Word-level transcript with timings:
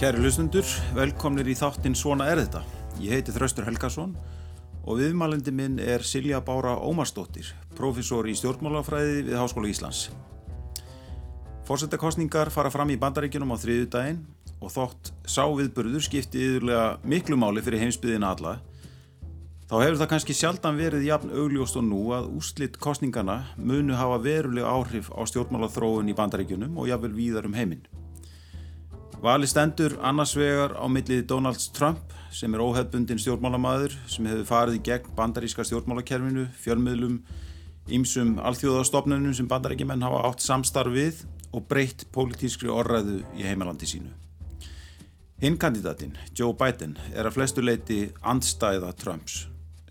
Kæri 0.00 0.16
hlustundur, 0.16 0.64
velkomnir 0.96 1.44
í 1.44 1.52
þáttinn 1.52 1.92
Svona 1.92 2.24
er 2.32 2.38
þetta. 2.40 2.62
Ég 3.04 3.18
heiti 3.18 3.34
Þraustur 3.34 3.66
Helgason 3.66 4.14
og 4.80 4.96
viðmælindi 4.96 5.52
minn 5.52 5.74
er 5.76 6.00
Silja 6.08 6.38
Bára 6.40 6.72
Ómarsdóttir, 6.80 7.50
profesor 7.76 8.24
í 8.24 8.32
stjórnmálafræði 8.32 9.26
við 9.26 9.36
Háskóla 9.36 9.68
Íslands. 9.68 10.06
Fórsetakostningar 11.68 12.48
fara 12.48 12.72
fram 12.72 12.94
í 12.94 12.96
bandaríkjunum 12.96 13.52
á 13.52 13.60
þriðu 13.60 13.90
daginn 13.92 14.24
og 14.56 14.72
þótt 14.72 15.12
sá 15.28 15.44
viðburður 15.44 16.08
skipti 16.08 16.46
yfirlega 16.46 16.96
miklu 17.04 17.36
máli 17.36 17.60
fyrir 17.60 17.84
heimsbyðina 17.84 18.32
alla, 18.32 18.56
þá 19.68 19.78
hefur 19.84 20.00
það 20.00 20.12
kannski 20.16 20.40
sjaldan 20.40 20.80
verið 20.80 21.08
jafn 21.12 21.36
augljóst 21.44 21.76
og 21.76 21.90
nú 21.92 22.06
að 22.16 22.32
úslitt 22.40 22.80
kostningana 22.80 23.42
munu 23.60 24.00
hafa 24.00 24.16
verulega 24.24 24.72
áhrif 24.80 25.12
á 25.12 25.20
stjórnmálaþróun 25.28 26.08
í 26.08 26.16
bandaríkjunum 26.16 26.80
og 26.80 26.88
jafnvel 26.88 27.18
víðar 27.20 27.52
um 27.52 27.60
heiminn. 27.60 27.84
Vali 29.20 29.44
stendur 29.44 29.98
annars 30.00 30.30
vegar 30.32 30.72
á 30.80 30.88
millið 30.88 31.26
Donald 31.28 31.60
Trump 31.76 32.14
sem 32.32 32.54
er 32.56 32.62
óhefbundin 32.64 33.18
stjórnmálamæður 33.20 33.92
sem 34.08 34.24
hefur 34.24 34.46
farið 34.48 34.78
í 34.78 34.84
gegn 34.86 35.10
bandaríska 35.18 35.66
stjórnmálakerfinu, 35.68 36.46
fjölmiðlum, 36.56 37.18
ýmsum 37.92 38.38
alþjóðastofnunum 38.48 39.34
sem 39.36 39.48
bandaríkjumenn 39.50 40.06
hafa 40.06 40.22
átt 40.24 40.40
samstarf 40.40 40.94
við 40.94 41.20
og 41.52 41.66
breytt 41.68 42.06
pólitískri 42.14 42.72
orðræðu 42.72 43.18
í 43.36 43.44
heimalandi 43.44 43.90
sínu. 43.90 44.14
Hinn 45.44 45.60
kandidatin, 45.60 46.16
Joe 46.32 46.56
Biden, 46.56 46.96
er 47.12 47.28
að 47.28 47.36
flestu 47.36 47.60
leiti 47.60 48.06
andstæða 48.24 48.94
Trumps. 48.96 49.42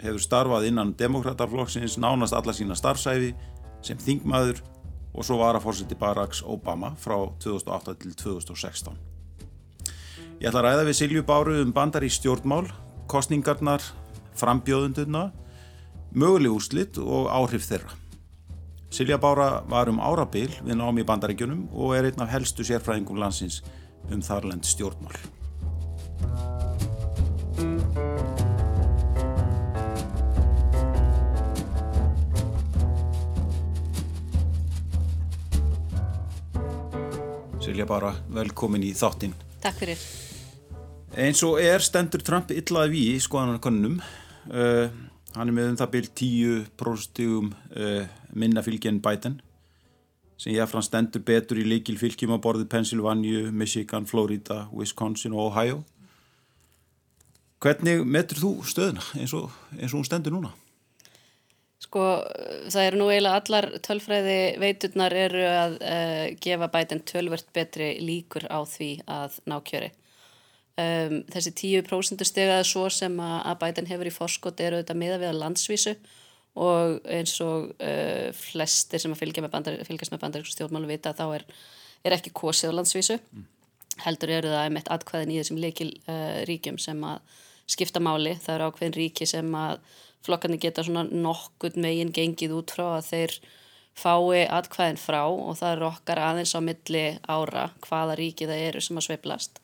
Hefur 0.01 0.25
starfað 0.25 0.71
innan 0.71 0.95
demokrataflokksins 0.97 1.99
nánast 2.01 2.33
alla 2.33 2.57
sína 2.57 2.73
starfsæfi 2.73 3.35
sem 3.85 4.01
þingmaður 4.01 4.63
og 5.13 5.21
svo 5.21 5.37
var 5.43 5.53
að 5.53 5.67
fórseti 5.67 6.01
Baracks 6.01 6.41
Obama 6.41 6.95
frá 6.97 7.19
2008 7.45 7.97
til 8.01 8.17
2016. 8.25 9.18
Ég 10.39 10.47
ætla 10.47 10.61
að 10.61 10.65
ræða 10.69 10.83
við 10.87 10.95
Silju 10.95 11.21
Báru 11.27 11.53
um 11.59 11.71
bandar 11.75 12.05
í 12.07 12.09
stjórnmál, 12.15 12.69
kostningarnar, 13.11 13.83
frambjóðunduna, 14.39 15.25
möguleg 16.15 16.53
úrslitt 16.55 16.95
og 17.03 17.25
áhrif 17.27 17.65
þeirra. 17.67 17.91
Silja 18.87 19.17
Bára 19.19 19.65
var 19.67 19.91
um 19.91 19.99
árabil 19.99 20.47
við 20.63 20.79
námi 20.79 21.03
bandaríkjunum 21.03 21.65
og 21.75 21.91
er 21.97 22.07
einn 22.07 22.23
af 22.23 22.31
helstu 22.31 22.63
sérfræðingum 22.63 23.19
landsins 23.19 23.59
um 24.07 24.23
þarlend 24.23 24.63
stjórnmál. 24.63 25.11
Silja 37.59 37.83
Bára, 37.83 38.15
velkomin 38.31 38.87
í 38.87 38.95
þáttinn. 38.95 39.35
Takk 39.59 39.83
fyrir. 39.83 40.28
Eins 41.19 41.41
og 41.43 41.57
er 41.59 41.83
stendur 41.83 42.21
Trump 42.23 42.51
illaði 42.55 42.93
við 42.93 43.17
í 43.17 43.19
skoðanarkonnum. 43.19 43.97
Uh, 44.47 44.87
hann 45.35 45.51
er 45.51 45.55
með 45.55 45.73
um 45.73 45.77
það 45.81 45.93
byrj 45.95 46.09
10% 46.21 47.21
uh, 47.27 48.05
minna 48.31 48.63
fylgi 48.63 48.91
en 48.91 49.01
Biden 49.03 49.35
sem 50.39 50.53
ég 50.55 50.71
hann 50.71 50.85
stendur 50.85 51.19
betur 51.27 51.59
í 51.59 51.65
líkil 51.67 51.97
fylgjum 51.99 52.31
á 52.31 52.39
borðið 52.39 52.69
Pennsylvania, 52.71 53.49
Michigan, 53.51 54.07
Florida, 54.07 54.69
Wisconsin 54.71 55.35
og 55.35 55.49
Ohio. 55.49 55.81
Hvernig 57.59 58.05
metur 58.07 58.39
þú 58.39 58.51
stöðuna 58.63 59.03
eins 59.19 59.35
og, 59.35 59.51
eins 59.75 59.91
og 59.91 59.99
hún 59.99 60.07
stendur 60.07 60.37
núna? 60.37 60.53
Sko 61.83 62.05
það 62.71 62.85
eru 62.85 63.01
nú 63.01 63.09
eiginlega 63.11 63.41
allar 63.41 63.67
tölfræði 63.83 64.39
veiturnar 64.63 65.15
eru 65.27 65.43
að 65.51 65.75
uh, 65.83 66.25
gefa 66.39 66.71
Biden 66.71 67.03
tölvert 67.03 67.51
betri 67.55 67.97
líkur 67.99 68.47
á 68.47 68.63
því 68.63 68.93
að 69.11 69.41
ná 69.51 69.59
kjöri. 69.67 69.91
Um, 70.79 71.21
þessi 71.33 71.51
10% 71.57 72.23
stegaði 72.27 72.65
svo 72.67 72.85
sem 72.93 73.15
að 73.19 73.55
Biden 73.63 73.87
hefur 73.89 74.07
í 74.07 74.13
forskot 74.13 74.61
eru 74.63 74.79
auðvitað 74.79 74.99
miða 75.01 75.17
við 75.19 75.31
að 75.31 75.39
landsvísu 75.41 75.95
og 76.59 76.99
eins 77.09 77.33
og 77.43 77.71
uh, 77.83 78.29
flestir 78.37 79.01
sem 79.01 79.11
með 79.11 79.49
bandar, 79.51 79.79
fylgjast 79.87 80.13
með 80.13 80.21
bandaríksum 80.23 80.55
stjórnmálu 80.55 80.89
vita 80.91 81.15
þá 81.17 81.25
er, 81.39 81.45
er 82.05 82.15
ekki 82.15 82.35
kosið 82.37 82.75
á 82.75 82.77
landsvísu. 82.79 83.19
Mm. 83.33 83.47
heldur 84.05 84.31
eru 84.31 84.51
það 84.53 84.65
einmitt 84.67 84.91
atkvæðin 84.93 85.31
í 85.33 85.39
þessum 85.41 85.59
leikil 85.59 85.89
uh, 86.07 86.43
ríkjum 86.47 86.77
sem 86.79 87.01
að 87.03 87.39
skipta 87.69 87.99
máli, 87.99 88.35
það 88.39 88.55
eru 88.55 88.69
ákveðin 88.69 88.95
ríki 88.95 89.27
sem 89.27 89.49
að 89.57 89.81
flokkarnir 90.25 90.61
geta 90.63 90.85
svona 90.85 91.03
nokkur 91.09 91.75
megin 91.79 92.13
gengið 92.15 92.55
út 92.55 92.71
frá 92.75 92.85
að 92.97 93.09
þeir 93.09 93.35
fái 93.99 94.45
atkvæðin 94.47 95.01
frá 95.01 95.23
og 95.27 95.57
það 95.59 95.73
eru 95.75 95.89
okkar 95.89 96.21
aðeins 96.29 96.55
á 96.55 96.59
milli 96.63 97.03
ára 97.27 97.69
hvaða 97.83 98.15
ríki 98.19 98.47
það 98.47 98.63
eru 98.69 98.83
sem 98.83 98.99
að 98.99 99.09
sveiplast 99.09 99.59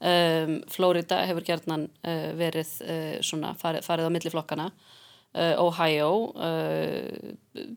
Um, 0.00 0.62
Florida 0.72 1.18
hefur 1.28 1.44
gerðnan 1.44 1.82
uh, 2.08 2.30
verið 2.32 2.70
uh, 2.86 3.16
svona 3.20 3.50
farið, 3.60 3.84
farið 3.84 4.06
á 4.08 4.14
milliflokkana 4.14 4.66
uh, 4.70 5.60
Ohio 5.60 6.32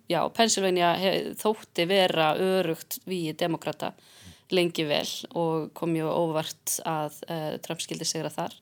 já, 0.07 0.21
Pennsylvania 0.31 0.93
hef, 1.01 1.33
þótti 1.41 1.83
vera 1.89 2.29
örugt 2.39 3.01
við 3.03 3.35
demokrata 3.41 3.91
lengi 4.55 4.85
vel 4.87 5.09
og 5.35 5.73
kom 5.75 5.97
ju 5.97 6.07
óvart 6.07 6.77
að 6.87 7.19
Trump 7.65 7.81
skildi 7.81 8.05
sigra 8.05 8.31
þar. 8.31 8.55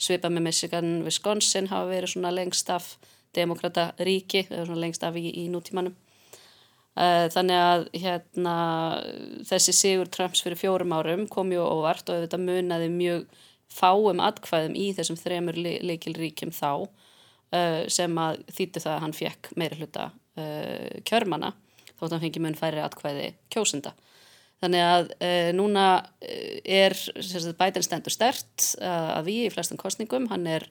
Svipa 0.00 0.30
með 0.30 0.46
Michigan, 0.46 0.90
Wisconsin 1.04 1.68
hafa 1.68 1.90
verið 1.90 2.14
svona 2.14 2.32
lengst 2.32 2.70
af 2.72 2.94
demokrata 3.34 3.90
ríki, 4.00 4.46
lengst 4.72 5.04
af 5.04 5.18
í, 5.18 5.26
í 5.42 5.48
nútímanum 5.52 5.96
þannig 6.92 7.56
að 7.56 7.86
hérna, 7.96 8.54
þessi 9.48 9.72
sigur 9.72 10.10
Trumps 10.12 10.42
fyrir 10.44 10.60
fjórum 10.60 10.92
árum 10.92 11.24
kom 11.30 11.52
ju 11.54 11.62
óvart 11.64 12.10
og 12.12 12.26
þetta 12.26 12.40
munaði 12.42 12.90
mjög 12.92 13.22
fáum 13.72 14.20
atkvæðum 14.22 14.76
í 14.76 14.90
þessum 14.96 15.16
þremur 15.16 15.56
leikilríkjum 15.56 16.52
þá 16.52 16.70
uh, 16.84 17.82
sem 17.88 18.18
að 18.20 18.42
þýttu 18.52 18.82
það 18.84 18.94
að 18.94 19.02
hann 19.06 19.16
fekk 19.16 19.52
meira 19.56 19.78
hluta 19.80 20.08
uh, 20.12 21.00
kjörmana 21.08 21.52
þótt 21.96 22.08
að 22.10 22.16
hann 22.16 22.24
fengi 22.26 22.42
mun 22.42 22.58
færi 22.58 22.82
atkvæði 22.82 23.28
kjósenda. 23.52 23.94
Þannig 24.62 24.82
að 24.86 25.08
núna 25.58 25.84
er 26.22 26.94
bætinn 27.58 27.82
stendur 27.82 28.14
stert 28.14 28.66
að 28.78 29.26
við 29.26 29.48
í 29.48 29.50
flestum 29.50 29.78
kostningum, 29.80 30.28
hann 30.30 30.46
er 30.46 30.66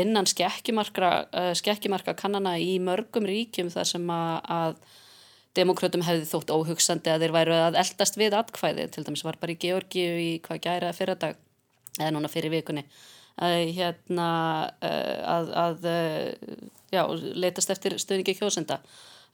innan 0.00 0.24
skekkimarka 0.28 2.14
kannana 2.16 2.54
í 2.56 2.78
mörgum 2.80 3.28
ríkjum 3.28 3.68
þar 3.74 3.90
sem 3.90 4.08
að 4.16 4.78
Demokrautum 5.56 6.04
hefði 6.04 6.28
þótt 6.30 6.52
óhugsandi 6.52 7.12
að 7.12 7.24
þeir 7.24 7.34
væru 7.36 7.56
að 7.56 7.80
eldast 7.80 8.18
við 8.20 8.36
atkvæði, 8.36 8.88
til 8.92 9.04
dæmis 9.06 9.24
var 9.24 9.38
bara 9.40 9.54
í 9.54 9.60
Georgiu 9.62 10.16
í 10.20 10.30
hvað 10.44 10.62
gæra 10.68 10.94
fyrir 10.96 11.18
dag, 11.20 11.36
eða 11.98 12.12
núna 12.14 12.30
fyrir 12.32 12.52
vikunni, 12.52 12.84
að, 13.40 13.56
hérna, 13.78 14.30
eh, 14.84 15.20
að, 15.32 15.52
að 15.64 15.88
já, 16.92 17.02
leitast 17.36 17.72
eftir 17.72 17.96
stöðningi 18.00 18.36
kjósenda. 18.38 18.80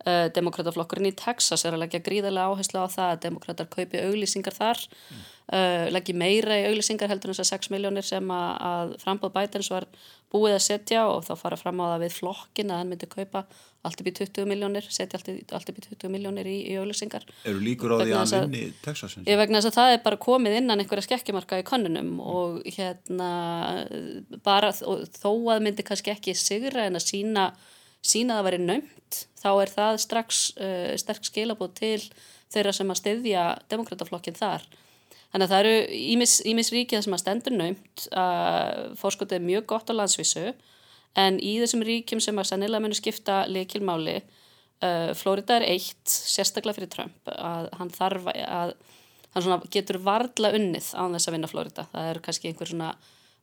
Uh, 0.02 0.26
demokrataflokkurinn 0.34 1.12
í 1.12 1.14
Texas 1.14 1.62
er 1.62 1.76
að 1.76 1.84
leggja 1.84 2.00
gríðarlega 2.02 2.50
áherslu 2.50 2.80
á 2.82 2.90
það 2.90 3.10
að 3.12 3.20
demokrater 3.22 3.68
kaupi 3.70 4.00
auglýsingar 4.02 4.56
þar 4.56 4.80
mm. 4.82 5.18
uh, 5.54 5.84
leggja 5.94 6.16
meira 6.18 6.56
í 6.58 6.64
auglýsingar 6.72 7.12
heldur 7.12 7.30
en 7.30 7.36
þess 7.38 7.44
að 7.44 7.60
6 7.60 7.70
miljónir 7.70 8.06
sem 8.08 8.32
að, 8.34 8.48
að 8.66 8.94
frambóð 9.04 9.34
bætins 9.36 9.68
var 9.70 9.86
búið 10.32 10.56
að 10.56 10.64
setja 10.64 11.04
og 11.06 11.20
þá 11.28 11.30
fara 11.38 11.58
fram 11.60 11.78
á 11.78 11.92
það 11.92 12.02
við 12.02 12.16
flokkin 12.16 12.72
að 12.72 12.80
hann 12.80 12.90
myndi 12.90 13.08
kaupa 13.12 13.44
allt 13.86 14.02
upp 14.02 14.08
í 14.10 14.14
20 14.18 14.48
miljónir 14.50 14.88
setja 14.88 15.20
allt, 15.20 15.30
allt 15.54 15.70
upp 15.70 15.78
í 15.78 15.84
20 15.84 16.10
miljónir 16.16 16.50
í, 16.50 16.56
í 16.72 16.78
auglýsingar 16.82 17.26
Eru 17.46 17.62
líkur 17.62 17.94
á 17.94 17.96
því 18.02 18.16
að 18.16 18.18
hann 18.22 18.48
vinni 18.48 18.72
Texas? 18.82 19.14
Ég 19.22 19.38
vegna 19.38 19.60
þess 19.60 19.70
að 19.70 19.78
það 19.78 19.94
er 19.94 20.02
bara 20.08 20.20
komið 20.26 20.56
innan 20.64 20.82
einhverja 20.82 21.06
skekkjumarka 21.06 21.60
í 21.62 21.68
konunum 21.68 22.16
mm. 22.16 22.24
og 22.32 22.58
hérna 22.66 23.30
bara 24.42 24.74
og 24.82 25.06
þó 25.14 25.30
að 25.54 25.62
myndi 25.68 25.86
kannski 25.86 26.14
ekki 26.14 26.34
sigra 26.38 26.88
en 26.88 26.98
að 26.98 27.06
sína 27.06 27.52
sína 28.02 28.36
að 28.36 28.40
það 28.40 28.46
væri 28.48 28.60
nöymt 28.66 29.18
þá 29.42 29.50
er 29.54 29.72
það 29.72 29.98
strax 30.02 30.42
uh, 30.56 30.92
sterk 31.00 31.26
skilabóð 31.28 31.74
til 31.78 31.98
þeirra 32.52 32.74
sem 32.76 32.92
að 32.92 33.00
styðja 33.00 33.44
demokrataflokkin 33.72 34.36
þar. 34.36 34.64
Þannig 35.32 35.46
að 35.46 35.52
það 35.54 35.62
eru 35.64 35.76
ímis, 36.52 36.70
ríkið 36.74 37.04
sem 37.06 37.16
að 37.16 37.22
stendur 37.22 37.54
nöymt 37.56 38.06
að 38.12 38.82
fórskotið 39.00 39.38
er 39.38 39.46
mjög 39.46 39.68
gott 39.72 39.88
á 39.88 39.96
landsvísu 39.96 40.50
en 41.16 41.38
í 41.40 41.54
þessum 41.62 41.84
ríkjum 41.88 42.20
sem 42.20 42.38
að 42.40 42.50
sannilega 42.50 42.84
munu 42.84 42.96
skipta 42.96 43.42
leikilmáli 43.48 44.18
uh, 44.20 45.12
Florida 45.16 45.56
er 45.58 45.70
eitt 45.72 46.12
sérstaklega 46.12 46.76
fyrir 46.76 46.92
Trump 46.92 47.32
að 47.32 47.70
hann 47.78 47.92
þarf 47.94 48.28
að 48.32 48.74
hann 49.32 49.66
getur 49.72 49.96
varðla 50.04 50.52
unnið 50.58 50.92
á 50.92 51.02
þess 51.08 51.28
að 51.28 51.36
vinna 51.38 51.48
Florida. 51.48 51.86
Það 51.94 52.10
er 52.10 52.22
kannski 52.26 52.50
einhver 52.50 52.68
svona 52.68 52.92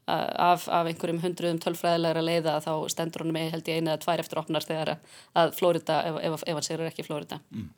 af, 0.09 0.67
af 0.67 0.89
einhverjum 0.89 1.21
hundruðum 1.23 1.59
tölfræðilegra 1.63 2.23
leiða 2.25 2.55
þá 2.65 2.71
stendur 2.93 3.25
hann 3.25 3.35
með 3.35 3.53
held 3.55 3.69
ég 3.71 3.79
eina 3.79 3.93
eða 3.95 4.03
tvær 4.05 4.23
eftir 4.23 4.41
opnar 4.41 4.65
þegar 4.65 4.95
að 5.37 5.53
Florida, 5.59 6.01
ef, 6.09 6.19
ef, 6.29 6.43
ef 6.45 6.59
hann 6.59 6.67
sér 6.67 6.85
ekki 6.87 7.05
Florida 7.07 7.39
mm. 7.53 7.69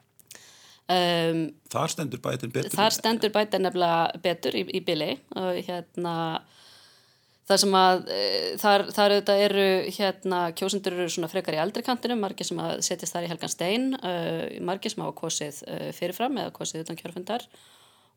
um, 0.96 1.44
Þar 1.76 1.96
stendur 1.96 2.24
bætin 2.24 2.56
betur 2.56 2.76
Þar 2.76 2.98
stendur 2.98 3.36
bætin 3.36 3.68
nefnilega 3.68 4.24
betur 4.24 4.58
í, 4.58 4.66
í 4.80 4.84
bili 4.88 5.14
og 5.36 5.62
hérna 5.68 6.16
það 7.52 7.62
sem 7.64 7.76
að 7.78 8.02
e, 8.14 8.22
þar, 8.62 8.86
þar 8.96 9.16
auðvitað 9.16 9.44
eru 9.48 9.68
hérna 9.98 10.40
kjósundur 10.58 10.96
eru 10.98 11.12
svona 11.12 11.30
frekar 11.32 11.58
í 11.58 11.62
eldri 11.62 11.84
kantinu 11.86 12.18
margir 12.20 12.48
sem 12.48 12.60
að 12.64 12.80
setjast 12.88 13.16
þar 13.16 13.28
í 13.28 13.32
helgan 13.32 13.52
stein 13.52 13.88
uh, 13.98 14.48
margir 14.64 14.94
sem 14.94 15.04
hafa 15.04 15.18
kosið 15.18 15.62
uh, 15.68 15.88
fyrirfram 15.98 16.40
eða 16.42 16.54
kosið 16.56 16.86
utan 16.86 17.00
kjörfundar 17.00 17.48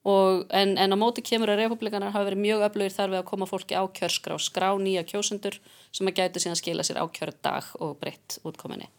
og, 0.04 0.44
en, 0.52 0.74
en 0.76 0.92
á 0.92 0.96
móti 1.00 1.24
kemur 1.24 1.48
að 1.54 1.62
republikanar 1.62 2.12
hafa 2.12 2.28
verið 2.28 2.42
mjög 2.44 2.66
öflugir 2.66 2.92
þar 2.92 3.12
við 3.14 3.20
að 3.22 3.28
koma 3.30 3.48
fólki 3.48 3.76
á 3.78 3.84
kjörskrá, 3.88 4.36
skrá 4.36 4.68
nýja 4.76 5.04
kjósundur 5.08 5.56
sem 5.94 6.10
að 6.10 6.18
gætu 6.18 6.42
síðan 6.42 6.60
skila 6.60 6.84
sér 6.84 7.00
á 7.00 7.06
kjördag 7.08 7.70
og 7.80 7.96
breytt 8.02 8.36
útkominni. 8.44 8.90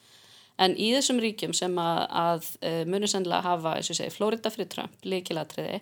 En 0.58 0.74
í 0.80 0.88
þessum 0.96 1.20
ríkjum 1.22 1.54
sem 1.54 1.76
að, 1.78 2.00
að 2.10 2.50
uh, 2.64 2.82
munir 2.90 3.12
sennilega 3.12 3.44
hafa, 3.46 3.76
eins 3.78 3.92
og 3.92 4.00
segi, 4.00 4.14
Florida 4.16 4.52
fyrir 4.54 4.70
Trump, 4.72 4.96
líkilatriði, 5.06 5.82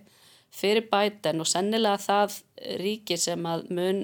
fyrir 0.54 0.88
Biden 0.90 1.44
og 1.44 1.50
sennilega 1.50 2.02
það 2.02 2.40
ríki 2.82 3.18
sem 3.22 3.48
að 3.48 3.68
mun, 3.74 4.04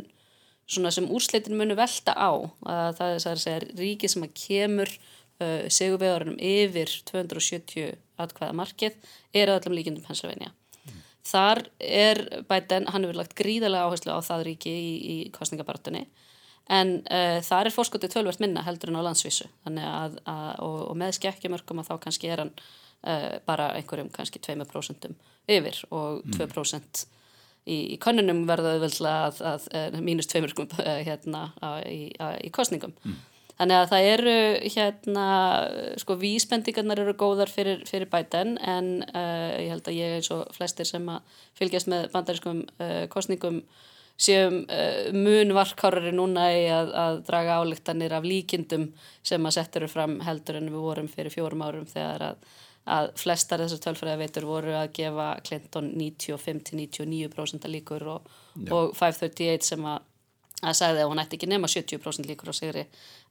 svona 0.69 0.94
sem 0.94 1.10
úrslitin 1.10 1.57
munu 1.57 1.75
velta 1.77 2.13
á, 2.13 2.31
að 2.69 3.00
það 3.01 3.16
er 3.16 3.33
að 3.33 3.44
segja 3.44 3.63
ríki 3.81 4.12
sem 4.13 4.24
að 4.24 4.38
kemur 4.45 4.94
uh, 4.94 5.66
segurvegarunum 5.68 6.38
yfir 6.38 6.95
270 7.12 7.98
atkvæða 8.21 8.56
markið, 8.62 8.95
er 9.33 9.50
að 9.50 9.63
öllum 9.63 9.80
líkjendum 9.80 10.06
Pennsylvania. 10.06 10.54
Þar 11.27 11.66
er 11.83 12.21
Biden, 12.48 12.88
hann 12.88 13.04
hefur 13.06 13.19
lagt 13.19 13.36
gríðarlega 13.38 13.89
áherslu 13.89 14.16
á 14.16 14.19
það 14.24 14.45
ríki 14.48 14.71
í, 14.71 14.92
í 15.00 15.18
kostningabartunni 15.36 16.06
en 16.69 17.00
uh, 17.10 17.39
þar 17.45 17.69
er 17.69 17.74
fórskotið 17.74 18.13
tölvert 18.13 18.42
minna 18.44 18.63
heldur 18.66 18.92
en 18.92 19.00
á 19.01 19.07
landsvísu 19.07 19.48
að, 19.66 20.19
að, 20.24 20.50
og, 20.63 20.81
og 20.92 20.98
með 21.01 21.16
skekkjumörkum 21.18 21.81
að 21.81 21.89
þá 21.89 21.95
kannski 22.06 22.30
er 22.30 22.44
hann 22.44 22.51
uh, 22.54 23.39
bara 23.50 23.71
einhverjum 23.77 24.12
kannski 24.13 24.42
2% 24.45 25.10
yfir 25.50 25.81
og 25.89 26.21
2% 26.38 27.04
í, 27.66 27.95
í 27.95 27.98
konunum 28.01 28.45
verða 28.50 28.75
auðvöldlega 28.75 29.50
að, 29.50 29.68
að 29.81 30.00
mínus 30.06 30.30
2% 30.31 30.77
hérna 31.10 31.50
í, 31.89 32.12
í 32.45 32.54
kostningum. 32.54 32.94
Mm. 33.04 33.18
Þannig 33.60 33.76
að 33.76 33.90
það 33.92 34.06
eru 34.14 34.34
hérna, 34.72 35.24
sko 36.00 36.16
vísbendingarnar 36.22 37.02
eru 37.04 37.14
góðar 37.20 37.50
fyrir, 37.52 37.82
fyrir 37.90 38.08
bæten 38.08 38.54
en 38.64 39.02
uh, 39.10 39.52
ég 39.60 39.74
held 39.74 39.90
að 39.92 39.98
ég 39.98 40.16
eins 40.16 40.30
og 40.32 40.46
flestir 40.56 40.88
sem 40.88 41.10
að 41.12 41.42
fylgjast 41.60 41.90
með 41.92 42.06
bandarískum 42.14 42.62
uh, 42.80 43.04
kostningum 43.12 43.60
séum 44.20 44.62
uh, 44.64 45.12
mun 45.12 45.52
varkárari 45.58 46.16
núna 46.16 46.48
í 46.56 46.64
að, 46.72 46.94
að 47.04 47.20
draga 47.28 47.60
álíktanir 47.60 48.16
af 48.16 48.30
líkindum 48.32 48.90
sem 49.28 49.52
að 49.52 49.58
setja 49.58 49.92
fram 49.92 50.22
heldur 50.24 50.62
en 50.62 50.72
við 50.72 50.88
vorum 50.88 51.12
fyrir 51.12 51.36
fjórum 51.36 51.68
árum 51.68 51.88
þegar 51.92 52.30
að, 52.32 52.50
að 52.96 53.12
flestar 53.20 53.66
þessar 53.66 53.84
tölfræði 53.90 54.24
veitur 54.24 54.48
voru 54.48 54.76
að 54.80 54.94
gefa 55.02 55.34
Clinton 55.44 55.92
95-99% 56.00 57.68
líkur 57.76 58.08
og, 58.16 58.36
og 58.72 58.96
538 58.96 59.74
sem 59.74 59.88
að, 59.88 60.08
að 60.64 60.80
sagði 60.80 61.04
að 61.04 61.12
hún 61.12 61.24
ætti 61.28 61.40
ekki 61.40 61.56
nema 61.58 61.72
70% 61.72 62.32
líkur 62.32 62.52
á 62.52 62.56
sigri 62.56 62.88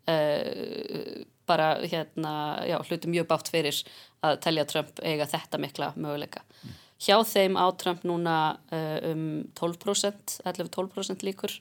Uh, 0.08 1.24
bara 1.48 1.78
hérna, 1.80 2.32
já, 2.68 2.76
hluti 2.84 3.08
mjög 3.08 3.26
bátt 3.28 3.48
fyrir 3.48 3.76
að 4.24 4.38
telja 4.44 4.66
Trump 4.68 5.00
eiga 5.00 5.26
þetta 5.28 5.60
mikla 5.60 5.90
möguleika. 5.96 6.42
Mm. 6.62 6.74
Hjá 7.04 7.16
þeim 7.28 7.56
á 7.56 7.66
Trump 7.80 8.04
núna 8.08 8.36
uh, 8.72 8.98
um 9.12 9.22
12%, 9.56 10.40
11-12% 10.44 11.24
líkur 11.24 11.54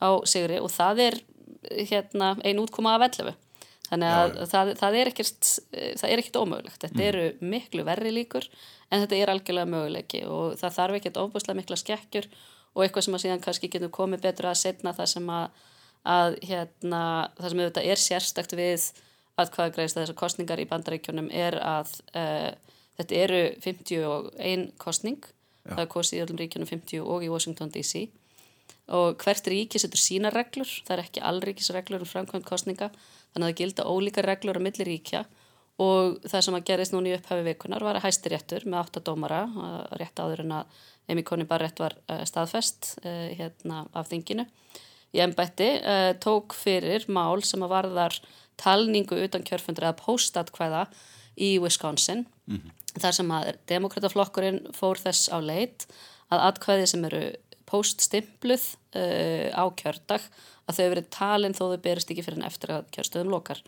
á 0.00 0.08
sigri 0.28 0.60
og 0.60 0.72
það 0.74 1.02
er 1.06 1.18
hérna, 1.88 2.34
ein 2.44 2.60
útkoma 2.60 2.96
af 2.98 3.06
11. 3.08 3.36
Þannig 3.84 4.14
að 4.16 4.30
já, 4.32 4.46
það, 4.50 4.72
það 4.80 4.96
er 4.98 5.10
ekkert, 5.10 5.50
það 6.00 6.08
er 6.08 6.20
ekkert 6.22 6.40
ómögulegt. 6.40 6.80
Þetta 6.82 7.00
mm. 7.00 7.06
eru 7.08 7.52
miklu 7.54 7.84
verri 7.86 8.12
líkur 8.16 8.48
en 8.90 9.04
þetta 9.04 9.20
er 9.20 9.32
algjörlega 9.32 9.70
möguleiki 9.70 10.24
og 10.28 10.56
það 10.60 10.76
þarf 10.78 10.98
ekkert 10.98 11.20
ofbúslega 11.20 11.60
mikla 11.60 11.78
skekkjur 11.80 12.28
og 12.74 12.84
eitthvað 12.84 13.06
sem 13.06 13.16
að 13.16 13.24
síðan 13.24 13.44
kannski 13.44 13.70
getur 13.70 13.92
komið 13.94 14.24
betur 14.24 14.50
að 14.50 14.60
setna 14.62 14.94
það 14.96 15.10
sem 15.14 15.30
að 15.30 15.62
að 16.04 16.36
hérna, 16.44 17.02
það 17.38 17.50
sem 17.50 17.62
auðvitað 17.62 17.90
er 17.90 18.00
sérstakt 18.00 18.56
við 18.58 18.90
að 19.40 19.52
hvaða 19.54 19.72
greiðist 19.74 19.98
þessar 19.98 20.18
kostningar 20.18 20.62
í 20.62 20.68
bandaríkjónum 20.70 21.30
er 21.34 21.56
að 21.64 21.94
uh, 22.14 22.50
þetta 22.98 23.22
eru 23.22 23.40
51 23.64 24.66
kostning, 24.80 25.24
Já. 25.64 25.72
það 25.72 25.84
er 25.84 25.90
kostið 25.94 26.18
í 26.18 26.24
öllum 26.26 26.42
ríkjónum 26.42 26.70
50 26.70 27.08
og 27.14 27.24
í 27.24 27.30
Washington 27.32 27.72
DC 27.74 28.04
og 28.94 29.16
hvert 29.22 29.48
ríki 29.48 29.80
setur 29.80 30.00
sína 30.00 30.28
reglur, 30.32 30.68
það 30.84 30.98
er 30.98 31.02
ekki 31.06 31.22
allríkisreglur 31.24 32.04
um 32.04 32.08
framkvæmt 32.08 32.44
kostninga, 32.44 32.90
þannig 33.32 33.46
að 33.46 33.48
það 33.48 33.60
gilda 33.62 33.86
ólíka 33.88 34.24
reglur 34.24 34.60
á 34.60 34.66
milli 34.66 34.84
ríkja. 34.84 35.22
Og 35.80 36.20
það 36.28 36.42
sem 36.44 36.56
að 36.58 36.66
gerist 36.68 36.92
núna 36.94 37.08
í 37.08 37.14
upphafi 37.16 37.46
vikunar 37.48 37.82
var 37.82 37.96
að 37.98 38.04
hæsti 38.04 38.30
réttur 38.30 38.66
með 38.68 38.82
8 38.82 39.00
dómara, 39.08 39.40
rétt 39.98 40.20
áður 40.20 40.44
en 40.44 40.52
að 40.60 40.76
Amy 41.10 41.24
Coney 41.26 41.48
Barrett 41.48 41.80
var 41.80 41.96
uh, 42.12 42.20
staðfest 42.28 42.92
hérna 43.02 43.86
af 43.96 44.12
þinginu 44.12 44.44
í 45.14 45.22
ennbætti 45.24 45.70
uh, 45.80 46.12
tók 46.22 46.56
fyrir 46.58 47.06
mál 47.08 47.42
sem 47.46 47.62
að 47.64 47.74
varðar 47.76 48.18
talningu 48.60 49.18
utan 49.24 49.44
kjörfundra 49.46 49.90
eða 49.90 50.00
póstatkvæða 50.02 50.86
í 51.34 51.56
Wisconsin 51.62 52.26
mm 52.46 52.56
-hmm. 52.56 53.00
þar 53.00 53.14
sem 53.18 53.30
að 53.30 53.54
demokrataflokkurinn 53.70 54.60
fór 54.74 54.98
þess 54.98 55.30
á 55.30 55.38
leit 55.42 55.86
að 56.30 56.44
atkvæði 56.50 56.86
sem 56.86 57.04
eru 57.04 57.24
póststimpluð 57.66 58.64
uh, 58.96 59.48
á 59.54 59.64
kjördag 59.74 60.22
að 60.66 60.76
þau 60.76 60.88
verið 60.92 61.10
talin 61.10 61.56
þó 61.56 61.64
þau 61.72 61.80
berist 61.82 62.10
ekki 62.10 62.22
fyrir 62.22 62.38
en 62.38 62.48
eftir 62.48 62.70
að 62.70 62.86
kjörstöðum 62.94 63.32
lokar 63.32 63.62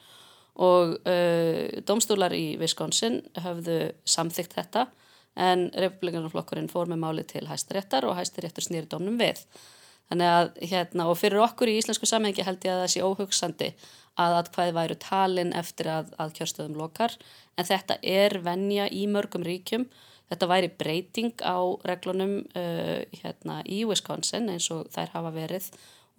og 0.56 0.96
uh, 1.04 1.82
domstólar 1.84 2.32
í 2.32 2.56
Wisconsin 2.60 3.22
höfðu 3.44 3.92
samþygt 4.04 4.56
þetta 4.56 4.86
en 5.36 5.70
republikanaflokkurinn 5.76 6.70
fór 6.72 6.88
með 6.88 7.02
máli 7.02 7.24
til 7.28 7.44
hæstaréttar 7.48 8.06
og 8.08 8.16
hæstaréttur 8.16 8.64
snýri 8.64 8.88
domnum 8.88 9.18
við 9.20 9.42
Þannig 10.10 10.32
að, 10.32 10.50
hérna, 10.70 11.06
og 11.10 11.18
fyrir 11.18 11.42
okkur 11.42 11.70
í 11.70 11.78
íslensku 11.80 12.06
samhengi 12.06 12.44
held 12.46 12.62
ég 12.66 12.74
að 12.74 12.82
það 12.84 12.92
sé 12.92 13.06
óhugsandi 13.06 13.70
að 14.22 14.36
atkvæði 14.40 14.74
væru 14.76 14.96
talin 15.02 15.52
eftir 15.56 15.90
að, 15.92 16.12
að 16.22 16.36
kjörstöðum 16.38 16.78
lokar, 16.78 17.16
en 17.58 17.68
þetta 17.68 17.98
er 18.06 18.38
venja 18.44 18.86
í 18.88 19.04
mörgum 19.10 19.44
ríkjum. 19.44 19.88
Þetta 20.30 20.48
væri 20.50 20.70
breyting 20.78 21.42
á 21.42 21.58
reglunum 21.86 22.38
uh, 22.58 23.02
hérna, 23.20 23.60
í 23.66 23.84
Wisconsin 23.86 24.48
eins 24.50 24.70
og 24.74 24.88
þær 24.94 25.12
hafa 25.12 25.34
verið 25.34 25.68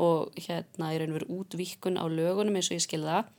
og 0.03 0.35
hérna 0.37 0.93
er 0.93 1.03
einhver 1.03 1.25
útvíkun 1.33 1.97
á 1.99 2.05
lögunum 2.05 2.55
eins 2.59 2.69
og 2.69 2.77
ég 2.77 2.85
skilða 2.85 3.17
það 3.17 3.33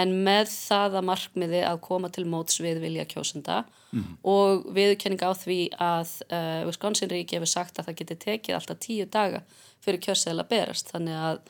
en 0.00 0.12
með 0.26 0.50
það 0.52 0.96
að 1.00 1.06
markmiði 1.10 1.62
að 1.66 1.80
koma 1.84 2.10
til 2.12 2.26
móts 2.30 2.60
við 2.62 2.80
vilja 2.84 3.06
kjósenda 3.10 3.62
mm. 3.92 4.04
og 4.32 4.68
viðkenning 4.76 5.22
á 5.22 5.32
því 5.36 5.58
að 5.76 6.14
uh, 6.28 6.62
Wisconsin 6.68 7.10
ríki 7.12 7.38
hefur 7.38 7.52
sagt 7.52 7.80
að 7.80 7.90
það 7.90 7.98
geti 8.02 8.18
tekið 8.26 8.56
alltaf 8.58 8.80
tíu 8.84 9.08
daga 9.10 9.42
fyrir 9.84 10.02
kjörseðla 10.06 10.46
berast 10.50 10.92
þannig 10.94 11.18
að 11.18 11.42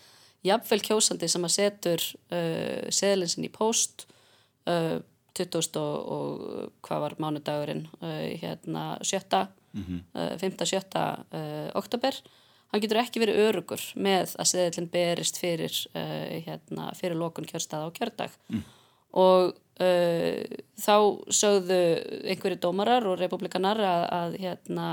jafnvel 0.46 0.80
kjósandi 0.88 1.30
sem 1.30 1.46
að 1.46 1.56
setur 1.56 2.06
uh, 2.32 2.90
seðlinsin 3.00 3.48
í 3.48 3.52
post 3.54 4.06
uh, 4.70 4.98
20. 5.38 5.78
og, 5.78 6.12
og 6.14 6.84
hvað 6.84 7.04
var 7.06 7.16
mánudagurinn 7.22 7.86
uh, 8.02 8.26
hérna 8.42 8.92
7. 9.06 9.46
Mm 9.70 9.84
-hmm. 9.86 10.38
5. 10.38 10.66
7. 10.66 10.82
oktober 11.78 12.16
hann 12.70 12.82
getur 12.82 13.00
ekki 13.02 13.22
verið 13.22 13.40
örugur 13.48 13.82
með 13.98 14.36
að 14.38 14.50
seðlinn 14.52 14.90
berist 14.92 15.40
fyrir, 15.40 15.74
uh, 15.94 16.38
hérna, 16.46 16.90
fyrir 16.98 17.18
lokun 17.18 17.48
kjörstaða 17.48 17.90
á 17.90 17.96
kjördag 17.96 18.36
mm. 18.50 18.64
og 19.22 19.54
uh, 19.82 20.58
þá 20.78 20.96
sögðu 21.34 21.80
einhverju 22.30 22.60
dómarar 22.62 23.08
og 23.10 23.18
republikanar 23.20 23.82
að, 23.82 24.04
að, 24.20 24.38
hérna, 24.44 24.88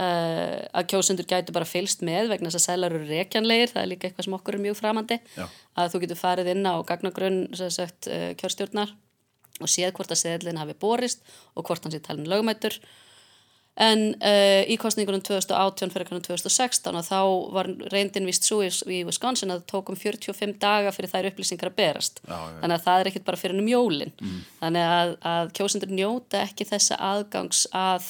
uh, 0.00 0.58
að 0.74 0.90
kjósundur 0.92 1.30
gætu 1.30 1.54
bara 1.54 1.68
fylst 1.68 2.02
með 2.06 2.32
vegna 2.34 2.50
þess 2.50 2.64
að 2.64 2.66
sælar 2.66 2.98
eru 2.98 3.10
rekjanlegir, 3.12 3.72
það 3.74 3.82
er 3.84 3.92
líka 3.94 4.10
eitthvað 4.10 4.28
sem 4.28 4.38
okkur 4.40 4.58
er 4.58 4.66
mjög 4.66 4.78
framandi, 4.82 5.20
Já. 5.38 5.46
að 5.78 5.94
þú 5.94 6.04
getur 6.04 6.22
farið 6.24 6.54
inn 6.56 6.66
á 6.66 6.74
gagnagrunn 6.90 7.42
kjörstjórnar 7.54 8.96
og 9.56 9.70
séð 9.72 9.94
hvort 9.96 10.12
að 10.12 10.20
seðlinn 10.20 10.58
hafi 10.60 10.74
borist 10.76 11.22
og 11.54 11.64
hvort 11.64 11.86
hann 11.86 11.94
sé 11.94 12.02
talin 12.04 12.28
lögmættur 12.28 12.74
en 13.76 14.04
uh, 14.14 14.62
í 14.64 14.76
kostningunum 14.80 15.20
2018 15.24 15.92
fyrir 15.92 16.08
kannan 16.08 16.24
2016 16.24 16.96
og 16.96 17.04
þá 17.04 17.18
var 17.52 17.68
reyndin 17.92 18.28
vist 18.28 18.46
svo 18.48 18.62
í 18.64 19.02
Wisconsin 19.04 19.52
að 19.52 19.60
það 19.60 19.66
tókum 19.72 19.98
45 20.00 20.56
daga 20.62 20.92
fyrir 20.96 21.12
þær 21.12 21.28
upplýsingar 21.30 21.72
að 21.72 21.76
berast 21.82 22.22
já, 22.24 22.32
já. 22.32 22.54
þannig 22.62 22.76
að 22.78 22.86
það 22.86 23.00
er 23.02 23.10
ekkit 23.10 23.26
bara 23.26 23.40
fyrir 23.40 23.60
um 23.60 23.68
jólin 23.68 24.14
mm. 24.16 24.38
þannig 24.62 24.94
að, 24.94 25.12
að 25.32 25.52
kjósendur 25.58 25.92
njóta 25.92 26.40
ekki 26.46 26.68
þessa 26.70 26.98
aðgangs 27.10 27.66
að 27.76 28.08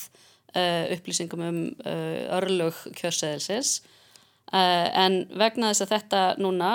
uh, 0.55 0.87
upplýsingum 0.95 1.45
um 1.49 1.61
uh, 1.83 2.23
örlög 2.39 2.87
kjörseðilsins 2.95 3.81
en 4.55 5.25
vegna 5.35 5.73
þess 5.73 5.83
að 5.83 5.91
þetta 5.91 6.19
núna 6.39 6.69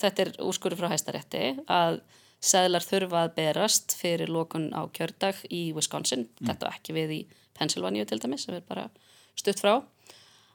þetta 0.00 0.24
er 0.24 0.30
úrskurður 0.42 0.80
frá 0.80 0.88
hæstarétti 0.90 1.52
að 1.70 2.00
seðlar 2.44 2.82
þurfa 2.82 3.20
að 3.22 3.36
berast 3.38 3.94
fyrir 3.94 4.32
lókun 4.34 4.72
á 4.74 4.82
kjördag 4.90 5.38
í 5.46 5.68
Wisconsin, 5.76 6.26
mm. 6.26 6.48
þetta 6.50 6.72
ekki 6.74 6.96
við 6.98 7.14
í 7.14 7.20
Pennsylvania 7.58 8.06
til 8.08 8.20
dæmis 8.22 8.46
sem 8.46 8.56
er 8.56 8.64
bara 8.68 8.88
stutt 9.38 9.62
frá 9.62 9.76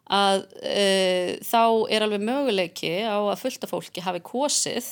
að 0.10 0.46
e, 0.66 1.38
þá 1.46 1.62
er 1.94 2.06
alveg 2.06 2.24
möguleiki 2.26 2.96
á 3.06 3.20
að 3.20 3.44
fullta 3.44 3.70
fólki 3.70 4.02
hafi 4.02 4.22
kosið 4.26 4.88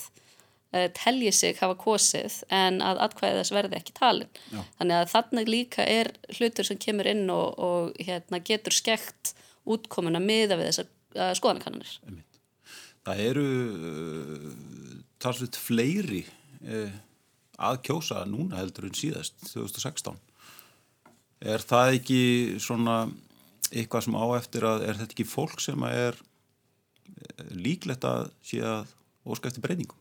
e, 0.70 0.86
telji 0.94 1.32
sig 1.34 1.58
hafa 1.58 1.74
kosið 1.80 2.38
en 2.54 2.78
að 2.84 3.02
atkvæði 3.08 3.40
þess 3.40 3.54
verði 3.56 3.80
ekki 3.80 3.96
talin. 3.98 4.30
Já. 4.52 4.62
þannig 4.78 5.00
að 5.00 5.10
þannig 5.14 5.50
líka 5.50 5.88
er 5.88 6.12
hlutur 6.36 6.68
sem 6.68 6.78
kemur 6.78 7.10
inn 7.10 7.26
og, 7.34 7.58
og 7.58 7.98
hérna, 7.98 8.40
getur 8.44 8.76
skekt 8.76 9.34
útkomuna 9.68 10.22
miða 10.22 10.60
við 10.60 10.70
þessar 10.70 10.94
skoðanakannanir. 11.38 11.98
Það 13.08 13.20
eru 13.24 13.44
uh, 13.48 14.48
talsveit 15.22 15.56
fleiri 15.56 16.22
uh, 16.68 16.96
að 17.58 17.80
kjósa 17.88 18.22
núna 18.28 18.60
heldur 18.60 18.86
en 18.88 18.96
síðast 18.96 19.38
2016 19.48 20.18
Er 21.38 21.62
það 21.62 21.94
ekki 22.00 22.22
svona 22.62 22.98
eitthvað 23.68 24.06
sem 24.08 24.18
á 24.18 24.26
eftir 24.38 24.66
að 24.66 24.84
er 24.88 24.98
þetta 24.98 25.14
ekki 25.14 25.28
fólk 25.28 25.60
sem 25.62 25.82
er 25.88 26.16
eh, 26.16 27.48
líklegt 27.54 28.06
að 28.08 28.30
sé 28.42 28.62
að 28.64 28.94
óska 29.28 29.50
eftir 29.50 29.64
breytingum? 29.64 29.98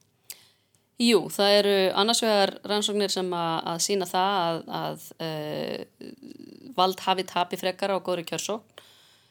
Jú, 0.97 1.27
það 1.29 1.55
eru 1.59 1.75
annars 2.01 2.23
vegar 2.25 2.55
rannsóknir 2.65 3.11
sem 3.13 3.27
að, 3.37 3.57
að 3.69 3.81
sína 3.85 4.05
það 4.09 4.37
að, 4.41 4.61
að 4.79 5.03
uh, 5.21 6.07
vald 6.77 7.03
hafi 7.05 7.25
tapi 7.29 7.59
frekar 7.61 7.93
á 7.93 8.01
góðri 8.01 8.25
kjörsókn. 8.25 8.81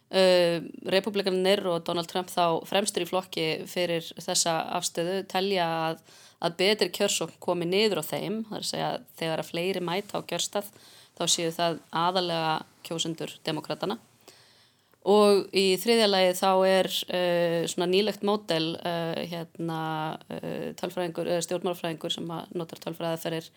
Uh, 0.06 0.62
Republikanir 0.86 1.64
og 1.66 1.80
Donald 1.88 2.06
Trump 2.06 2.30
þá 2.30 2.62
fremstur 2.70 3.02
í 3.02 3.08
flokki 3.10 3.46
fyrir 3.66 4.06
þessa 4.22 4.60
afstöðu 4.78 5.24
telja 5.26 5.66
að, 5.88 6.04
að 6.46 6.54
betri 6.60 6.88
kjörsókn 6.94 7.40
komi 7.42 7.66
niður 7.66 8.04
á 8.06 8.10
þeim. 8.14 8.44
Það 8.46 8.54
er 8.54 8.62
að 8.62 8.70
segja 8.70 8.92
þegar 9.18 9.42
að 9.42 9.50
fleiri 9.50 9.82
mæta 9.88 10.22
á 10.22 10.26
kjörstað 10.30 10.70
þá 11.16 11.24
séu 11.30 11.54
það 11.54 11.80
aðalega 11.96 12.52
kjósundur 12.86 13.32
demokratana. 13.46 13.98
Og 15.06 15.44
í 15.54 15.76
þriðja 15.78 16.06
lagi 16.10 16.34
þá 16.34 16.50
er 16.66 16.88
uh, 16.90 17.62
svona 17.70 17.86
nýlegt 17.92 18.24
mótel 18.26 18.74
uh, 18.74 19.14
hérna 19.30 19.80
uh, 20.18 20.72
tölfræðingur, 20.80 21.30
stjórnmálfræðingur 21.46 22.14
sem 22.16 22.32
notar 22.58 22.82
tölfræðaferir 22.82 23.50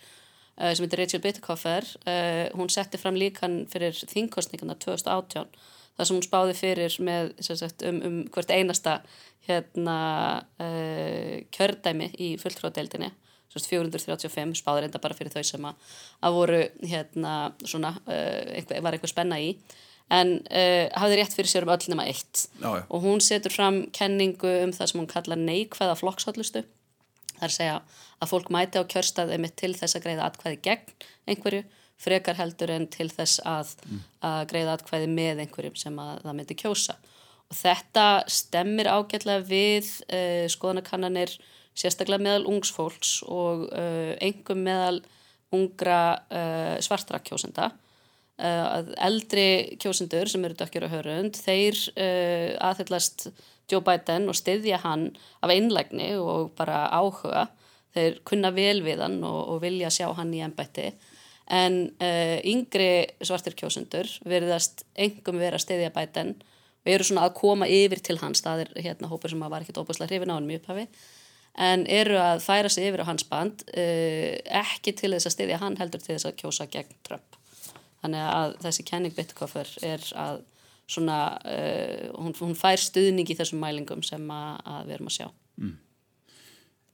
sem 0.60 0.84
heitir 0.84 1.00
Rachel 1.00 1.22
Bittekoffer. 1.24 1.86
Hún 2.60 2.68
setti 2.68 3.00
fram 3.00 3.16
líkan 3.16 3.62
fyrir 3.72 3.96
þingkostningana 3.96 4.74
2018 4.76 5.46
þar 5.96 6.10
sem 6.10 6.18
hún 6.18 6.26
spáði 6.26 6.56
fyrir 6.60 6.98
með 7.08 7.30
sagt, 7.48 7.86
um, 7.88 8.02
um 8.04 8.18
hvert 8.28 8.52
einasta 8.52 8.98
hérna, 9.48 9.96
kjördæmi 11.56 12.10
í 12.20 12.34
fulltróðdeildinni. 12.44 13.08
435 13.54 14.60
spáði 14.62 14.86
reynda 14.86 15.02
bara 15.02 15.18
fyrir 15.18 15.34
þau 15.34 15.44
sem 15.48 15.70
að, 15.70 15.94
að 16.22 16.36
voru 16.38 16.64
hérna 16.86 17.36
svona, 17.64 17.96
einhver, 18.06 18.84
var 18.86 18.98
eitthvað 18.98 19.14
spenna 19.16 19.40
í. 19.42 19.54
En 20.10 20.40
uh, 20.42 20.86
hafði 20.98 21.20
rétt 21.20 21.36
fyrir 21.38 21.52
sér 21.52 21.66
um 21.68 21.74
öll 21.74 21.90
nema 21.92 22.08
eitt. 22.10 22.48
Já, 22.62 22.70
og 22.82 23.04
hún 23.06 23.22
setur 23.22 23.54
fram 23.54 23.84
kenningu 23.94 24.50
um 24.64 24.74
það 24.74 24.92
sem 24.92 25.02
hún 25.02 25.10
kalla 25.10 25.38
neikvæða 25.38 25.98
flokkshóllustu 26.00 26.64
það 27.40 27.46
er 27.48 27.54
að 27.54 27.58
segja 27.58 27.76
að 28.20 28.32
fólk 28.34 28.50
mæti 28.54 28.82
á 28.82 28.84
kjörstaði 28.92 29.38
mitt 29.42 29.56
til 29.60 29.72
þess 29.78 29.98
að 29.98 30.06
greiða 30.06 30.26
atkvæði 30.28 30.60
gegn 30.66 31.06
einhverju, 31.32 31.62
frekar 32.00 32.40
heldur 32.40 32.74
en 32.74 32.88
til 32.92 33.10
þess 33.12 33.42
að, 33.48 33.76
mm. 33.88 34.02
að 34.28 34.42
greiða 34.52 34.76
atkvæði 34.78 35.12
með 35.14 35.44
einhverjum 35.46 35.78
sem 35.80 36.02
að 36.04 36.12
það 36.26 36.38
myndi 36.40 36.58
kjósa. 36.60 36.98
Og 37.50 37.58
þetta 37.58 38.06
stemmir 38.30 38.92
ágætlega 38.92 39.46
við 39.48 39.90
uh, 40.08 40.46
skoðanakannanir 40.52 41.38
sérstaklega 41.78 42.24
meðal 42.24 42.48
ungsfólks 42.50 43.20
og 43.28 43.68
uh, 43.70 44.16
engum 44.22 44.66
meðal 44.66 45.04
ungra 45.50 46.02
svartra 46.86 47.18
kjósenda 47.26 47.72
Eh, 48.40 48.66
að 48.66 48.94
eldri 49.04 49.46
kjósendur 49.84 50.30
sem 50.32 50.44
eru 50.48 50.56
dökkjur 50.56 50.86
á 50.88 50.94
hörund, 50.94 51.36
þeir 51.36 51.76
uh, 52.00 52.54
aðhyllast 52.70 53.26
Joe 53.68 53.84
Biden 53.84 54.30
og 54.32 54.38
styðja 54.40 54.78
hann 54.86 55.10
af 55.44 55.52
einlægni 55.52 56.14
og 56.16 56.54
bara 56.56 56.86
áhuga. 56.88 57.50
Þeir 57.98 58.22
kunna 58.24 58.54
vel 58.56 58.80
við 58.86 59.04
hann 59.04 59.18
og, 59.28 59.42
og 59.52 59.60
vilja 59.66 59.92
sjá 59.92 60.08
hann 60.16 60.32
í 60.32 60.40
ennbætti. 60.46 60.88
En 61.52 61.82
uh, 62.00 62.38
yngri 62.48 63.10
svartir 63.20 63.58
kjósendur 63.60 64.08
verðast 64.24 64.86
engum 64.96 65.42
vera 65.42 65.60
að 65.60 65.66
styðja 65.66 65.92
Biden 65.98 66.38
og 66.40 66.94
eru 66.96 67.10
svona 67.10 67.28
að 67.28 67.36
koma 67.42 67.68
yfir 67.68 68.00
til 68.08 68.22
hans. 68.24 68.46
Það 68.46 68.64
er 68.70 68.76
hérna 68.86 69.12
hópur 69.12 69.34
sem 69.34 69.44
var 69.44 69.66
ekkert 69.66 69.84
óbúslega 69.84 70.14
hrifin 70.14 70.32
á 70.32 70.38
hann 70.40 70.48
mjög 70.48 70.64
upphafi. 70.64 70.88
En 71.60 71.84
eru 71.92 72.16
að 72.16 72.44
færa 72.46 72.70
sig 72.72 72.88
yfir 72.88 73.04
á 73.04 73.10
hans 73.10 73.26
band, 73.28 73.66
uh, 73.74 74.38
ekki 74.62 74.94
til 74.96 75.12
þess 75.16 75.28
að 75.28 75.36
styðja 75.36 75.60
hann 75.64 75.76
heldur 75.80 76.04
til 76.04 76.16
þess 76.16 76.30
að 76.30 76.38
kjósa 76.40 76.70
gegn 76.72 76.96
Trump. 77.04 77.36
Þannig 78.00 78.30
að 78.32 78.56
þessi 78.64 78.86
kenning 78.88 79.16
Bittkoffer 79.16 79.74
er 79.84 80.06
að 80.16 80.40
svona, 80.90 81.20
uh, 81.44 82.08
hún, 82.16 82.34
hún 82.40 82.56
fær 82.58 82.80
stuðning 82.82 83.28
í 83.30 83.38
þessum 83.38 83.62
mælingum 83.62 84.04
sem 84.08 84.24
að, 84.32 84.62
að 84.72 84.88
við 84.88 84.98
erum 84.98 85.12
að 85.12 85.18
sjá. 85.18 85.28
Mm. 85.60 85.76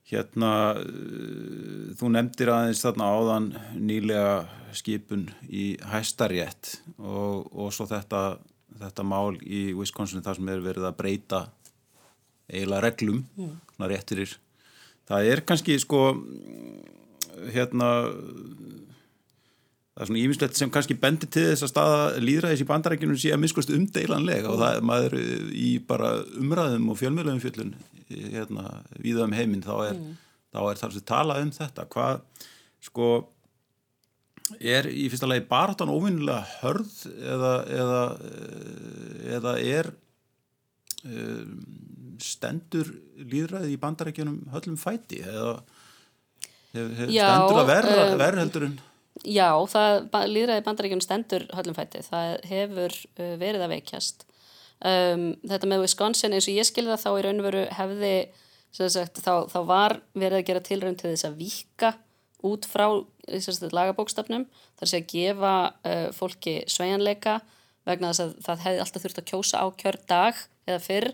Hérna, 0.10 0.52
uh, 0.82 1.92
þú 2.00 2.12
nefndir 2.16 2.54
aðeins 2.54 2.82
þarna 2.86 3.12
áðan 3.14 3.52
nýlega 3.78 4.34
skipun 4.76 5.28
í 5.48 5.76
hæstarétt 5.92 6.80
og, 6.98 7.46
og 7.54 7.70
svo 7.74 7.88
þetta, 7.90 8.40
þetta 8.82 9.06
mál 9.08 9.38
í 9.46 9.70
Wisconsin 9.78 10.26
þar 10.26 10.40
sem 10.40 10.52
er 10.52 10.66
verið 10.66 10.90
að 10.90 10.98
breyta 11.00 11.44
eiginlega 12.50 12.84
reglum, 12.90 13.22
mm. 13.38 13.86
réttirir. 13.90 14.36
Það 15.06 15.32
er 15.32 15.42
kannski 15.46 15.78
sko, 15.82 16.02
hérna 17.54 17.90
það 19.96 20.04
er 20.04 20.10
svona 20.10 20.24
ímislegt 20.26 20.58
sem 20.60 20.72
kannski 20.74 20.98
bendir 21.00 21.30
til 21.32 21.46
þess 21.52 21.64
að 21.64 21.72
staða 21.72 22.00
líðræðis 22.20 22.64
í 22.66 22.68
bandarækjunum 22.68 23.20
sé 23.22 23.32
að 23.32 23.44
miskust 23.46 23.72
umdeilanlega 23.72 24.50
og 24.52 24.58
það 24.60 24.80
er 24.80 24.90
maður 24.90 25.16
í 25.56 25.70
bara 25.88 26.10
umræðum 26.36 26.90
og 26.92 27.00
fjölmjöluðum 27.00 27.44
fjöllun 27.44 27.72
hérna, 28.10 28.66
viða 29.00 29.24
um 29.30 29.38
heiminn 29.38 29.64
þá 29.64 29.74
er, 29.86 29.96
mm. 29.96 30.18
er 30.60 30.82
þar 30.82 30.98
sem 30.98 31.08
tala 31.08 31.40
um 31.44 31.54
þetta 31.56 31.88
hvað 31.96 32.20
sko 32.84 33.08
er 34.60 34.90
í 34.92 35.08
fyrsta 35.10 35.30
lagi 35.32 35.46
baratan 35.48 35.94
óvinnilega 35.94 36.44
hörð 36.60 36.98
eða 37.16 37.54
eða, 37.80 38.04
eða 39.40 39.56
er 39.64 39.92
um, 41.08 41.56
stendur 42.24 42.92
líðræði 43.20 43.74
í 43.74 43.80
bandarækjunum 43.82 44.42
höllum 44.54 44.78
fæti 44.80 45.22
eða 45.24 45.56
hef, 46.76 46.92
hef, 47.00 47.10
stendur 47.10 47.62
að 47.62 47.72
verða 47.72 48.04
um, 48.04 48.20
verð 48.22 48.44
heldur 48.44 48.68
en 48.70 48.78
Já, 49.24 49.56
það 49.72 50.28
líðræði 50.28 50.64
bandaríkjum 50.66 51.02
stendur 51.04 51.46
höllumfætti, 51.56 52.02
það 52.04 52.34
hefur 52.50 52.96
uh, 53.16 53.36
verið 53.40 53.64
að 53.64 53.72
veikjast. 53.72 54.26
Um, 54.84 55.30
þetta 55.48 55.70
með 55.72 55.86
Wisconsin 55.86 56.36
eins 56.36 56.50
og 56.52 56.58
ég 56.58 56.68
skilða 56.68 56.98
þá 57.00 57.08
í 57.14 57.22
raun 57.24 57.40
og 57.40 57.48
veru 57.48 57.62
hefði, 57.78 58.16
sagt, 58.76 59.22
þá, 59.24 59.48
þá 59.48 59.60
var 59.70 59.96
verið 60.12 60.42
að 60.42 60.50
gera 60.50 60.64
tilrönd 60.68 61.00
til 61.00 61.14
þess 61.14 61.30
að 61.30 61.38
vika 61.40 61.94
út 62.46 62.68
frá 62.68 62.90
sagt, 63.40 63.72
lagabókstafnum, 63.72 64.44
þar 64.82 64.92
sé 64.92 65.00
að 65.00 65.08
gefa 65.14 65.54
uh, 65.72 66.10
fólki 66.14 66.58
sveianleika 66.68 67.40
vegna 67.88 68.12
þess 68.12 68.26
að 68.26 68.36
það 68.50 68.66
hefði 68.68 68.84
alltaf 68.84 69.06
þurft 69.06 69.24
að 69.24 69.30
kjósa 69.32 69.64
á 69.64 69.66
kjör 69.80 70.02
dag 70.12 70.44
eða 70.68 70.84
fyrr 70.84 71.10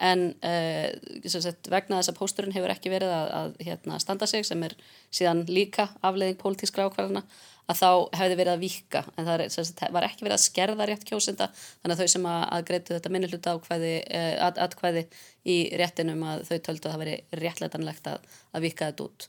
en 0.00 0.24
uh, 0.42 1.26
sagt, 1.28 1.68
vegna 1.70 1.98
þess 2.00 2.12
að 2.12 2.18
pósturinn 2.18 2.54
hefur 2.54 2.72
ekki 2.72 2.92
verið 2.92 3.12
að, 3.12 3.32
að 3.38 3.50
hérna, 3.66 3.98
standa 4.02 4.28
sig 4.30 4.46
sem 4.48 4.62
er 4.64 4.74
síðan 5.12 5.44
líka 5.50 5.90
afleiðing 6.00 6.38
pólitískra 6.40 6.88
ákvarðana 6.88 7.22
að 7.70 7.78
þá 7.78 7.90
hefði 8.18 8.38
verið 8.40 8.52
að 8.52 8.64
vika 8.64 9.02
en 9.14 9.28
það 9.28 9.34
er, 9.34 9.52
sagt, 9.54 9.84
var 9.94 10.06
ekki 10.08 10.26
verið 10.26 10.38
að 10.38 10.46
skerða 10.46 10.88
rétt 10.88 11.04
kjósenda 11.08 11.50
þannig 11.52 11.94
að 11.94 12.00
þau 12.00 12.14
sem 12.14 12.26
að, 12.32 12.40
að 12.56 12.64
greitu 12.70 12.96
þetta 12.96 13.12
minnuluta 13.14 13.54
ákvæði, 13.58 13.92
uh, 14.00 14.32
at, 14.48 14.58
atkvæði 14.66 15.04
í 15.44 15.60
réttinum 15.78 16.26
að 16.32 16.42
þau 16.48 16.56
töldu 16.56 16.88
að 16.88 16.96
það 16.96 17.04
veri 17.04 17.20
réttleitanlegt 17.44 18.10
að, 18.10 18.26
að 18.52 18.66
vika 18.66 18.90
þetta 18.90 19.08
út. 19.08 19.28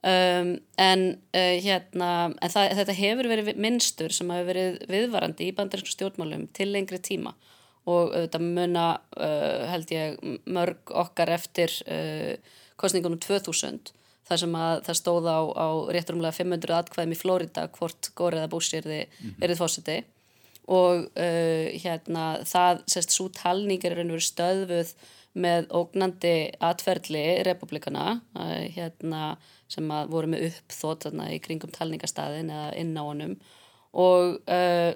Um, 0.00 0.54
en 0.80 1.02
uh, 1.36 1.56
hérna 1.60 2.10
en 2.32 2.52
það, 2.52 2.70
þetta 2.78 2.94
hefur 2.96 3.26
verið 3.28 3.50
minnstur 3.60 4.14
sem 4.16 4.30
hefur 4.32 4.48
verið 4.48 4.78
viðvarandi 4.88 5.50
í 5.50 5.56
bandarísku 5.58 5.92
stjórnmálum 5.92 6.46
til 6.56 6.70
lengri 6.72 6.96
tíma 7.04 7.34
og 7.90 8.14
þetta 8.14 8.42
muna 8.42 8.86
uh, 9.16 9.66
held 9.72 9.94
ég 9.94 10.20
mörg 10.46 10.94
okkar 11.02 11.32
eftir 11.36 11.74
uh, 11.86 12.34
kostningunum 12.80 13.20
2000 13.22 13.92
þar 14.30 14.42
sem 14.44 14.56
að 14.56 14.82
það 14.86 14.98
stóð 15.00 15.26
á, 15.26 15.40
á 15.58 15.68
rétturumlega 15.96 16.38
500 16.38 16.76
atkvæðum 16.78 17.14
í 17.14 17.18
Flórida 17.18 17.66
hvort 17.74 18.12
Góriða 18.18 18.50
Bush 18.50 18.76
er 18.78 18.86
þið 18.86 19.04
mm 19.06 19.30
-hmm. 19.40 19.56
fósiti 19.58 19.98
og 20.70 21.08
uh, 21.18 21.66
hérna 21.82 22.26
það 22.46 22.84
sérst 22.86 23.16
svo 23.16 23.28
talning 23.34 23.82
er 23.84 23.96
verið 23.98 24.22
stöðvuð 24.22 24.94
með 25.40 25.68
ógnandi 25.70 26.34
atferðli 26.58 27.42
republikana 27.46 28.20
uh, 28.38 28.66
hérna 28.74 29.36
sem 29.70 29.90
að 29.90 30.10
voru 30.10 30.30
með 30.30 30.46
uppþótt 30.50 31.10
í 31.30 31.38
kringum 31.42 31.70
talningastæðin 31.70 32.50
eða 32.50 32.70
inn 32.78 32.96
á 32.98 33.02
honum 33.02 33.36
og 33.92 34.40
uh, 34.46 34.92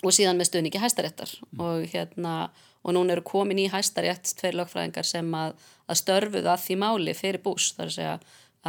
og 0.00 0.14
síðan 0.16 0.38
með 0.40 0.50
stuðningi 0.50 0.82
hæstaréttar 0.82 1.32
mm. 1.36 1.62
og 1.64 1.86
hérna 1.92 2.34
og 2.80 2.94
núna 2.96 3.12
eru 3.12 3.24
komin 3.26 3.60
í 3.60 3.68
hæstarétt 3.68 4.32
tveir 4.38 4.56
lögfræðingar 4.56 5.04
sem 5.04 5.26
að, 5.36 5.56
að 5.90 6.00
störfuð 6.00 6.48
að 6.48 6.62
því 6.64 6.76
máli 6.80 7.16
fyrir 7.16 7.42
bús 7.44 7.72
þar 7.76 7.90
að 7.90 7.96
segja 7.96 8.14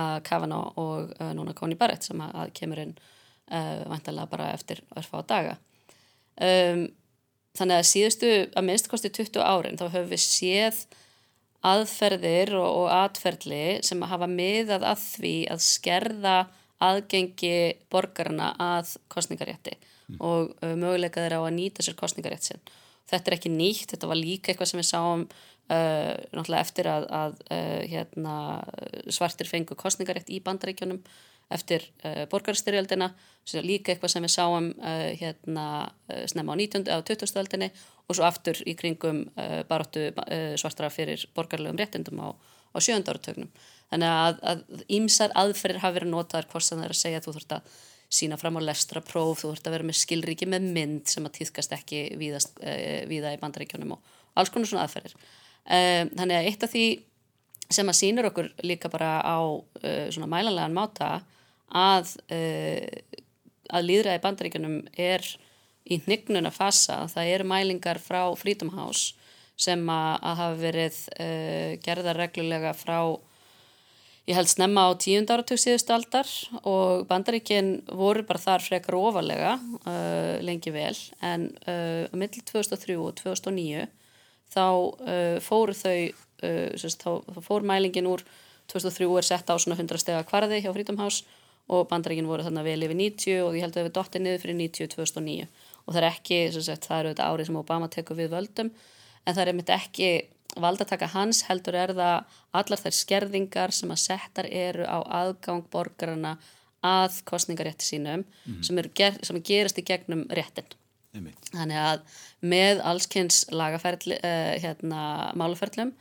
að 0.02 0.16
Kavana 0.28 0.62
og 0.80 1.12
uh, 1.18 1.32
núna 1.36 1.56
Connie 1.56 1.80
Barrett 1.80 2.08
sem 2.08 2.20
að, 2.24 2.34
að 2.44 2.56
kemur 2.60 2.82
inn 2.84 2.96
uh, 2.96 3.84
vantalega 3.92 4.32
bara 4.32 4.50
eftir 4.56 4.84
örfa 4.96 5.24
á 5.24 5.30
daga 5.32 5.56
um, 6.40 6.88
þannig 7.58 7.78
að 7.78 7.90
síðustu 7.90 8.34
að 8.56 8.68
minnst 8.68 8.92
kosti 8.92 9.12
20 9.12 9.44
árin 9.44 9.80
þá 9.80 9.88
höfum 9.90 10.12
við 10.12 10.24
séð 10.24 10.84
aðferðir 11.68 12.56
og, 12.58 12.70
og 12.84 12.88
atferðli 12.96 13.82
sem 13.86 14.02
að 14.02 14.14
hafa 14.16 14.30
miðað 14.32 14.88
að 14.92 15.04
því 15.06 15.36
að 15.54 15.64
skerða 15.66 16.36
aðgengi 16.82 17.58
borgarna 17.94 18.52
að 18.58 18.96
kostningarétti. 19.12 19.76
Og 20.20 20.52
uh, 20.62 20.76
möguleika 20.76 21.24
þeirra 21.24 21.42
á 21.42 21.48
að 21.48 21.58
nýta 21.60 21.86
sér 21.86 22.00
kostningarétt 22.00 22.50
sinn 22.50 22.64
þetta 23.12 23.32
er 23.32 23.38
ekki 23.38 23.52
nýtt, 23.52 23.90
þetta 23.94 24.10
var 24.10 24.20
líka 24.20 24.52
eitthvað 24.52 24.72
sem 24.72 24.82
við 24.82 24.88
sáum 24.90 25.26
uh, 25.26 26.14
náttúrulega 26.32 26.64
eftir 26.64 26.90
að, 26.92 27.08
að 27.18 27.36
uh, 27.48 27.82
hérna, 27.92 28.36
svartir 29.12 29.50
fengu 29.50 29.78
kostningarétt 29.80 30.32
í 30.32 30.40
bandaríkjunum 30.46 31.02
eftir 31.52 31.84
uh, 32.06 32.24
borgarstyrjöldina 32.32 33.12
líka 33.66 33.92
eitthvað 33.92 34.14
sem 34.14 34.28
við 34.28 34.36
sáum 34.38 34.72
uh, 34.78 35.10
hérna, 35.20 35.66
uh, 36.12 36.24
snemma 36.32 36.56
á 36.56 36.60
19. 36.62 36.88
á 36.88 37.00
20. 37.04 37.36
öldinni 37.44 37.72
og 38.08 38.18
svo 38.18 38.28
aftur 38.28 38.58
í 38.68 38.74
kringum 38.76 39.22
baróttu 39.70 40.10
svartara 40.60 40.90
fyrir 40.92 41.22
borgarlegum 41.32 41.78
réttindum 41.80 42.20
á, 42.20 42.36
á 42.36 42.78
sjönda 42.84 43.14
áratögnum. 43.14 43.48
Þannig 43.88 44.12
að, 44.12 44.42
að 44.52 44.82
ímsar 44.92 45.32
aðferðir 45.40 45.80
hafa 45.80 45.96
verið 45.96 46.12
notaðar 46.12 46.50
hvort 46.52 46.66
sem 46.66 46.82
það 46.82 46.90
er 46.90 46.96
að 46.96 47.00
segja 47.00 47.22
að 47.22 47.30
þú 47.30 47.34
þurft 47.38 47.56
að 47.56 47.78
sína 48.12 48.38
fram 48.40 48.60
á 48.60 48.62
lestra 48.64 49.02
próf, 49.04 49.42
þú 49.42 49.54
þurft 49.54 49.70
að 49.70 49.78
vera 49.78 49.88
með 49.88 50.00
skilriki 50.02 50.48
með 50.50 50.68
mynd 50.76 51.12
sem 51.12 51.28
að 51.28 51.38
týðkast 51.40 51.76
ekki 51.78 52.02
víðast, 52.20 52.58
uh, 52.60 53.04
víða 53.10 53.32
í 53.36 53.40
bandaríkjónum 53.42 53.96
og 53.96 54.18
alls 54.36 54.52
konar 54.52 54.70
svona 54.70 54.88
aðferðir. 54.88 55.16
Um, 55.62 56.12
þannig 56.18 56.38
að 56.38 56.50
eitt 56.50 56.66
af 56.66 56.74
því 56.74 56.86
sem 57.72 57.88
að 57.88 58.00
sínur 58.02 58.28
okkur 58.32 58.50
líka 58.68 58.92
bara 58.92 59.14
á 59.24 59.40
uh, 59.40 60.08
svona 60.12 60.30
mælanlegan 60.32 60.76
máta 60.76 61.12
að, 61.72 62.18
uh, 62.34 63.18
að 63.72 63.88
líðræði 63.88 64.24
bandaríkjónum 64.26 64.78
er 65.00 65.26
í 65.92 65.98
hnygnuna 66.06 66.52
fasa, 66.54 67.06
það 67.12 67.34
eru 67.36 67.50
mælingar 67.50 68.00
frá 68.02 68.24
Freedom 68.38 68.74
House 68.76 69.16
sem 69.62 69.82
að, 69.90 70.14
að 70.20 70.40
hafa 70.42 70.60
verið 70.62 71.02
uh, 71.16 71.72
gerðar 71.86 72.20
reglulega 72.26 72.74
frá 72.78 73.00
ég 74.30 74.38
held 74.38 74.50
snemma 74.52 74.86
á 74.86 74.90
tíund 75.02 75.32
áratug 75.34 75.60
síðustu 75.60 75.96
aldar 75.96 76.30
og 76.68 77.08
bandaríkinn 77.10 77.72
voru 77.90 78.24
bara 78.28 78.42
þar 78.42 78.66
frekar 78.66 78.98
ofalega 79.00 79.56
uh, 79.58 80.38
lengi 80.46 80.74
vel. 80.74 80.96
En 81.26 81.50
uh, 81.66 82.06
á 82.06 82.14
milli 82.14 82.44
2003 82.46 82.98
og 83.02 83.16
2009 83.22 83.88
þá 84.52 84.66
uh, 84.68 85.38
fóru 85.44 85.76
þau 85.78 85.98
sérst, 86.42 87.04
þá, 87.04 87.22
þá 87.22 87.44
fór 87.46 87.66
mælingin 87.70 88.08
úr 88.10 88.24
2003 88.72 89.06
er 89.20 89.28
sett 89.28 89.52
á 89.52 89.56
svona 89.62 89.78
100 89.78 90.02
stega 90.02 90.24
kvarði 90.26 90.64
hjá 90.64 90.72
Freedom 90.74 90.98
House 90.98 91.22
og 91.72 91.86
bandaríkinn 91.92 92.30
voru 92.30 92.46
þarna 92.46 92.64
vel 92.66 92.82
yfir 92.82 92.98
90 92.98 93.44
og 93.46 93.58
ég 93.58 93.66
held 93.66 93.78
að 93.78 93.86
við 93.88 93.94
dottir 93.98 94.24
niður 94.24 94.42
fyrir 94.42 94.58
90 94.58 94.90
2009 94.96 95.46
og 95.86 95.94
það 95.94 96.02
er 96.02 96.08
ekki, 96.10 96.40
sagt, 96.58 96.88
það 96.88 97.00
eru 97.00 97.12
þetta 97.14 97.28
árið 97.30 97.50
sem 97.50 97.60
Obama 97.62 97.90
tekur 97.94 98.18
við 98.18 98.34
völdum 98.34 98.72
en 98.72 99.36
það 99.36 99.44
er 99.44 99.52
einmitt 99.52 99.74
ekki 99.76 100.10
valdataka 100.60 101.08
hans 101.14 101.44
heldur 101.48 101.78
er 101.80 101.94
það 101.96 102.40
allar 102.62 102.82
þær 102.82 102.98
skerðingar 102.98 103.76
sem 103.76 103.94
að 103.94 104.04
settar 104.04 104.50
eru 104.50 104.88
á 104.88 105.00
aðgang 105.22 105.64
borgarna 105.72 106.38
að 106.86 107.22
kostningarétti 107.30 107.86
sínum 107.86 108.24
mm. 108.26 108.62
sem, 108.66 108.80
ger, 108.98 109.18
sem 109.26 109.40
gerast 109.46 109.80
í 109.80 109.86
gegnum 109.86 110.26
réttin 110.34 110.70
Einmitt. 111.16 111.52
þannig 111.54 111.82
að 111.82 112.22
með 112.42 112.82
allskynns 112.88 113.44
lagaferðli 113.54 114.18
uh, 114.18 114.54
hérna, 114.64 115.02
málaferðlum 115.38 115.92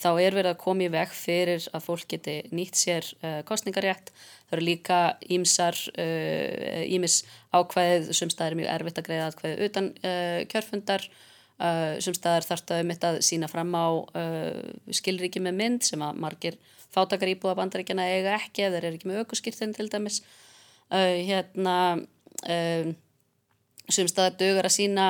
þá 0.00 0.08
er 0.18 0.34
verið 0.34 0.50
að 0.50 0.62
koma 0.64 0.86
í 0.86 0.90
veg 0.90 1.12
fyrir 1.14 1.68
að 1.70 1.84
fólk 1.84 2.08
geti 2.10 2.40
nýtt 2.50 2.80
sér 2.80 3.06
uh, 3.20 3.42
kostningarétt 3.46 4.10
það 4.14 4.56
eru 4.56 4.66
líka 4.66 4.98
ímsar 5.36 5.78
ímis 6.90 7.20
uh, 7.22 7.60
ákveðið 7.60 8.10
sem 8.18 8.32
staðir 8.32 8.58
mjög 8.58 8.72
erfitt 8.74 8.98
að 9.00 9.08
greiða 9.10 9.30
ákveðið 9.30 9.64
utan 9.68 9.92
kjörfundar 10.50 11.06
Uh, 11.54 12.00
sem 12.02 12.10
staðar 12.16 12.42
þarf 12.42 12.64
það 12.66 12.80
um 12.82 12.88
þetta 12.90 13.08
að 13.12 13.16
sína 13.22 13.46
fram 13.46 13.68
á 13.78 13.86
uh, 13.94 14.70
skilriki 14.90 15.38
með 15.38 15.52
mynd 15.54 15.84
sem 15.86 16.00
að 16.02 16.16
margir 16.18 16.56
fátakar 16.90 17.30
íbúða 17.30 17.54
bandaríkjana 17.60 18.08
eiga 18.10 18.32
ekki 18.40 18.64
eða 18.66 18.80
er 18.80 18.86
ekki 18.88 19.06
með 19.06 19.20
aukurskýrtin 19.22 19.74
til 19.76 19.86
dæmis 19.92 20.16
uh, 20.90 21.14
hérna 21.14 21.76
sem 23.94 24.10
staðar 24.10 24.34
dögur 24.40 24.66
að 24.66 24.74
sína 24.74 25.06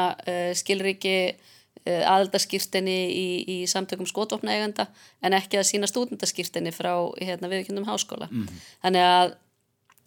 skilriki 0.54 1.14
aðaldaskýrtinni 1.88 2.98
í, 3.08 3.24
í 3.48 3.56
samtökum 3.70 4.06
skotvopna 4.06 4.52
eiganda 4.52 4.86
en 5.24 5.38
ekki 5.38 5.58
að 5.58 5.68
sína 5.70 5.88
stúdendaskýrtinni 5.88 6.74
frá 6.76 6.92
hérna, 7.24 7.48
viðkjöndum 7.48 7.88
háskóla 7.88 8.28
mm 8.28 8.44
-hmm. 8.44 8.68
þannig 8.84 9.08
að, 9.08 9.34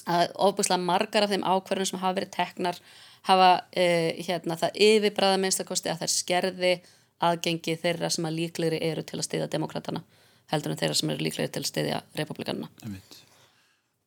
að 0.05 0.37
ofbúslega 0.47 0.85
margar 0.85 1.25
af 1.25 1.33
þeim 1.33 1.49
ákverðin 1.49 1.89
sem 1.91 1.99
hafa 2.05 2.19
verið 2.21 2.35
teknar 2.37 2.81
hafa 3.27 3.49
uh, 3.63 4.09
hérna, 4.27 4.57
það 4.59 4.79
yfirbræða 4.87 5.41
minnstakosti 5.41 5.91
að 5.91 6.03
þær 6.03 6.13
skerði 6.13 6.73
aðgengi 7.27 7.77
þeirra 7.81 8.11
sem 8.13 8.27
að 8.29 8.37
líklegri 8.41 8.81
eru 8.85 9.03
til 9.03 9.17
að 9.17 9.27
stiðja 9.27 9.51
demokratana 9.53 10.03
heldur 10.51 10.73
en 10.73 10.79
þeirra 10.79 10.97
sem 10.99 11.09
eru 11.11 11.25
líklegri 11.25 11.51
til 11.51 11.63
að 11.63 11.71
stiðja 11.71 12.01
republikanuna. 12.19 12.69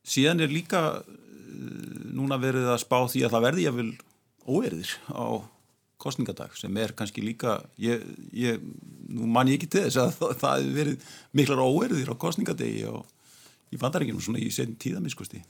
Síðan 0.07 0.45
er 0.45 0.53
líka 0.53 0.85
uh, 1.01 1.07
núna 2.15 2.41
verið 2.41 2.71
að 2.71 2.83
spá 2.85 2.99
því 3.05 3.27
að 3.27 3.35
það 3.37 3.47
verði 3.49 3.67
jáfnvel 3.67 3.91
óerðir 4.51 4.95
á 5.13 5.27
kostningadag 6.01 6.55
sem 6.57 6.77
er 6.81 6.95
kannski 6.97 7.23
líka 7.25 7.59
ég, 7.81 8.03
ég, 8.33 8.61
nú 9.11 9.29
man 9.29 9.51
ég 9.51 9.59
ekki 9.59 9.69
til 9.75 9.85
þess 9.85 10.01
að 10.01 10.15
það, 10.17 10.37
það 10.41 10.61
hefur 10.61 10.77
verið 10.79 11.09
miklar 11.37 11.65
óerðir 11.65 12.13
á 12.13 12.23
kostningadegi 12.25 12.87
og 12.89 13.03
í 13.71 13.79
vandarenginum 13.81 14.23
svona 14.25 14.41
í 14.43 14.49
setjum 14.53 14.79
tíðamiskosti. 14.81 15.43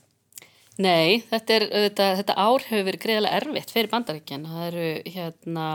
Nei, 0.79 1.19
þetta, 1.27 1.55
er, 1.57 1.65
þetta, 1.89 2.05
þetta 2.21 2.35
ár 2.39 2.63
hefur 2.63 2.85
verið 2.87 3.01
greiðilega 3.03 3.39
erfitt 3.41 3.73
fyrir 3.73 3.91
bandaríkjan. 3.91 4.45
Það 4.47 4.67
eru 4.69 4.85
hérna, 5.17 5.65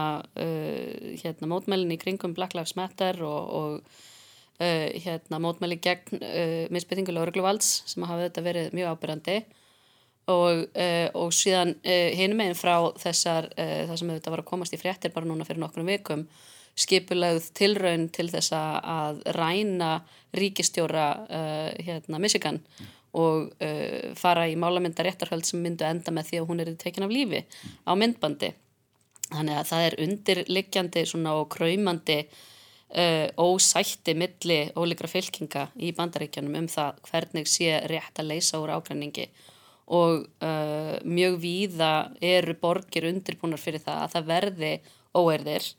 uh, 0.40 1.10
hérna 1.20 1.50
mótmælinn 1.50 1.92
í 1.92 1.98
kringum 2.00 2.32
Black 2.36 2.56
Lives 2.56 2.72
Matter 2.78 3.20
og, 3.26 3.52
og 3.58 3.74
uh, 4.62 4.88
hérna, 5.04 5.40
mótmæli 5.44 5.76
gegn 5.84 6.16
uh, 6.22 6.64
misbyttingulega 6.72 7.28
örgluvalds 7.28 7.84
sem 7.92 8.08
hafa 8.08 8.24
þetta 8.24 8.46
verið 8.48 8.72
mjög 8.78 8.96
ábyrgandi 8.96 9.36
og, 10.32 10.64
uh, 10.64 11.06
og 11.12 11.36
síðan 11.36 11.76
uh, 11.76 12.10
hinum 12.16 12.40
einn 12.46 12.56
frá 12.56 12.78
þessar, 13.04 13.52
uh, 13.52 13.78
það 13.92 14.00
sem 14.00 14.16
þetta 14.16 14.32
var 14.32 14.46
að 14.46 14.50
komast 14.54 14.74
í 14.74 14.80
fréttir 14.80 15.12
bara 15.12 15.28
núna 15.28 15.44
fyrir 15.44 15.60
nokkrum 15.60 15.92
vikum, 15.92 16.24
skipulagð 16.76 17.52
tilraun 17.56 18.08
til 18.12 18.30
þess 18.32 18.56
að 18.56 19.22
ræna 19.36 19.98
ríkistjóra 20.36 21.06
hérna, 21.80 22.18
Michigan 22.20 22.60
mm 22.60 22.95
og 23.16 23.48
uh, 23.64 24.12
fara 24.18 24.46
í 24.50 24.56
málamynda 24.60 25.04
réttarhöld 25.06 25.46
sem 25.48 25.62
myndu 25.62 25.86
enda 25.88 26.12
með 26.14 26.30
því 26.30 26.40
að 26.40 26.50
hún 26.50 26.62
er 26.62 26.72
tekin 26.80 27.06
af 27.06 27.14
lífi 27.14 27.42
á 27.88 27.92
myndbandi. 27.96 28.52
Þannig 29.30 29.58
að 29.58 29.70
það 29.70 29.86
er 29.86 29.98
undirliggjandi 30.04 31.04
og 31.32 31.48
kræmandi 31.54 32.18
uh, 32.26 33.26
ósætti 33.40 34.14
milli 34.18 34.60
ólíkra 34.76 35.10
fylkinga 35.10 35.66
í 35.80 35.92
bandaríkjanum 35.96 36.60
um 36.60 36.70
það 36.70 37.02
hvernig 37.08 37.50
sé 37.50 37.80
rétt 37.90 38.20
að 38.20 38.30
leysa 38.34 38.60
úr 38.62 38.76
ágræningi 38.76 39.26
og 39.86 40.26
uh, 40.42 40.94
mjög 41.06 41.40
víða 41.42 41.90
eru 42.20 42.54
borgir 42.60 43.08
undirbúnar 43.08 43.62
fyrir 43.62 43.82
það 43.82 44.04
að 44.04 44.16
það 44.16 44.32
verði 44.32 44.72
óerðir 45.16 45.74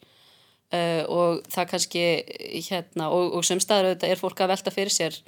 og 0.68 1.46
það 1.48 1.68
kannski 1.72 2.02
hérna 2.66 3.06
og, 3.16 3.38
og 3.38 3.46
sem 3.48 3.60
staður 3.64 3.94
auðvitað 3.94 4.10
er 4.12 4.20
fólk 4.20 4.42
að 4.44 4.50
velta 4.52 4.74
fyrir 4.76 4.92
sér 4.92 5.20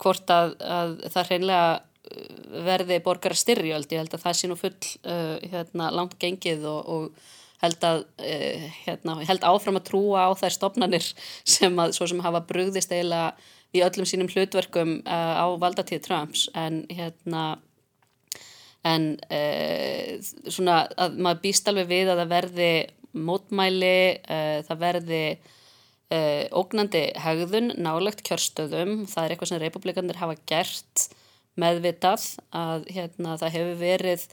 hvort 0.00 0.32
að, 0.34 0.56
að 0.64 0.96
það 1.14 1.30
hreinlega 1.30 1.68
uh, 1.76 2.40
verði 2.70 3.00
borgar 3.04 3.36
styrjöld, 3.38 3.92
ég 3.92 4.02
held 4.02 4.16
að 4.16 4.24
það 4.24 4.38
sé 4.38 4.50
nú 4.50 4.58
full 4.60 4.74
uh, 4.74 5.36
hérna, 5.52 5.92
langt 5.94 6.18
gengið 6.22 6.66
og, 6.70 6.90
og 6.96 7.38
held, 7.64 7.86
að, 7.86 8.04
uh, 8.24 8.68
hérna, 8.86 9.16
held 9.28 9.48
áfram 9.52 9.80
að 9.80 9.88
trúa 9.92 10.28
á 10.28 10.30
þær 10.40 10.56
stopnarnir 10.58 11.08
sem, 11.44 11.80
að, 11.84 11.96
sem 12.00 12.22
hafa 12.24 12.44
brugðist 12.48 12.92
eiginlega 12.92 13.34
í 13.76 13.82
öllum 13.86 14.08
sínum 14.08 14.30
hlutverkum 14.30 15.00
uh, 15.04 15.34
á 15.40 15.46
valdatíð 15.60 16.02
Trumps. 16.06 16.48
En 16.58 16.82
hérna 16.90 17.60
en 18.86 19.12
uh, 19.28 20.16
svona 20.48 20.82
að 20.96 21.20
maður 21.20 21.42
býst 21.44 21.68
alveg 21.68 21.90
við 21.90 22.12
að 22.12 22.22
það 22.22 22.34
verði 22.34 22.72
mótmæli, 23.28 23.96
uh, 24.24 24.58
það 24.66 24.84
verði 24.84 25.24
Uh, 26.10 26.48
ógnandi 26.58 27.04
hegðun 27.22 27.68
nálagt 27.78 28.24
kjörstöðum, 28.26 29.04
það 29.06 29.22
er 29.22 29.32
eitthvað 29.34 29.50
sem 29.52 29.60
republikanir 29.62 30.18
hafa 30.18 30.34
gert 30.50 31.04
meðvitað 31.60 32.24
að 32.56 32.88
hérna, 32.90 33.36
það 33.38 33.54
hefur 33.54 33.78
verið 33.78 34.24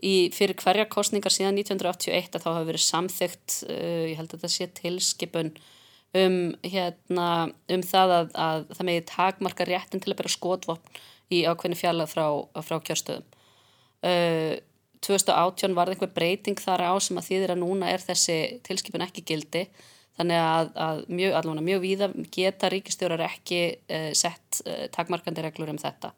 í, 0.00 0.14
fyrir 0.32 0.56
hverja 0.62 0.86
kostningar 0.88 1.34
síðan 1.34 1.60
1981 1.60 2.32
að 2.32 2.46
þá 2.46 2.48
hafa 2.48 2.64
verið 2.70 2.84
samþygt, 2.86 3.58
uh, 3.68 4.02
ég 4.08 4.16
held 4.22 4.32
að 4.32 4.46
það 4.46 4.54
sé 4.56 4.70
tilskipun 4.80 5.52
um, 6.16 6.40
hérna, 6.64 7.28
um 7.76 7.86
það 7.92 8.16
að, 8.16 8.34
að 8.48 8.66
það 8.72 8.88
megi 8.88 9.06
takmarka 9.12 9.68
réttin 9.68 10.00
til 10.00 10.14
að 10.14 10.20
bera 10.22 10.34
skotvopn 10.38 11.00
í 11.32 11.44
ákveðinu 11.44 11.80
fjalla 11.84 12.08
frá, 12.08 12.26
frá 12.64 12.78
kjörstöðum. 12.88 13.28
Uh, 14.00 14.56
2018 15.02 15.74
var 15.74 15.90
það 15.90 15.96
einhver 15.96 16.16
breyting 16.16 16.60
þar 16.62 16.88
á 16.88 16.92
sem 17.02 17.18
að 17.18 17.28
þýðir 17.28 17.52
að 17.56 17.64
núna 17.66 17.88
er 17.90 18.00
þessi 18.00 18.36
tilskipun 18.64 19.04
ekki 19.04 19.24
gildi 19.26 19.66
Þannig 20.18 20.42
að, 20.44 20.70
að 20.76 20.98
mjög, 21.08 21.34
allavega 21.38 21.64
mjög 21.66 21.82
víða 21.86 22.08
geta 22.34 22.68
ríkistjórar 22.72 23.24
ekki 23.24 23.60
uh, 23.72 24.10
sett 24.16 24.60
uh, 24.66 24.86
takmarkandi 24.92 25.44
reglur 25.44 25.72
um 25.72 25.80
þetta. 25.80 26.12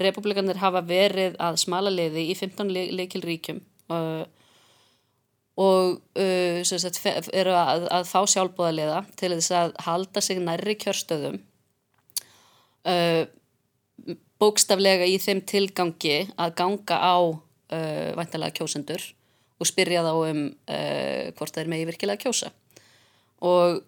Republikanir 0.00 0.58
hafa 0.60 0.82
verið 0.84 1.38
að 1.42 1.60
smala 1.62 1.92
liði 1.92 2.26
í 2.32 2.34
15 2.36 2.72
leikil 2.98 3.22
ríkjum 3.24 3.62
uh, 3.94 4.24
og 5.54 6.00
sagt, 6.66 6.96
eru 7.30 7.52
að, 7.54 7.84
að 7.94 8.08
fá 8.10 8.24
sjálfbóðaliða 8.26 9.04
til 9.14 9.28
þess 9.36 9.52
að 9.54 9.76
halda 9.86 10.22
sig 10.26 10.40
nærri 10.42 10.74
kjörstöðum 10.82 11.36
bókstaflega 14.42 15.06
í 15.06 15.14
þeim 15.22 15.44
tilgangi 15.46 16.16
að 16.34 16.56
ganga 16.58 16.98
á 16.98 17.16
væntalega 18.18 18.58
kjósendur 18.58 19.06
og 19.62 19.70
spyrja 19.70 20.02
þá 20.02 20.12
um 20.16 20.42
hvort 21.38 21.54
þeir 21.54 21.70
megi 21.70 21.86
virkilega 21.92 22.26
kjósa 22.26 22.50
og 23.44 23.82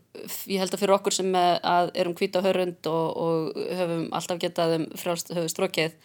ég 0.51 0.61
held 0.61 0.75
að 0.75 0.83
fyrir 0.83 0.97
okkur 0.97 1.15
sem 1.15 1.33
að 1.37 1.91
erum 1.97 2.17
hvita 2.17 2.43
hörund 2.45 2.89
og, 2.91 3.07
og 3.17 3.59
höfum 3.79 4.07
alltaf 4.17 4.41
getað 4.43 4.77
um 4.79 4.87
frjálst 4.99 5.33
höfu 5.37 5.53
strókið 5.53 5.97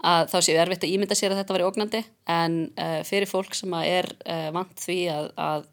að 0.00 0.30
þá 0.32 0.36
séu 0.44 0.56
erfitt 0.60 0.86
að 0.86 0.94
ímynda 0.94 1.16
sér 1.18 1.34
að 1.34 1.42
þetta 1.42 1.54
var 1.54 1.62
í 1.62 1.66
ógnandi. 1.68 2.00
En 2.32 2.56
uh, 2.72 3.00
fyrir 3.06 3.28
fólk 3.28 3.56
sem 3.56 3.74
er 3.82 4.08
uh, 4.24 4.48
vant 4.56 4.72
því 4.80 4.98
að, 5.12 5.28
að, 5.44 5.66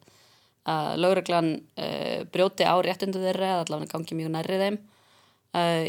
að 0.68 0.90
lögreglan 1.04 1.52
uh, 1.80 2.20
brjóti 2.32 2.68
á 2.68 2.76
réttundu 2.84 3.22
þeirra 3.22 3.54
eða 3.54 3.62
allavega 3.64 3.94
gangi 3.94 4.18
mjög 4.20 4.34
nærrið 4.36 4.64
þeim 4.66 4.80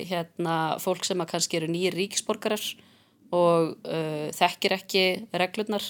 hérna, 0.08 0.54
fólk 0.80 1.04
sem 1.04 1.20
að 1.20 1.28
kannski 1.34 1.58
eru 1.60 1.68
nýjir 1.70 1.94
ríkisborgarar 1.94 2.62
og 3.36 3.74
þekkir 4.34 4.74
ekki 4.78 5.02
reglurnar 5.36 5.84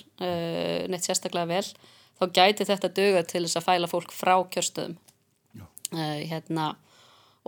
neitt 0.90 1.06
sérstaklega 1.06 1.46
vel 1.54 1.62
þá 2.18 2.24
gæti 2.34 2.66
þetta 2.66 2.90
döga 2.98 3.22
til 3.30 3.44
þess 3.46 3.60
að 3.62 3.68
fæla 3.68 3.92
fólk 3.94 4.16
frá 4.18 4.34
kjörstöðum 4.52 4.98
hérna 5.92 6.74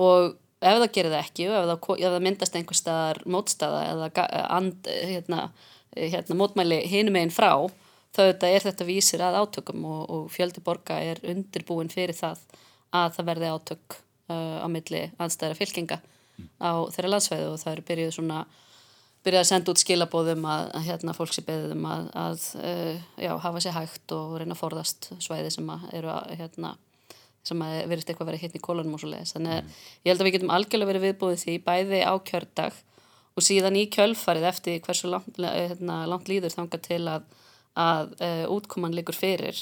og 0.01 0.38
ef 0.62 0.80
það 0.80 0.88
gerir 0.95 1.13
það 1.13 1.23
ekki 1.25 1.47
og 1.49 1.58
ef 1.58 1.67
það, 1.69 1.86
ef 1.97 2.15
það 2.15 2.25
myndast 2.27 2.58
einhver 2.58 2.77
staðar 2.77 3.21
mótstaða 3.25 3.84
eða 3.91 4.25
and, 4.58 4.89
hérna, 4.89 5.41
hérna, 5.97 6.38
mótmæli 6.38 6.82
hinum 6.91 7.17
einn 7.21 7.34
frá 7.34 7.51
þá 8.12 8.23
er 8.47 8.65
þetta 8.65 8.88
vísir 8.88 9.23
að 9.23 9.39
átökum 9.41 9.86
og, 9.88 10.01
og 10.12 10.25
fjöldi 10.34 10.63
borga 10.63 10.99
er 10.99 11.21
undirbúin 11.32 11.91
fyrir 11.91 12.17
það 12.17 12.41
að 12.91 13.13
það 13.17 13.30
verði 13.32 13.51
átök 13.56 13.97
uh, 14.32 14.58
á 14.62 14.67
milli 14.71 15.06
anstæðra 15.21 15.58
fylkinga 15.58 16.01
á 16.60 16.71
þeirra 16.91 17.15
landsvæðu 17.15 17.54
og 17.54 17.62
það 17.62 17.73
eru 17.73 17.88
byrjuð 17.88 18.13
svona 18.17 18.43
byrjuð 19.21 19.41
að 19.41 19.49
senda 19.51 19.73
út 19.73 19.82
skilabóðum 19.82 20.45
að, 20.49 20.67
að 20.77 20.88
hérna, 20.89 21.15
fólk 21.15 21.34
sé 21.36 21.43
beðum 21.45 21.86
að, 21.88 22.08
að 22.17 22.45
uh, 22.62 23.10
já, 23.21 23.32
hafa 23.45 23.63
sér 23.63 23.77
hægt 23.77 24.15
og 24.17 24.38
reyna 24.41 24.58
að 24.58 24.63
forðast 24.63 25.12
svæði 25.21 25.54
sem 25.56 25.73
eru 25.93 26.12
að 26.12 26.36
hérna 26.41 26.75
sem 27.47 27.62
að 27.65 27.75
verist 27.89 28.10
eitthvað 28.10 28.27
að 28.27 28.32
vera 28.32 28.41
hitt 28.43 28.58
í 28.58 28.63
kolonum 28.63 28.95
og 28.95 29.01
svo 29.01 29.12
leiðis 29.12 29.36
þannig 29.36 29.54
að 29.56 29.62
mm. 29.62 29.75
ég 30.06 30.12
held 30.12 30.21
að 30.21 30.27
við 30.27 30.36
getum 30.36 30.54
algjörlega 30.56 30.91
verið 30.91 31.06
viðbúið 31.08 31.39
því 31.41 31.56
bæði 31.65 32.01
á 32.06 32.13
kjördag 32.30 32.82
og 33.32 33.45
síðan 33.45 33.80
í 33.80 33.86
kjölfarið 33.93 34.47
eftir 34.51 34.82
hversu 34.86 35.12
langt, 35.12 35.39
hérna, 35.39 36.01
langt 36.12 36.30
líður 36.30 36.54
þanga 36.54 36.82
til 36.86 37.01
að, 37.10 37.30
að 37.80 38.13
uh, 38.19 38.43
útkoman 38.58 38.95
liggur 38.97 39.17
fyrir 39.17 39.58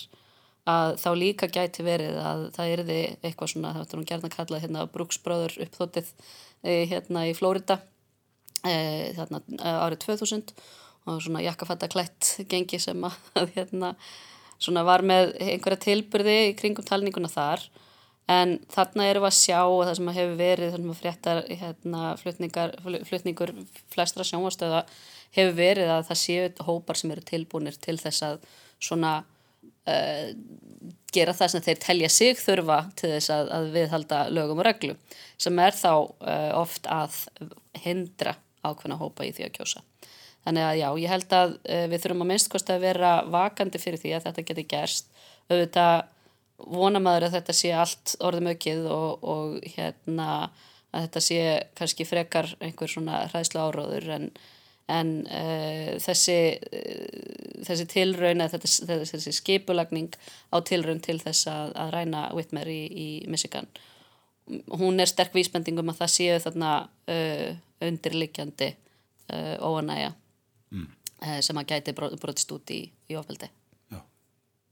að 0.69 0.97
þá 1.01 1.09
líka 1.17 1.47
gæti 1.49 1.85
verið 1.85 2.17
að 2.21 2.43
það 2.57 2.73
erði 2.73 2.99
eitthvað 3.23 3.53
svona, 3.53 3.71
það 3.79 3.95
var 3.95 4.09
gerðan 4.11 4.35
kallað 4.35 4.65
hérna 4.65 4.89
Brooksbröður 4.91 5.55
uppþóttið 5.65 6.11
uh, 6.11 6.83
hérna 6.91 7.25
í 7.29 7.37
Flórida 7.37 7.79
hérna 8.59 9.39
árið 9.63 10.01
2000 10.03 10.49
og 11.07 11.21
svona 11.23 11.43
jakkafattaklætt 11.45 12.41
gengi 12.51 12.79
sem 12.81 13.05
að 13.07 13.53
hérna 13.55 13.93
svona 14.59 14.83
var 14.87 15.03
með 15.05 15.33
einhverja 15.41 15.83
tilbyrði 15.87 16.37
í 16.49 16.57
kringum 16.59 16.87
talninguna 16.87 17.31
þar. 17.31 17.63
En 18.29 18.59
þarna 18.69 19.07
erum 19.09 19.25
við 19.25 19.31
að 19.31 19.39
sjá 19.39 19.59
og 19.63 19.79
það 19.87 19.95
sem 19.97 20.11
hefur 20.19 20.35
verið 20.37 20.73
þannig 20.75 20.91
að 20.91 20.99
fréttar 20.99 21.39
hérna, 21.49 22.01
flutningur 23.09 23.53
flestra 23.89 24.25
sjónvastöða 24.27 24.83
hefur 25.33 25.55
verið 25.57 25.93
að 25.95 26.03
það 26.11 26.21
séu 26.21 26.67
hópar 26.67 26.99
sem 26.99 27.13
eru 27.15 27.25
tilbúinir 27.25 27.79
til 27.81 27.97
þess 28.01 28.25
að 28.27 28.43
svona 28.77 29.15
uh, 29.89 30.29
gera 31.13 31.33
það 31.33 31.53
sem 31.53 31.65
þeir 31.65 31.81
telja 31.85 32.11
sig 32.13 32.37
þurfa 32.37 32.79
til 32.99 33.13
þess 33.15 33.33
að, 33.33 33.51
að 33.57 33.69
viðhalda 33.75 34.23
lögum 34.33 34.61
og 34.61 34.69
reglu 34.69 34.97
sem 35.41 35.61
er 35.65 35.77
þá 35.77 35.91
uh, 35.97 36.51
oft 36.59 36.89
að 36.89 37.23
hindra 37.81 38.37
ákveðna 38.61 38.99
hópa 38.99 39.25
í 39.25 39.33
því 39.33 39.49
að 39.49 39.55
kjósa 39.57 39.85
Þannig 40.49 40.65
að 40.65 40.77
já, 40.79 40.87
ég 40.97 41.11
held 41.13 41.33
að 41.37 41.51
uh, 41.61 41.83
við 41.91 41.99
þurfum 42.01 42.23
að 42.23 42.29
minnst 42.31 42.71
að 42.73 42.81
vera 42.81 43.09
vakandi 43.29 43.77
fyrir 43.77 44.01
því 44.01 44.13
að 44.17 44.23
þetta 44.25 44.43
geti 44.47 44.63
gerst. 44.71 45.09
Auðvitað 45.45 45.97
vonamaður 46.73 47.25
að 47.27 47.35
þetta 47.35 47.53
sé 47.53 47.73
allt 47.77 48.13
orðum 48.25 48.47
aukið 48.49 48.87
og, 48.89 49.27
og 49.29 49.67
hérna 49.75 50.29
að 50.89 51.03
þetta 51.03 51.21
sé 51.21 51.43
kannski 51.77 52.07
frekar 52.09 52.49
einhver 52.65 52.89
svona 52.89 53.19
hræðslu 53.29 53.61
áróður 53.61 54.07
en, 54.15 54.25
en 54.89 55.11
uh, 55.29 55.91
þessi, 56.01 56.37
uh, 56.57 57.59
þessi 57.67 57.85
tilraun 57.93 58.41
eða 58.41 58.57
þetta, 58.57 58.97
þessi 59.11 59.35
skipulagning 59.37 60.17
á 60.49 60.57
tilraun 60.65 61.03
til 61.05 61.19
þess 61.21 61.45
að, 61.51 61.75
að 61.83 61.91
ræna 61.93 62.23
Whitmer 62.33 62.71
í, 62.73 62.79
í 62.89 63.07
Michigan. 63.29 63.69
Hún 64.81 64.97
er 64.97 65.13
sterk 65.13 65.37
vísbendingum 65.37 65.93
að 65.93 66.01
það 66.01 66.11
séu 66.15 66.41
þarna 66.41 66.71
undirlikjandi 67.85 68.71
óanæja 69.61 70.09
mm. 70.75 70.91
sem 71.45 71.61
að 71.61 71.73
gæti 71.73 71.95
brotist 71.97 72.51
út 72.55 72.75
í, 72.75 72.83
í 73.09 73.17
ofbeldi 73.19 73.49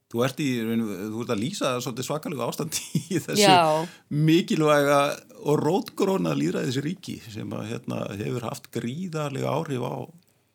Þú 0.07 0.21
ert, 0.23 0.37
í, 0.39 0.51
þú 0.63 1.23
ert 1.25 1.31
að 1.33 1.41
lýsa 1.41 1.69
svakalega 1.83 2.45
ástand 2.47 2.77
í 2.95 3.17
þessu 3.25 3.43
Já. 3.43 3.83
mikilvæga 4.07 5.01
og 5.43 5.59
rótgróna 5.59 6.31
þessi 6.37 6.83
ríki 6.85 7.17
sem 7.27 7.51
að, 7.51 7.65
hérna, 7.73 8.05
hefur 8.15 8.47
haft 8.47 8.71
gríðarlega 8.71 9.51
áhrif 9.51 9.83
á 9.83 9.95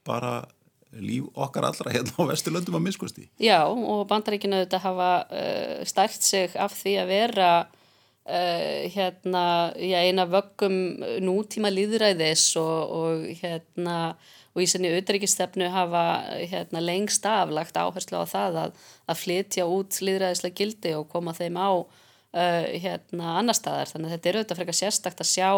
bara 0.09 0.33
líf 1.05 1.29
okkar 1.37 1.69
allra 1.69 1.93
hérna 1.93 2.17
á 2.17 2.31
Vesturlöndum 2.33 2.81
að 2.81 2.87
miskusti. 2.89 3.29
Já 3.41 3.61
og 3.69 4.07
bandaríkinu 4.09 4.65
þetta 4.65 4.81
hafa 4.87 5.13
uh, 5.29 5.79
stært 5.89 6.25
sig 6.25 6.57
af 6.57 6.73
því 6.81 6.97
að 7.03 7.13
vera 7.13 7.53
uh, 7.69 8.81
hérna, 8.97 9.45
eina 9.77 10.27
vöggum 10.33 10.79
nútíma 11.25 11.73
líðræðis 11.73 12.49
og, 12.61 12.97
og 12.97 13.29
hérna 13.45 13.99
og 14.53 14.63
í 14.63 14.69
sinni 14.69 14.91
auðrikistefnu 14.93 15.69
hafa 15.73 16.05
hérna, 16.37 16.83
lengst 16.85 17.27
aflagt 17.29 17.79
áherslu 17.79 18.21
á 18.21 18.27
það 18.29 18.59
að, 18.67 18.81
að 19.09 19.21
flytja 19.23 19.69
út 19.71 20.01
líðræðislega 20.05 20.59
gildi 20.59 20.97
og 20.99 21.07
koma 21.13 21.35
þeim 21.37 21.57
á 21.57 21.71
uh, 21.73 22.67
hérna, 22.85 23.37
annar 23.41 23.57
staðar 23.57 23.93
þannig 23.93 24.11
að 24.11 24.17
þetta 24.17 24.31
er 24.31 24.41
auðvitað 24.41 24.61
frekar 24.61 24.79
sérstakt 24.81 25.25
að 25.25 25.33
sjá 25.33 25.51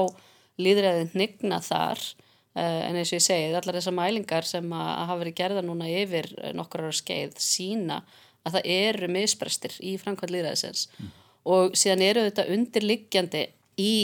líðræðin 0.62 1.10
nigna 1.18 1.58
þar 1.64 1.98
uh, 1.98 2.80
en 2.86 3.00
eins 3.00 3.10
og 3.10 3.18
ég 3.18 3.26
segið, 3.26 3.58
allar 3.58 3.80
þessar 3.80 3.98
mælingar 3.98 4.48
sem 4.48 4.70
að, 4.70 4.92
að 4.92 5.10
hafa 5.10 5.20
verið 5.24 5.38
gerða 5.42 5.66
núna 5.66 5.90
yfir 5.90 6.30
nokkur 6.54 6.86
ára 6.86 6.98
skeið 7.00 7.36
sína 7.42 8.00
að 8.44 8.58
það 8.58 8.72
eru 8.76 9.10
misbrestir 9.10 9.74
í 9.82 9.96
framkvæmt 9.98 10.34
líðræðisins 10.34 10.86
mm. 10.98 11.12
og 11.50 11.74
síðan 11.78 12.06
eru 12.06 12.26
þetta 12.28 12.46
undirliggjandi 12.54 13.46
í 13.80 13.94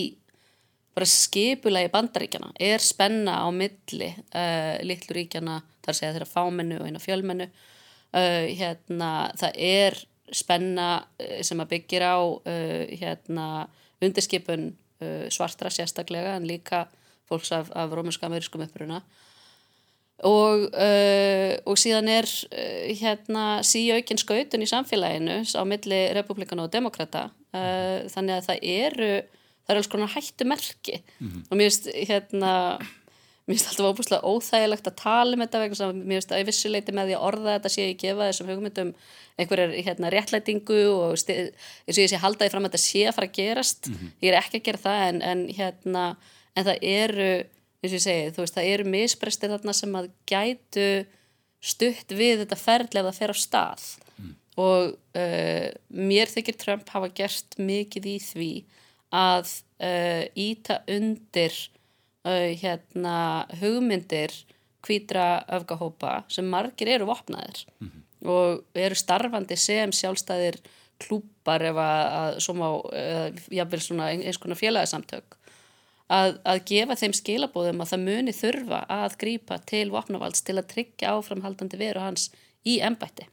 bara 0.96 1.06
skipulegi 1.06 1.90
bandaríkjana 1.92 2.50
er 2.60 2.82
spenna 2.82 3.38
á 3.44 3.48
milli 3.54 4.10
uh, 4.10 4.76
litlu 4.86 5.16
ríkjana, 5.16 5.60
þar 5.84 5.96
segja 5.96 6.14
þeirra 6.16 6.30
fámennu 6.30 6.80
og 6.80 6.88
eina 6.88 7.02
fjölmennu. 7.02 7.46
Uh, 8.10 8.50
hérna, 8.58 9.30
það 9.38 9.60
er 9.70 9.98
spenna 10.34 10.88
uh, 11.22 11.40
sem 11.46 11.62
að 11.62 11.76
byggir 11.76 12.06
á 12.06 12.18
uh, 12.18 12.84
hérna, 13.02 13.48
undirskipun 14.02 14.72
svartra 15.32 15.70
sérstaklega 15.72 16.34
en 16.36 16.44
líka 16.44 16.82
fólks 17.24 17.54
af, 17.56 17.70
af 17.72 17.88
rómuska-amerískum 17.96 18.66
uppruna. 18.66 18.98
Og, 20.28 20.66
og 21.64 21.78
síðan 21.80 22.10
er 22.12 22.28
hérna 23.00 23.62
síaukinn 23.64 24.20
skautun 24.20 24.60
í 24.60 24.68
samfélaginu 24.68 25.38
á 25.56 25.64
milli 25.64 26.02
republikana 26.12 26.66
og 26.66 26.74
demokrata 26.74 27.30
þannig 27.56 28.34
að 28.34 28.50
það 28.50 28.68
eru 28.74 29.10
það 29.70 29.76
er 29.76 29.82
alls 29.82 29.90
konar 29.92 30.14
hættu 30.16 30.46
merki 30.48 30.96
mm 30.98 31.28
-hmm. 31.28 31.42
og 31.50 31.56
mér 31.56 31.70
finnst 31.70 31.86
hérna 32.10 32.52
mér 33.46 33.54
finnst 33.54 33.70
alltaf 33.70 33.90
óbúslega 33.90 34.26
óþægilegt 34.26 34.86
að 34.90 34.96
tala 35.02 35.34
um 35.34 35.42
þetta 35.42 35.62
vegna 35.62 35.92
mér 35.92 36.18
finnst 36.18 36.32
að 36.32 36.40
ég 36.40 36.48
vissuleiti 36.50 36.92
með 36.94 37.06
því 37.06 37.14
að 37.16 37.26
orða 37.28 37.54
þetta 37.56 37.72
sé 37.74 37.86
ég 37.86 38.02
gefa 38.02 38.28
þessum 38.28 38.50
hugmyndum 38.50 38.92
einhverjar 39.40 39.72
hérna, 39.86 40.10
réttlætingu 40.10 40.82
og 40.90 41.14
eins 41.16 41.96
og 41.96 42.02
ég 42.02 42.10
sé 42.10 42.20
haldaði 42.20 42.52
fram 42.52 42.66
að 42.66 42.70
þetta 42.70 42.82
sé 42.84 43.06
að 43.06 43.16
fara 43.16 43.30
að 43.30 43.38
gerast 43.38 43.88
mm 43.88 43.94
-hmm. 43.94 44.12
ég 44.22 44.28
er 44.30 44.38
ekki 44.38 44.60
að 44.60 44.66
gera 44.66 44.84
það 44.86 45.08
en, 45.08 45.22
en 45.22 45.40
hérna 45.48 46.04
en 46.56 46.66
það 46.66 46.78
eru, 46.82 47.32
eins 47.80 47.92
og 47.92 47.98
ég 47.98 48.06
segi 48.06 48.34
þú 48.34 48.44
veist 48.44 48.58
það 48.58 48.70
eru 48.74 48.84
misbreysti 48.84 49.50
þarna 49.52 49.72
sem 49.72 49.96
að 49.96 50.10
gætu 50.26 50.90
stutt 51.60 52.12
við 52.16 52.44
þetta 52.44 52.56
ferðlega 52.56 53.06
að 53.06 53.10
það 53.10 53.20
fer 53.20 53.32
á 53.32 53.36
stað 53.36 53.86
mm. 54.16 54.34
og 54.56 54.82
uh, 55.16 55.68
mér 55.88 56.32
þykir 56.32 56.56
Trump 56.60 56.88
hafa 56.88 57.10
gert 57.14 57.58
mikið 57.58 58.06
í 58.06 58.18
því 58.24 58.52
að 59.10 59.50
uh, 59.82 60.24
íta 60.38 60.80
undir 60.88 61.54
uh, 62.24 62.50
hérna, 62.60 63.46
hugmyndir 63.60 64.34
kvítra 64.84 65.44
öfgahópa 65.52 66.22
sem 66.32 66.46
margir 66.48 66.88
eru 66.88 67.10
vopnaðir 67.10 67.66
mm 67.80 67.88
-hmm. 67.88 68.28
og 68.28 68.64
eru 68.74 68.94
starfandi 68.94 69.56
sem 69.56 69.92
sjálfstæðir 69.92 70.56
klúpar 71.00 71.62
má, 71.72 72.68
uh, 72.70 73.28
jáfnvel 73.50 73.80
svona 73.80 74.10
eins 74.10 74.38
konar 74.38 74.56
félagsamtök 74.56 75.36
að, 76.10 76.38
að 76.44 76.62
gefa 76.70 76.96
þeim 76.98 77.14
skilabóðum 77.16 77.82
að 77.82 77.92
það 77.92 78.06
muni 78.06 78.32
þurfa 78.36 78.80
að 78.88 79.16
grýpa 79.22 79.58
til 79.70 79.90
vopnavalds 79.94 80.42
til 80.46 80.58
að 80.58 80.70
tryggja 80.74 81.14
áframhaldandi 81.16 81.80
veru 81.80 82.00
hans 82.00 82.30
í 82.66 82.80
ennbætti. 82.84 83.28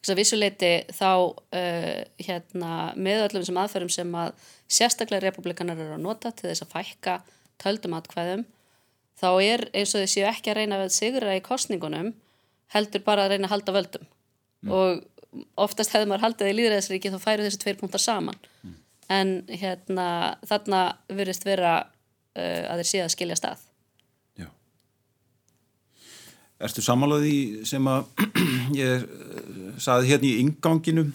Þess 0.00 0.14
að 0.14 0.20
vissuleiti 0.22 0.70
þá 0.96 1.10
uh, 1.12 1.98
hérna, 2.24 2.70
með 2.96 3.26
öllum 3.26 3.44
sem 3.44 3.60
aðferðum 3.60 3.92
sem 3.92 4.16
að 4.16 4.48
sérstaklega 4.70 5.26
republikanar 5.26 5.76
eru 5.76 5.98
að 5.98 6.06
nota 6.06 6.32
til 6.32 6.48
þess 6.48 6.64
að 6.64 6.72
fækka 6.72 7.18
töldum 7.60 7.96
atkvæðum 7.98 8.46
þá 9.20 9.28
er 9.44 9.66
eins 9.76 9.92
og 9.98 10.08
séu 10.08 10.24
ekki 10.30 10.52
að 10.52 10.62
reyna 10.62 10.80
að 10.80 10.94
sigra 10.94 11.36
í 11.36 11.44
kostningunum 11.44 12.14
heldur 12.72 13.04
bara 13.04 13.26
að 13.26 13.34
reyna 13.34 13.50
að 13.50 13.54
halda 13.56 13.74
völdum. 13.76 14.06
Og 14.70 15.02
oftast 15.60 15.92
hefði 15.94 16.08
maður 16.10 16.26
haldið 16.26 16.50
í 16.50 16.56
líðræðisríki 16.58 17.12
þá 17.12 17.18
færu 17.22 17.46
þessi 17.46 17.60
tveir 17.62 17.80
punktar 17.80 18.02
saman. 18.02 18.38
En 19.10 19.40
hérna 19.48 20.06
þarna 20.46 20.80
verðist 21.10 21.44
vera 21.46 21.74
uh, 21.82 22.62
að 22.70 22.84
þeir 22.84 23.04
að 23.04 23.12
skilja 23.16 23.38
stað 23.38 23.66
Já. 24.38 24.46
Ertu 26.62 26.84
samálaði 26.84 27.66
sem 27.68 27.90
að 27.90 28.06
ég 28.82 29.02
uh, 29.02 29.49
saði 29.80 30.12
hérna 30.12 30.28
í 30.28 30.38
inganginu 30.44 31.08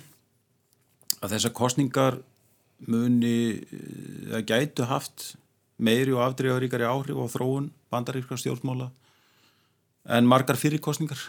að 1.22 1.36
þessar 1.36 1.56
kostningar 1.58 2.20
muni 2.86 3.62
að 4.34 4.46
gætu 4.52 4.88
haft 4.90 5.34
meiri 5.78 6.14
og 6.16 6.24
afdreifaríkari 6.26 6.88
áhrif 6.88 7.18
og 7.20 7.32
þróun 7.34 7.72
bandaríkra 7.92 8.38
stjórnmála 8.40 8.92
en 10.06 10.30
margar 10.30 10.60
fyrir 10.60 10.82
kostningar? 10.84 11.20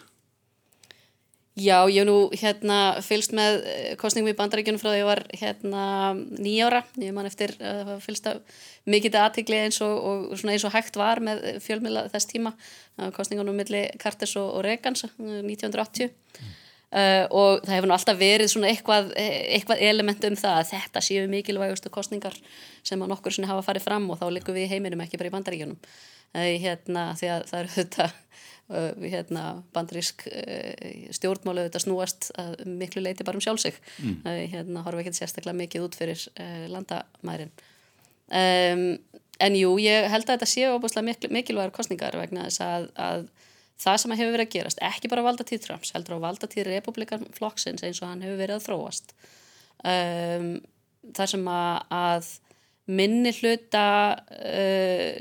Já, 1.57 1.89
ég 1.89 2.03
hef 2.03 2.05
nú 2.05 2.17
hérna 2.37 2.79
fylst 3.01 3.33
með 3.33 3.63
eh, 3.65 3.93
kostningum 3.97 4.35
í 4.35 4.37
bandaríkjunum 4.37 4.81
frá 4.83 4.91
því 4.91 4.99
ég 4.99 5.07
var 5.09 5.23
hérna 5.41 5.85
nýjára, 6.37 6.83
ég 7.01 7.15
man 7.17 7.25
eftir 7.25 7.55
að 7.57 7.95
uh, 7.95 8.03
fylsta 8.05 8.35
mikið 8.85 9.17
aðtikli 9.23 9.63
eins 9.63 9.81
og, 9.81 9.95
og 9.97 10.45
eins 10.45 10.67
og 10.69 10.75
hægt 10.75 11.01
var 11.01 11.23
með 11.25 11.57
fjölmila 11.65 12.05
þess 12.13 12.29
tíma, 12.29 12.53
kostningunum 13.17 13.57
millir 13.57 13.89
Carters 14.03 14.37
og, 14.37 14.51
og 14.53 14.67
Reagans 14.69 15.07
1980 15.09 16.13
mm. 16.13 16.53
Uh, 16.97 17.25
og 17.31 17.63
það 17.67 17.75
hefur 17.77 17.91
nú 17.91 17.97
alltaf 17.97 18.19
verið 18.21 18.51
svona 18.53 18.73
eitthvað, 18.73 19.13
eitthvað 19.17 19.85
element 19.87 20.29
um 20.31 20.37
það 20.41 20.61
að 20.61 20.69
þetta 20.73 21.05
séu 21.05 21.31
mikilvægustu 21.31 21.93
kostningar 21.95 22.37
sem 22.87 23.03
að 23.03 23.13
nokkur 23.13 23.37
sinni 23.37 23.51
hafa 23.51 23.65
farið 23.67 23.87
fram 23.87 24.09
og 24.11 24.21
þá 24.21 24.29
likum 24.35 24.57
við 24.57 24.69
í 24.69 24.71
heiminum 24.75 25.05
ekki 25.05 25.21
bara 25.21 25.31
í 25.31 25.35
bandaríkjunum. 25.37 25.81
Uh, 26.37 26.53
hérna 26.63 27.11
því 27.19 27.35
að 27.37 27.51
það 27.53 27.61
eru 27.65 27.75
þetta 27.81 28.13
Uh, 28.67 28.89
hérna, 28.99 29.61
bandarísk 29.71 30.25
stjórnmálu 31.15 31.69
þetta 31.69 31.79
snúast 31.85 32.33
miklu 32.67 32.99
leiti 32.99 33.23
bara 33.23 33.39
um 33.39 33.45
sjálfsig 33.45 33.77
mm. 34.03 34.25
hérna 34.51 34.83
horfa 34.83 35.05
ekki 35.05 35.13
sérstaklega 35.15 35.55
mikið 35.61 35.85
út 35.87 35.95
fyrir 35.95 36.25
landamærin. 36.73 37.53
Um, 38.27 38.99
en 39.39 39.57
jú, 39.59 39.75
ég 39.83 40.09
held 40.11 40.27
að 40.27 40.33
þetta 40.35 40.49
séu 40.49 40.73
óbúslega 40.75 41.07
mikil, 41.07 41.31
mikilvægar 41.35 41.75
kostningar 41.77 42.17
vegna 42.19 42.49
þess 42.49 42.63
að, 42.65 42.89
að 42.99 43.27
það 43.81 44.01
sem 44.03 44.15
hefur 44.17 44.35
verið 44.35 44.47
að 44.47 44.55
gerast, 44.55 44.83
ekki 44.85 45.11
bara 45.13 45.25
valda 45.27 45.47
tíð 45.47 45.67
Trumps, 45.67 45.93
heldur 45.97 46.19
á 46.19 46.27
valda 46.29 46.49
tíð 46.51 46.71
republikanflokksins 46.71 47.85
eins 47.87 48.01
og 48.03 48.11
hann 48.11 48.25
hefur 48.25 48.41
verið 48.41 48.59
að 48.59 48.67
þróast. 48.69 49.15
Um, 49.87 50.51
það 51.17 51.33
sem 51.35 51.49
að, 51.53 51.83
að 51.99 52.31
minni 52.87 53.33
hluta 53.35 53.87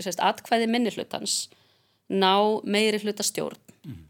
sérst, 0.05 0.21
atkvæði 0.21 0.69
minni 0.69 0.93
hlutans 0.93 1.45
ná 2.13 2.61
meiri 2.63 2.99
hlutastjórn 3.01 3.57
mm. 3.85 4.01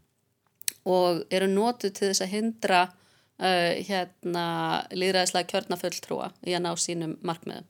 og 0.92 1.22
eru 1.32 1.48
nótu 1.48 1.88
til 1.88 2.10
þess 2.10 2.24
að 2.26 2.34
hindra 2.34 2.82
uh, 2.90 3.72
hérna 3.88 4.46
líðræðislega 4.92 5.50
kjörnafulltrúa 5.52 6.30
í 6.44 6.56
að 6.56 6.64
ná 6.66 6.72
sínum 6.80 7.16
markmiðum 7.26 7.68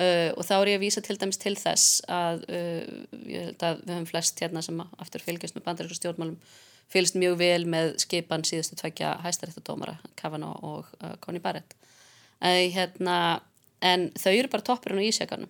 uh, 0.00 0.30
og 0.36 0.44
þá 0.46 0.54
er 0.56 0.70
ég 0.72 0.78
að 0.78 0.84
vísa 0.84 1.02
til 1.04 1.16
dæmis 1.20 1.40
til 1.42 1.54
þess 1.58 2.04
að 2.12 2.44
uh, 2.48 2.84
ég 3.26 3.48
held 3.48 3.66
að 3.66 3.82
við 3.82 3.94
höfum 3.94 4.08
flest 4.10 4.42
hérna 4.42 4.62
sem 4.64 4.80
aftur 4.84 5.24
fylgjast 5.24 5.56
með 5.56 5.66
bandarísku 5.68 6.00
stjórnmálum 6.00 6.38
fylgst 6.92 7.18
mjög 7.18 7.38
vel 7.40 7.66
með 7.66 7.96
skipan 8.04 8.46
síðustu 8.46 8.78
tveikja 8.78 9.16
hæstaréttadómara 9.24 9.96
Kavanaugh 10.18 10.62
og 10.64 10.94
uh, 11.02 11.16
Coney 11.24 11.42
Barrett. 11.42 11.74
Hérna, 12.36 13.40
en 13.80 14.10
þau 14.12 14.32
eru 14.34 14.50
bara 14.52 14.64
toppurinn 14.66 15.00
á 15.00 15.08
ísjakanum. 15.08 15.48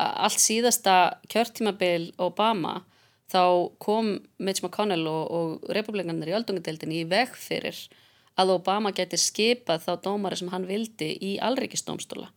Allt 0.00 0.40
síðasta 0.40 0.94
kjörtímabil 1.28 2.08
Obama 2.24 2.78
þá 3.30 3.68
kom 3.82 4.14
Mitch 4.38 4.64
McConnell 4.64 5.06
og, 5.10 5.22
og 5.28 5.74
republikanir 5.76 6.32
í 6.32 6.36
öldungadeildinni 6.38 7.02
í 7.02 7.08
veg 7.10 7.36
fyrir 7.36 7.78
að 8.40 8.54
Obama 8.56 8.92
geti 8.96 9.18
skipað 9.20 9.84
þá 9.86 9.92
dómari 10.04 10.38
sem 10.40 10.50
hann 10.52 10.66
vildi 10.68 11.12
í 11.20 11.36
alrikistómstóla 11.42 12.30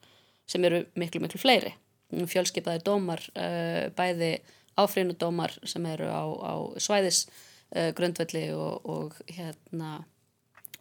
sem 0.49 0.65
eru 0.65 0.83
miklu 0.99 1.21
miklu 1.23 1.41
fleiri. 1.41 1.73
Fjölskipaði 2.09 2.81
dómar 2.85 3.21
uh, 3.35 3.89
bæði 3.97 4.37
áfrínudómar 4.79 5.53
sem 5.67 5.85
eru 5.91 6.07
á, 6.09 6.23
á 6.25 6.53
svæðis 6.79 7.27
grundvelli 7.69 8.47
og, 8.55 8.85
og 8.89 9.17
hérna 9.29 9.99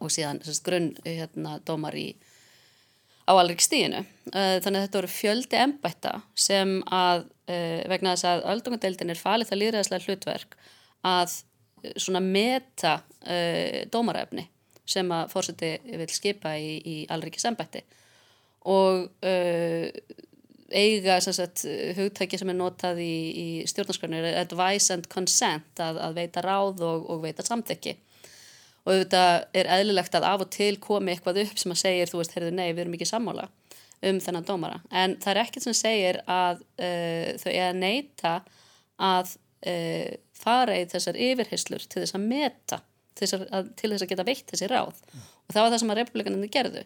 og 0.01 0.09
síðan 0.09 0.39
grunn 0.65 0.87
hérna, 1.05 1.59
dómar 1.61 1.93
í 1.99 2.07
á 3.29 3.37
alrikstíðinu 3.37 3.99
uh, 3.99 4.55
þannig 4.63 4.79
að 4.79 4.85
þetta 4.87 4.97
voru 4.97 5.11
fjöldi 5.13 5.59
embætta 5.59 6.13
sem 6.33 6.79
að 6.87 7.27
vegna 7.89 8.11
þess 8.13 8.27
að 8.29 8.43
öldungadeildin 8.51 9.09
er 9.09 9.17
falið 9.17 9.47
það 9.49 9.59
líðræðslega 9.59 10.05
hlutverk 10.05 10.57
að 11.09 11.31
svona 11.97 12.19
meta 12.21 12.91
dómaröfni 13.89 14.43
sem 14.89 15.09
að 15.13 15.31
fórseti 15.33 15.71
vil 15.85 16.09
skipa 16.13 16.53
í, 16.61 16.75
í 16.77 16.95
alrikisembætti 17.09 17.81
og 18.67 19.07
eiga 20.69 21.15
sagt, 21.23 21.63
hugtæki 21.97 22.37
sem 22.37 22.51
er 22.51 22.57
notað 22.57 22.99
í, 23.01 23.13
í 23.31 23.47
stjórnarskrænir 23.69 24.27
advice 24.41 24.93
and 24.93 25.07
consent 25.09 25.79
að, 25.81 26.01
að 26.03 26.19
veita 26.19 26.43
ráð 26.45 26.83
og, 26.85 27.07
og 27.09 27.23
veita 27.23 27.45
samþekki 27.45 27.95
og 28.89 29.03
þetta 29.03 29.23
er 29.57 29.69
eðlilegt 29.77 30.15
að 30.17 30.27
af 30.29 30.43
og 30.45 30.51
til 30.53 30.75
komi 30.81 31.13
eitthvað 31.13 31.43
upp 31.43 31.59
sem 31.61 31.73
að 31.73 31.81
segja 31.83 32.09
þú 32.09 32.21
veist, 32.21 32.35
heyrðu 32.35 32.53
nei, 32.57 32.69
við 32.71 32.83
erum 32.85 32.95
ekki 32.97 33.09
sammála 33.09 33.47
um 34.09 34.19
þennan 34.23 34.47
dómara. 34.47 34.79
En 34.95 35.17
það 35.19 35.33
er 35.33 35.41
ekkert 35.43 35.65
sem 35.67 35.75
segir 35.77 36.21
að 36.29 36.61
uh, 36.79 37.35
þau 37.41 37.49
er 37.51 37.65
að 37.65 37.81
neyta 37.81 38.35
að 39.09 39.33
uh, 39.67 40.13
fara 40.39 40.77
í 40.79 40.85
þessar 40.91 41.19
yfirhyslur 41.19 41.85
til 41.85 42.05
þess 42.05 42.15
að 42.15 42.29
meta 42.31 42.79
til 43.19 43.27
þess 43.27 43.49
að, 43.51 43.73
til 43.75 43.91
þess 43.91 44.05
að 44.05 44.11
geta 44.13 44.27
veitt 44.29 44.47
þessi 44.47 44.71
ráð. 44.71 45.01
Mm. 45.11 45.27
og 45.27 45.53
það 45.53 45.65
var 45.65 45.73
það 45.73 45.81
sem 45.81 45.93
að 45.93 46.01
republikanandi 46.03 46.51
gerðu 46.55 46.85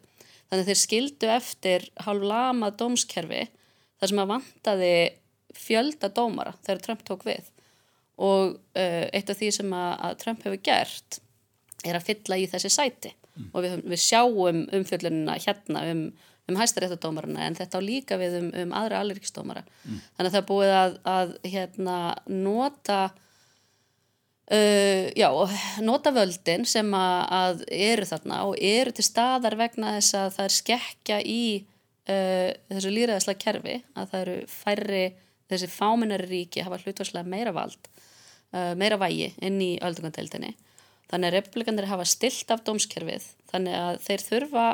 þannig 0.53 0.69
þeir 0.69 0.79
skildu 0.83 1.29
eftir 1.33 1.87
hálf 2.05 2.27
lamað 2.29 2.77
dómskerfi 2.83 3.47
þar 3.97 4.11
sem 4.11 4.21
að 4.21 4.31
vantaði 4.35 4.93
fjölda 5.57 6.09
dómara 6.13 6.53
þegar 6.61 6.83
Trump 6.85 7.03
tók 7.07 7.25
við 7.25 7.49
og 8.21 8.53
uh, 8.77 9.05
eitt 9.09 9.31
af 9.33 9.39
því 9.39 9.49
sem 9.57 9.73
að, 9.73 9.91
að 10.05 10.19
Trump 10.21 10.45
hefur 10.45 10.61
gert 10.69 11.19
er 11.83 11.97
að 11.97 12.05
fylla 12.11 12.37
í 12.37 12.45
þessi 12.51 12.69
sæti 12.71 13.09
mm. 13.09 13.49
og 13.49 13.65
við, 13.65 13.79
við 13.89 14.03
sjáum 14.05 14.61
umfjöllunina 14.77 15.39
hérna 15.41 15.87
um 15.89 16.05
um 16.51 16.57
hæstaréttadómarana 16.59 17.45
en 17.47 17.55
þetta 17.55 17.79
á 17.79 17.81
líka 17.83 18.17
við 18.19 18.33
um, 18.41 18.47
um 18.65 18.73
aðra 18.75 18.99
alirikistómara 19.03 19.63
mm. 19.63 19.99
þannig 20.17 20.29
að 20.29 20.35
það 20.35 20.47
búið 20.49 20.73
að, 20.75 20.97
að 21.07 21.29
hérna, 21.53 21.97
nota 22.27 22.97
uh, 24.51 25.11
já, 25.15 25.29
nota 25.85 26.13
völdin 26.15 26.65
sem 26.69 26.89
að, 26.97 27.19
að 27.39 27.63
eru 27.77 28.07
þarna 28.09 28.41
og 28.49 28.57
eru 28.59 28.95
til 28.95 29.05
staðar 29.07 29.57
vegna 29.59 29.95
þess 29.97 30.17
að 30.19 30.29
það 30.37 30.49
er 30.49 30.55
skekkja 30.57 31.19
í 31.23 31.43
uh, 31.61 32.49
þessu 32.73 32.93
líraðislega 32.93 33.43
kerfi 33.45 33.77
að 33.93 34.13
það 34.13 34.25
eru 34.25 34.37
færri 34.51 35.03
þessi 35.51 35.69
fáminnari 35.71 36.29
ríki 36.29 36.63
hafa 36.65 36.81
hlutvarslega 36.81 37.29
meira 37.29 37.53
vald 37.55 37.91
uh, 38.53 38.73
meira 38.79 38.99
vægi 39.01 39.33
inn 39.43 39.59
í 39.61 39.73
öldungandeildinni 39.83 40.55
þannig 41.11 41.29
að 41.29 41.37
republikanir 41.37 41.91
hafa 41.91 42.07
stilt 42.09 42.51
af 42.53 42.63
dómskerfið 42.65 43.27
þannig 43.51 43.77
að 43.77 44.01
þeir 44.07 44.27
þurfa 44.29 44.67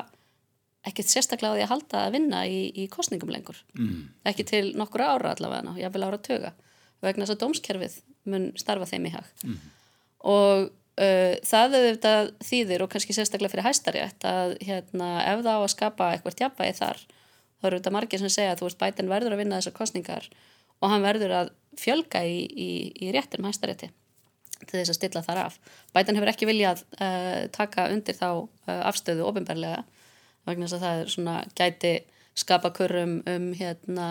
ekkert 0.88 1.12
sérstaklega 1.12 1.52
á 1.52 1.56
því 1.58 1.64
að 1.66 1.72
halda 1.74 2.02
að 2.06 2.14
vinna 2.16 2.44
í, 2.48 2.60
í 2.72 2.86
kostningum 2.92 3.32
lengur 3.34 3.58
mm. 3.76 4.04
ekki 4.30 4.46
til 4.48 4.64
nokkur 4.80 5.04
ára 5.04 5.34
allavega 5.36 5.76
ég 5.82 5.92
vil 5.92 6.06
ára 6.06 6.22
töga 6.24 6.54
vegna 7.04 7.26
þess 7.26 7.36
að 7.36 7.42
dómskerfið 7.44 7.98
mun 8.30 8.50
starfa 8.60 8.90
þeim 8.90 9.08
í 9.10 9.14
hag 9.14 9.30
mm. 9.46 9.60
og 10.34 10.68
uh, 10.68 11.36
það 11.46 11.78
auðvitað 11.80 12.32
þýðir 12.50 12.84
og 12.84 12.92
kannski 12.94 13.16
sérstaklega 13.16 13.54
fyrir 13.54 13.68
hæstarétt 13.68 14.28
að 14.28 14.58
hérna, 14.66 15.14
ef 15.24 15.46
það 15.46 15.56
á 15.56 15.62
að 15.62 15.74
skapa 15.76 16.12
eitthvað 16.14 16.40
tjafæði 16.42 16.78
þar 16.82 17.06
þá 17.60 17.70
eru 17.70 17.80
þetta 17.80 17.96
margir 17.96 18.24
sem 18.24 18.34
segja 18.34 18.56
að 18.56 18.62
þú 18.62 18.70
veist 18.70 18.82
bætin 18.84 19.12
verður 19.12 19.36
að 19.36 19.44
vinna 19.44 19.60
þessar 19.60 19.78
kostningar 19.80 20.30
og 20.80 20.94
hann 20.94 21.06
verður 21.06 21.36
að 21.36 21.54
fjölga 21.80 22.24
í, 22.28 22.44
í, 22.48 22.70
í 23.08 23.14
réttum 23.16 23.48
hæstarétti 23.48 23.92
til 24.60 24.76
þess 24.76 24.92
að 24.92 24.98
stilla 24.98 25.24
þar 25.24 25.42
af 25.46 25.60
bætin 25.96 26.20
hefur 26.20 26.32
ekki 26.34 26.48
viljað 26.50 26.84
uh, 27.00 27.48
taka 27.56 27.88
undir 27.94 28.18
þá 28.18 28.30
uh, 28.44 28.82
afstöðu 28.90 29.28
ofinbarlega 29.28 29.86
vegna 30.48 30.68
þess 30.68 30.78
að 30.80 30.86
það 30.86 31.04
er 31.04 31.14
svona 31.14 31.38
gæti 31.56 31.94
skapa 32.40 32.72
kurrum 32.76 33.20
um 33.28 33.50
hérna 33.58 34.10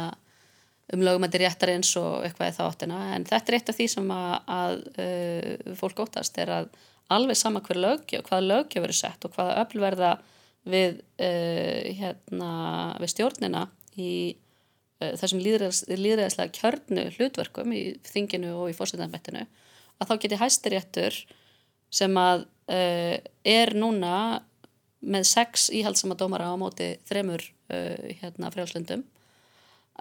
um 0.94 1.04
lögumætti 1.04 1.40
réttar 1.42 1.72
eins 1.74 1.90
og 2.00 2.24
eitthvað 2.24 2.52
í 2.52 2.56
þáttina. 2.56 2.98
En 3.16 3.26
þetta 3.28 3.52
er 3.52 3.58
eitt 3.58 3.72
af 3.72 3.76
því 3.76 3.88
sem 3.92 4.12
að, 4.14 4.34
að 4.58 4.76
uh, 5.04 5.74
fólk 5.80 6.02
óttast 6.04 6.40
er 6.40 6.52
að 6.54 6.70
alveg 7.12 7.38
sama 7.40 7.62
hver 7.64 7.80
lögjöf, 7.80 8.24
hvaða 8.28 8.46
lögjöf 8.46 8.84
verið 8.84 9.00
sett 9.00 9.24
og 9.24 9.34
hvaða 9.36 9.56
öllverða 9.64 10.12
við, 10.68 11.00
uh, 11.24 11.88
hérna, 12.00 12.52
við 13.02 13.12
stjórnina 13.14 13.64
í 13.96 14.12
uh, 15.02 15.14
þessum 15.20 15.42
líðræðislega 15.44 16.54
kjörnu 16.56 17.08
hlutverkum 17.16 17.74
í 17.76 17.82
þinginu 18.08 18.54
og 18.56 18.72
í 18.72 18.76
fórsettanbettinu 18.76 19.44
að 19.98 20.10
þá 20.10 20.14
geti 20.22 20.40
hæstiréttur 20.40 21.20
sem 21.94 22.20
að 22.20 22.44
uh, 22.70 23.16
er 23.44 23.74
núna 23.76 24.42
með 24.98 25.28
sex 25.30 25.68
íhaldsama 25.74 26.16
dómara 26.18 26.50
á 26.50 26.56
móti 26.60 26.94
þremur 27.08 27.44
uh, 27.44 28.08
hérna 28.20 28.52
frjálslundum 28.54 29.04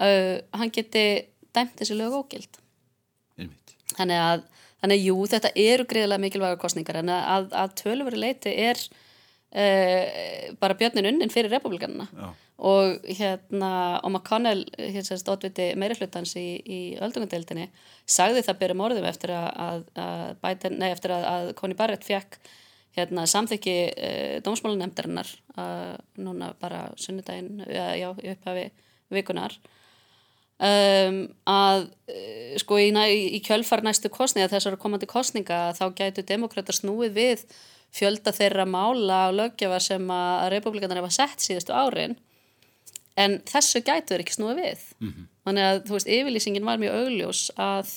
uh, 0.02 0.38
hann 0.58 0.74
geti 0.74 1.08
dæmt 1.56 1.78
þessi 1.80 1.98
lög 1.98 2.16
ógild. 2.22 2.62
Þannig 3.98 4.22
að 4.22 4.46
þannig 4.78 5.00
að 5.00 5.06
jú, 5.08 5.16
þetta 5.32 5.52
eru 5.58 5.86
greiðilega 5.90 6.22
mikilvæga 6.22 6.58
kostningar 6.62 7.00
en 7.02 7.14
að, 7.14 7.48
að 7.58 7.72
tölvöru 7.82 8.20
leiti 8.22 8.52
er 8.54 8.78
uh, 8.78 10.52
bara 10.62 10.78
björnin 10.78 11.10
unnin 11.12 11.34
fyrir 11.34 11.54
republikanina 11.54 12.08
og 12.58 13.04
hérna 13.06 13.72
og 14.02 14.12
McConnell, 14.12 14.64
hérna 14.78 15.18
stótviti 15.22 15.70
meiri 15.78 15.98
hlutans 16.00 16.34
í, 16.40 16.46
í 16.62 16.80
öldungadeildinni 16.98 17.68
sagði 18.10 18.42
það 18.48 18.62
byrjum 18.64 18.86
orðum 18.88 19.10
eftir 19.10 19.34
að, 19.38 19.84
að, 19.98 20.32
Biden, 20.42 20.80
nei 20.82 20.90
eftir 20.90 21.14
að, 21.14 21.28
að 21.34 21.52
Coney 21.60 21.78
Barrett 21.78 22.06
fekk 22.06 22.40
hérna 22.98 23.28
samþykki 23.30 23.78
uh, 23.94 24.36
dómsmálanemdarinnar 24.46 25.34
uh, 25.58 25.98
núna 26.22 26.54
bara 26.62 26.88
sunnudaginn, 26.98 27.66
já, 27.66 27.92
já, 27.98 28.10
í 28.26 28.34
upphafi 28.34 28.70
vikunar 29.14 29.54
um, 30.58 31.18
að 31.50 31.88
uh, 31.88 32.54
sko 32.62 32.80
í, 32.82 32.92
í 33.38 33.42
kjölfar 33.46 33.84
næstu 33.86 34.12
kostninga 34.14 34.52
þessar 34.52 34.78
komandi 34.82 35.10
kostninga 35.10 35.74
þá 35.78 35.86
gætu 35.98 36.26
demokrata 36.28 36.76
snúið 36.76 37.18
við 37.18 37.44
fjölda 37.96 38.34
þeirra 38.36 38.66
mála 38.70 39.28
og 39.30 39.38
lögjafa 39.38 39.80
sem 39.84 40.10
að 40.12 40.50
republikanar 40.58 41.02
hefa 41.02 41.14
sett 41.14 41.44
síðustu 41.44 41.76
árin 41.76 42.18
en 43.18 43.40
þessu 43.50 43.82
gætu 43.86 44.14
þeir 44.14 44.26
ekki 44.26 44.38
snúið 44.38 44.62
við 44.62 44.84
-hmm. 45.00 45.28
þannig 45.48 45.70
að 45.70 45.82
þú 45.88 45.98
veist, 45.98 46.12
yfirlýsingin 46.18 46.68
var 46.68 46.82
mjög 46.82 47.00
augljós 47.02 47.44
að 47.56 47.94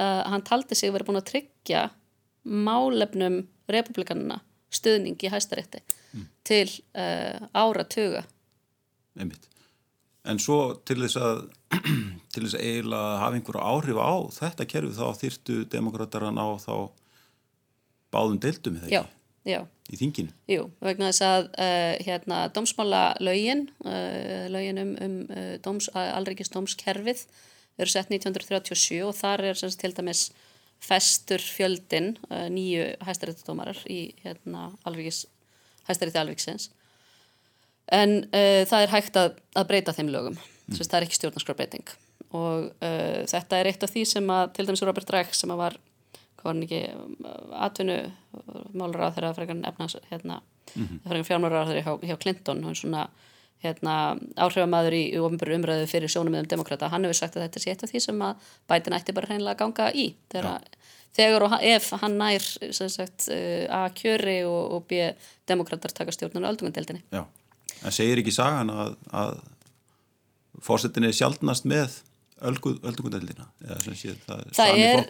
uh, 0.00 0.22
hann 0.32 0.46
taldi 0.46 0.74
sig 0.74 0.92
verið 0.92 1.10
búin 1.10 1.22
að 1.22 1.30
tryggja 1.32 1.88
málefnum 2.44 3.42
republikanina 3.68 4.40
stuðning 4.70 5.18
í 5.22 5.30
hæstarétti 5.30 5.82
mm. 6.14 6.26
til 6.46 6.68
uh, 6.94 7.46
ára 7.52 7.84
tuga 7.84 8.24
Einmitt. 9.18 9.49
En 10.28 10.40
svo 10.42 10.58
til 10.84 10.98
þess 11.00 11.16
að 11.16 11.38
til 12.34 12.44
þess 12.44 12.56
að 12.58 12.64
eiginlega 12.64 13.20
hafa 13.22 13.38
einhverju 13.38 13.62
áhrif 13.72 14.00
á 14.00 14.12
þetta 14.36 14.66
kerfi 14.68 14.96
þá 14.98 15.06
þyrtu 15.20 15.56
demokrater 15.72 16.26
að 16.26 16.36
ná 16.36 16.44
þá 16.60 16.74
báðum 18.10 18.40
deildum 18.42 18.78
já, 18.90 19.04
já. 19.46 19.60
í 19.88 19.98
þinginu. 20.00 20.34
Jú, 20.50 20.66
vegna 20.82 21.10
þess 21.12 21.24
að 21.26 21.48
uh, 21.48 21.94
hérna, 22.06 22.40
dómsmála 22.54 23.04
lögin 23.22 23.68
uh, 23.86 24.46
lögin 24.52 24.82
um, 24.82 24.92
um 25.06 25.16
uh, 25.30 25.54
dóms, 25.64 25.88
alreikist 25.94 26.56
dómskerfið 26.56 27.24
eru 27.80 27.92
sett 27.92 28.10
1937 28.12 29.00
og 29.06 29.14
þar 29.16 29.46
er 29.52 29.60
sem, 29.60 29.72
til 29.78 29.94
dæmis 29.96 30.28
festur 30.80 31.40
fjöldin 31.44 32.14
nýju 32.28 32.86
hæstaréttadómarar 33.04 33.78
í 33.92 34.14
hérna, 34.24 34.70
alreikis 34.88 35.26
hæstarétti 35.88 36.20
alveiksins 36.20 36.70
en 37.90 38.16
það 38.30 38.82
er 38.84 38.92
hægt 38.94 39.16
að, 39.18 39.36
að 39.58 39.68
breyta 39.68 39.92
þeim 39.96 40.10
lögum. 40.14 40.38
Mm. 40.70 40.78
það 40.78 40.96
er 40.96 41.06
ekki 41.06 41.18
stjórnarskrarbreyting 41.18 41.88
og 42.30 42.68
uh, 42.70 43.22
þetta 43.26 43.58
er 43.58 43.70
eitt 43.70 43.82
af 43.82 43.90
því 43.90 44.04
sem 44.06 44.28
að 44.30 44.52
til 44.54 44.66
dæmis 44.68 44.84
Robert 44.86 45.10
Reich 45.10 45.34
sem 45.34 45.50
að 45.50 45.62
var 45.64 45.78
hvað 46.40 46.46
var 46.46 46.54
hann 46.54 46.62
ekki 46.66 46.82
atvinnu 47.66 47.96
málur 48.78 49.02
á 49.04 49.12
þeirra 49.12 49.32
frekar 49.36 49.58
efnans 49.68 49.96
hérna, 50.08 50.38
mm 50.74 50.86
-hmm. 50.86 51.00
frekar 51.08 51.26
fjármálur 51.28 51.60
á 51.60 51.68
þeirra 51.68 51.82
hjá, 51.84 52.06
hjá 52.08 52.16
Clinton 52.22 52.64
og 52.64 52.76
svona 52.76 53.08
hérna, 53.60 54.16
áhrifamæður 54.36 54.94
í 54.96 55.02
umveru 55.20 55.58
umræðu 55.58 55.86
fyrir 55.86 56.08
sjónum 56.08 56.32
meðum 56.32 56.48
demokrata, 56.48 56.88
hann 56.88 57.04
hefur 57.04 57.18
sagt 57.18 57.36
að 57.36 57.42
þetta 57.42 57.60
sé 57.60 57.70
eitt 57.70 57.84
af 57.84 57.90
því 57.90 58.00
sem 58.00 58.22
að 58.22 58.34
Biden 58.68 58.96
ætti 58.96 59.12
bara 59.12 59.26
hreinlega 59.26 59.52
að 59.52 59.58
ganga 59.58 59.90
í. 59.92 60.14
Þegar, 60.32 60.64
þegar 61.12 61.42
og 61.42 61.58
ef 61.60 61.90
hann 61.90 62.16
nær 62.16 62.40
sagt, 62.72 63.28
uh, 63.28 63.66
að 63.68 63.92
kjöri 64.00 64.38
og, 64.46 64.72
og 64.72 64.86
býja 64.88 65.12
demokrater 65.46 65.92
taka 65.92 66.12
stjórnun 66.12 66.46
á 66.48 66.50
öldungandeldinni 66.52 67.02
Já, 67.12 67.26
það 67.80 67.96
segir 67.96 68.22
ekki 68.22 68.34
sagan 68.34 68.72
að, 68.74 68.94
að 69.22 69.34
fórsetin 70.64 71.08
er 71.08 71.16
sjálfnast 71.16 71.68
með 71.68 72.00
öldungundeldina 72.40 73.46
það, 73.60 74.44
það 74.56 74.78
er, 74.80 75.02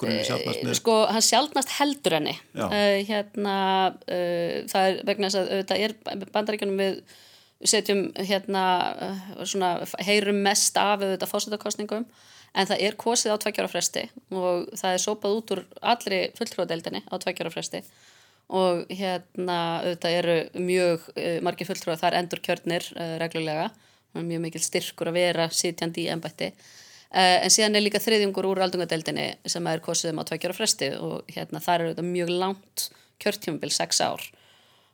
er 0.50 0.74
sko, 0.74 0.96
hann 1.06 1.22
sjálfnast 1.22 1.74
heldur 1.76 2.16
henni. 2.18 2.35
Uh, 2.56 3.00
hérna 3.06 3.56
uh, 3.94 4.56
það 4.70 4.87
er 4.88 4.98
vegna 5.06 5.30
þess 5.30 5.40
að 5.40 5.64
það 5.70 5.85
er 5.85 6.33
bandaríkjunum 6.35 6.80
við 6.80 6.98
setjum 7.70 8.02
hérna 8.16 8.64
uh, 9.06 9.22
svona, 9.44 9.76
heyrum 10.02 10.42
mest 10.42 10.78
af 10.80 11.04
auðvitað 11.04 11.30
fósættakostningum 11.30 12.09
en 12.50 12.66
það 12.66 12.87
er 12.88 12.98
kosið 12.98 13.37
á 13.37 13.42
tveggjára 13.44 13.70
fresti 13.70 14.06
og 14.35 14.70
það 14.74 14.96
er 14.96 15.04
sópað 15.04 15.37
út 15.38 15.52
úr 15.54 15.62
allri 15.92 16.22
fulltróðadeildinni 16.38 17.04
á 17.06 17.14
tveggjára 17.22 17.52
fresti 17.54 17.85
og 18.50 18.84
hérna 18.90 19.56
auðvitað 19.84 20.16
eru 20.18 20.36
mjög 20.58 21.08
margir 21.46 21.68
fulltróða 21.68 22.00
þar 22.00 22.16
endur 22.18 22.42
kjörnir 22.42 22.86
reglulega. 23.22 23.68
Mjög 24.18 24.42
mikil 24.42 24.62
styrkur 24.64 25.12
að 25.12 25.18
vera 25.20 25.46
sitjandi 25.54 26.08
í 26.08 26.10
ennbætti 26.10 26.48
uh, 27.10 27.38
en 27.44 27.52
síðan 27.52 27.78
er 27.78 27.84
líka 27.84 28.00
þriðjungur 28.02 28.48
úr 28.50 28.62
aldungadeildinni 28.66 29.26
sem 29.50 29.68
er 29.70 29.82
kosið 29.84 30.14
um 30.14 30.22
á 30.22 30.28
tveikjara 30.28 30.56
fresti. 30.56 30.90
Og 30.98 31.30
hérna 31.34 31.62
þar 31.62 31.84
er 31.84 31.92
þetta 31.92 32.06
mjög 32.06 32.32
langt 32.42 32.86
kjörtjómbil, 33.20 33.72
sex 33.74 34.00
ár. 34.04 34.24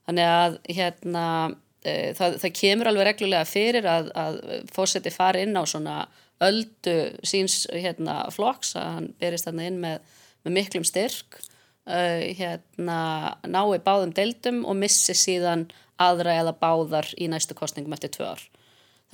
Þannig 0.06 0.30
að 0.32 0.60
hérna 0.78 1.24
uh, 1.50 2.10
það, 2.18 2.38
það 2.44 2.54
kemur 2.60 2.92
alveg 2.92 3.10
reglulega 3.10 3.48
fyrir 3.48 3.90
að, 3.90 4.12
að 4.18 4.40
fósetti 4.74 5.14
fari 5.14 5.44
inn 5.46 5.58
á 5.58 5.62
svona 5.64 5.98
öldu 6.44 6.96
síns 7.24 7.64
hérna 7.72 8.24
flokks. 8.34 8.74
Að 8.78 8.94
hann 8.98 9.10
berist 9.20 9.48
þarna 9.48 9.68
inn 9.70 9.82
með, 9.84 10.16
með 10.44 10.58
miklum 10.60 10.88
styrk 10.88 11.40
uh, 11.86 12.22
hérna 12.38 12.98
nái 13.46 13.80
báðum 13.86 14.14
deildum 14.16 14.64
og 14.66 14.78
missi 14.80 15.16
síðan 15.16 15.66
aðra 16.02 16.36
eða 16.42 16.54
báðar 16.60 17.08
í 17.16 17.28
næstu 17.32 17.56
kostningum 17.56 17.94
eftir 17.96 18.12
tvö 18.16 18.32
ár. 18.34 18.44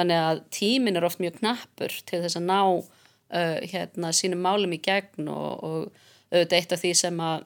Þannig 0.01 0.19
að 0.19 0.43
tímin 0.57 0.99
er 0.99 1.07
oft 1.07 1.21
mjög 1.23 1.39
knappur 1.41 1.95
til 2.09 2.23
þess 2.25 2.41
að 2.41 2.49
ná 2.49 2.61
uh, 2.65 3.59
hérna, 3.73 4.13
sínum 4.17 4.43
málum 4.45 4.73
í 4.75 4.81
gegn 4.83 5.29
og, 5.31 5.51
og 5.63 6.07
auðvitað 6.33 6.59
eitt 6.59 6.77
af 6.77 6.83
því 6.83 6.93
sem 6.97 7.21
að, 7.23 7.45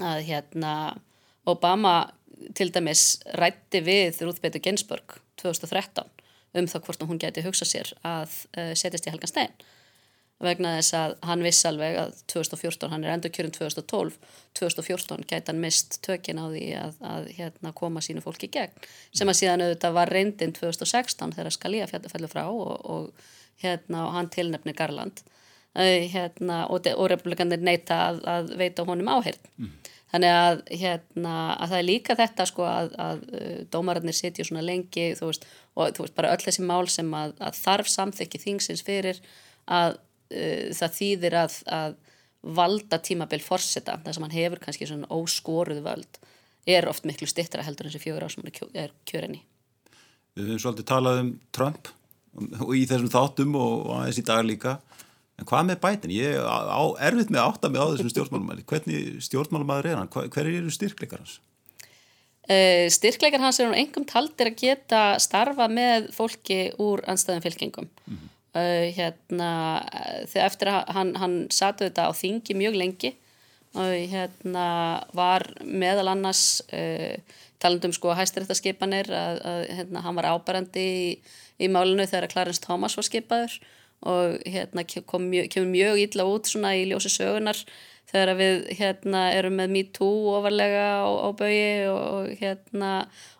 að 0.00 0.24
hérna, 0.28 0.74
Obama 1.48 1.94
til 2.56 2.68
dæmis 2.72 3.20
rætti 3.38 3.80
við 3.84 4.20
Bader 4.42 4.62
Ginsburg 4.62 5.18
2013 5.40 6.08
um 6.58 6.66
það 6.66 6.86
hvort 6.86 7.04
hún 7.06 7.20
geti 7.22 7.44
hugsað 7.44 7.70
sér 7.70 7.92
að 8.06 8.32
uh, 8.58 8.72
setjast 8.74 9.06
í 9.06 9.12
helgan 9.12 9.30
stein 9.30 9.54
vegna 10.40 10.76
þess 10.78 10.96
að 10.96 11.14
hann 11.28 11.42
viss 11.44 11.66
alveg 11.68 11.98
að 12.00 12.14
2014, 12.32 12.90
hann 12.92 13.04
er 13.04 13.14
endur 13.14 13.32
kjörun 13.34 13.52
2012 13.56 14.16
2014 14.56 15.26
gæti 15.28 15.52
hann 15.52 15.60
mist 15.62 15.98
tökin 16.06 16.40
á 16.40 16.46
því 16.48 16.64
að, 16.80 16.96
að 17.12 17.28
hérna, 17.36 17.74
koma 17.76 18.02
sínu 18.04 18.22
fólki 18.24 18.48
í 18.48 18.54
gegn 18.54 18.88
sem 19.12 19.28
að 19.28 19.38
síðan 19.42 19.66
auðvitað 19.66 19.98
var 19.98 20.12
reyndin 20.14 20.54
2016 20.56 21.36
þegar 21.36 21.56
Skalíja 21.56 21.90
fellur 21.90 22.32
frá 22.32 22.46
og, 22.48 22.72
og, 22.80 23.28
hérna, 23.62 24.06
og 24.06 24.16
hann 24.16 24.32
tilnefni 24.32 24.74
Garland 24.76 25.22
hérna, 25.74 26.64
og, 26.66 26.88
og 26.96 27.10
republikanir 27.12 27.62
neyta 27.62 28.00
að, 28.08 28.24
að 28.26 28.52
veita 28.58 28.84
honum 28.88 29.12
áheyrn 29.12 29.38
mm. 29.60 29.70
þannig 30.14 30.36
að, 30.40 30.62
hérna, 30.80 31.34
að 31.54 31.74
það 31.74 31.78
er 31.78 31.86
líka 31.86 32.16
þetta 32.18 32.46
sko 32.48 32.66
að, 32.66 32.92
að 32.98 33.24
dómararnir 33.70 34.16
sitja 34.16 34.48
svona 34.48 34.64
lengi 34.66 35.12
veist, 35.20 35.46
og 35.76 35.94
þú 35.94 36.08
veist 36.08 36.16
bara 36.16 36.32
öll 36.34 36.42
þessi 36.42 36.66
mál 36.66 36.88
sem 36.90 37.14
að 37.14 37.36
þarf 37.60 37.92
samþykki 37.92 38.42
þingsins 38.48 38.82
fyrir 38.88 39.20
að 39.70 40.00
uh, 40.30 40.70
það 40.76 40.96
þýðir 40.98 41.38
að, 41.44 41.60
að 41.66 41.96
valda 42.40 42.98
tímabil 43.04 43.42
forseta 43.44 43.98
þar 44.04 44.16
sem 44.16 44.26
hann 44.26 44.36
hefur 44.36 44.62
kannski 44.62 44.88
svona 44.88 45.10
óskoruð 45.12 45.82
völd 45.84 46.20
er 46.68 46.88
oft 46.88 47.06
miklu 47.08 47.28
stittra 47.28 47.64
heldur 47.64 47.86
en 47.86 47.92
þessi 47.92 48.04
fjögur 48.04 48.24
ár 48.24 48.32
sem 48.32 48.46
er 48.74 48.92
kjörinni 49.08 49.42
Við 50.38 50.46
höfum 50.46 50.62
svolítið 50.62 50.88
talað 50.88 51.20
um 51.24 51.30
Trump 51.52 51.90
og 52.62 52.72
í 52.78 52.86
þessum 52.88 53.10
þáttum 53.12 53.56
og 53.58 53.90
aðeins 53.98 54.20
í 54.22 54.26
dag 54.26 54.42
líka 54.46 54.78
en 55.40 55.48
hvað 55.48 55.68
með 55.68 55.78
bætin? 55.82 56.14
Ég 56.14 56.38
á 56.40 56.82
erfitt 57.02 57.32
með 57.32 57.44
átta 57.44 57.70
með 57.72 57.84
á 57.84 57.90
þessum 57.92 58.12
stjórnmálumæli 58.14 58.66
hvernig 58.70 59.22
stjórnmálumæður 59.26 59.90
er 59.90 60.00
hann? 60.00 60.10
Hver 60.12 60.50
eru 60.50 60.74
styrkleikar 60.74 61.24
hans? 61.24 61.38
Uh, 62.50 62.86
styrkleikar 62.92 63.42
hans 63.42 63.60
er 63.60 63.68
hann 63.68 63.80
engum 63.82 64.06
taldir 64.08 64.52
að 64.52 64.60
geta 64.62 65.02
starfa 65.22 65.68
með 65.70 66.10
fólki 66.14 66.70
úr 66.80 67.02
anstæðum 67.10 67.44
fylkingum 67.46 67.90
mm 67.90 68.14
-hmm. 68.16 68.30
Uh, 68.50 68.90
hérna, 68.96 69.48
þegar 70.26 70.46
eftir 70.48 70.68
að 70.72 70.88
hann, 70.96 71.10
hann 71.22 71.34
satu 71.54 71.86
þetta 71.86 72.08
á 72.08 72.12
þingi 72.18 72.56
mjög 72.58 72.78
lengi 72.80 73.12
og 73.78 73.92
hérna 74.10 74.64
var 75.14 75.44
meðal 75.62 76.08
annars 76.10 76.58
uh, 76.74 77.14
talandum 77.62 77.94
sko 77.94 78.10
hæstiréttaskipanir 78.18 79.12
að, 79.14 79.38
að 79.46 79.60
hérna, 79.78 80.02
hann 80.02 80.18
var 80.18 80.32
ábærandi 80.32 80.82
í, 80.82 81.12
í 81.62 81.68
málinu 81.70 82.08
þegar 82.10 82.32
Clarence 82.32 82.64
Thomas 82.64 82.98
var 82.98 83.06
skipaður 83.06 83.54
og 84.10 84.40
hérna 84.48 84.82
kom 85.06 85.28
mjög, 85.30 85.50
kemur 85.54 85.70
mjög 85.70 86.02
ítla 86.08 86.26
út 86.26 86.50
svona 86.50 86.74
í 86.74 86.88
ljósi 86.90 87.12
sögunar 87.12 87.62
þegar 88.10 88.34
við 88.38 88.60
hérna 88.78 89.22
erum 89.36 89.56
með 89.60 89.72
Me 89.74 89.84
Too 89.96 90.34
ofarlega 90.34 90.84
á, 91.02 91.08
á 91.08 91.28
baui 91.38 91.62
og 91.90 92.30
hérna 92.40 92.92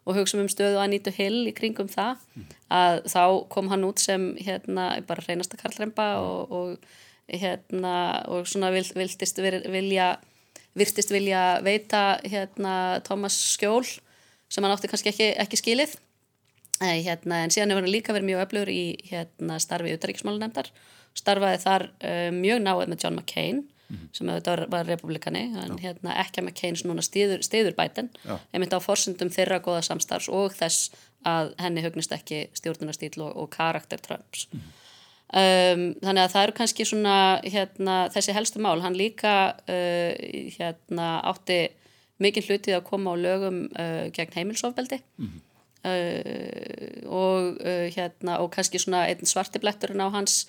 og 0.07 0.16
hugsaum 0.16 0.45
um 0.45 0.51
stöðu 0.51 0.81
að 0.81 0.93
nýtu 0.95 1.14
hill 1.14 1.45
í 1.51 1.55
kringum 1.57 1.91
það 1.91 2.23
mm. 2.35 2.49
að 2.79 2.99
þá 3.12 3.23
kom 3.53 3.71
hann 3.73 3.87
út 3.89 4.03
sem 4.03 4.33
hérna 4.41 4.93
bara 5.07 5.27
reynasta 5.27 5.59
karlremba 5.61 6.09
og, 6.23 6.55
og 6.55 6.91
hérna 7.31 7.95
og 8.31 8.49
svona 8.51 8.73
vil, 8.75 8.87
viltist 8.97 9.39
vilja 9.43 10.14
virtist 10.79 11.11
vilja 11.11 11.61
veita 11.66 12.21
hérna 12.25 13.01
Thomas 13.07 13.37
Skjól 13.55 13.85
sem 14.51 14.64
hann 14.64 14.73
átti 14.75 14.91
kannski 14.91 15.12
ekki, 15.12 15.29
ekki 15.39 15.59
skilið. 15.61 15.99
Hérna, 16.81 17.43
en 17.45 17.53
síðan 17.53 17.75
hefur 17.75 17.85
hann 17.85 17.93
líka 17.93 18.14
verið 18.16 18.31
mjög 18.31 18.47
öflugur 18.47 18.71
í 18.73 18.85
hérna 19.11 19.59
starfi 19.61 19.93
utaríkismálunemdar 19.99 20.71
starfaði 21.18 21.59
þar 21.61 21.85
uh, 21.91 22.31
mjög 22.33 22.62
náið 22.64 22.87
með 22.89 23.05
John 23.05 23.18
McCain 23.18 23.59
sem 24.12 24.28
auðvitað 24.28 24.64
var 24.72 24.86
republikani 24.86 25.43
en 25.64 25.78
hérna, 25.82 26.14
ekki 26.22 26.41
að 26.41 26.47
McCain 26.47 26.76
svona 26.78 27.03
stiður, 27.05 27.43
stiður 27.47 27.76
bæten 27.78 28.11
einmitt 28.53 28.74
á 28.74 28.80
forsundum 28.82 29.32
þeirra 29.32 29.61
góða 29.64 29.82
samstarfs 29.86 30.28
og 30.28 30.55
þess 30.57 30.93
að 31.26 31.55
henni 31.61 31.82
hugnist 31.84 32.12
ekki 32.16 32.47
stjórnunastíl 32.57 33.18
og, 33.20 33.34
og 33.36 33.51
karakter 33.53 34.01
Trumps. 34.01 34.47
Mm. 34.53 34.62
um, 34.62 35.84
þannig 36.01 36.22
að 36.22 36.32
það 36.32 36.47
eru 36.47 36.57
kannski 36.61 36.86
svona 36.88 37.18
hérna, 37.45 37.99
þessi 38.14 38.36
helstu 38.36 38.62
mál, 38.62 38.80
hann 38.84 38.97
líka 38.97 39.34
uh, 39.68 40.14
hérna, 40.57 41.12
átti 41.28 41.61
mikið 42.20 42.51
hlutið 42.51 42.78
að 42.78 42.88
koma 42.88 43.14
á 43.16 43.16
lögum 43.20 43.62
uh, 43.74 44.09
gegn 44.16 44.34
heimilsofbeldi 44.36 45.01
mm. 45.20 45.36
uh, 45.91 47.05
og, 47.11 47.61
uh, 47.61 47.86
hérna, 47.93 48.41
og 48.41 48.51
kannski 48.55 48.80
svona 48.80 49.07
einn 49.11 49.28
svartibletturinn 49.28 50.05
á 50.05 50.09
hans 50.12 50.45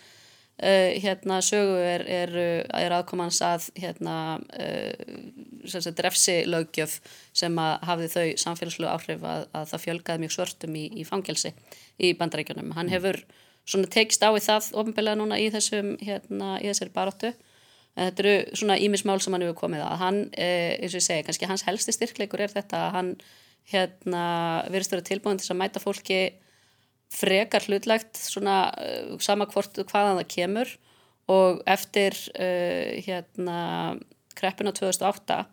Uh, 0.62 0.94
hérna 1.02 1.40
sögu 1.42 1.78
er, 1.82 2.04
er, 2.06 2.34
er 2.78 2.94
aðkomans 2.94 3.40
að 3.42 3.64
hérna 3.82 4.16
uh, 4.54 5.94
drefsi 5.98 6.36
lögjöf 6.46 7.00
sem 7.34 7.56
að 7.58 7.88
hafði 7.90 8.10
þau 8.14 8.26
samfélagslegu 8.44 8.92
áhrif 8.92 9.26
að, 9.26 9.48
að 9.58 9.72
það 9.72 9.84
fjölgaði 9.88 10.22
mjög 10.22 10.36
svörtum 10.36 10.76
í, 10.78 10.84
í 11.02 11.06
fangelsi 11.08 11.54
í 11.98 12.12
bandarækjunum. 12.20 12.76
Hann 12.78 12.92
hefur 12.94 13.18
svona 13.66 13.90
tekist 13.90 14.22
á 14.22 14.30
í 14.30 14.44
það 14.44 14.70
ofinbeglega 14.84 15.18
núna 15.18 15.42
í 15.42 15.50
þessum 15.54 15.96
hérna 16.04 16.60
í 16.62 16.70
þessari 16.70 16.94
baróttu. 16.94 17.34
Þetta 17.98 18.24
eru 18.24 18.36
svona 18.62 18.78
ímismál 18.86 19.18
sem 19.24 19.34
hann 19.34 19.48
hefur 19.48 19.60
komið 19.64 19.88
að. 19.88 19.98
Hann, 20.04 20.22
uh, 20.30 20.72
eins 20.78 20.94
og 20.94 21.02
ég 21.02 21.08
segi, 21.08 21.26
kannski 21.26 21.50
hans 21.50 21.66
helsti 21.66 21.98
styrkleikur 21.98 22.46
er 22.46 22.54
þetta 22.54 22.86
að 22.86 22.96
hann 23.00 23.12
hérna 23.72 24.24
vera 24.70 25.02
tilbúin 25.10 25.42
til 25.42 25.56
að 25.56 25.62
mæta 25.64 25.82
fólki 25.82 26.22
frekar 27.12 27.66
hlutlegt 27.68 28.20
svona 28.20 28.64
uh, 28.72 29.18
sama 29.24 29.48
hvort 29.52 29.82
hvaðan 29.84 30.22
það 30.22 30.32
kemur 30.36 30.76
og 31.32 31.62
eftir 31.70 32.18
uh, 32.36 32.98
hérna 33.04 33.60
kreppina 34.38 34.74
2008 34.76 35.44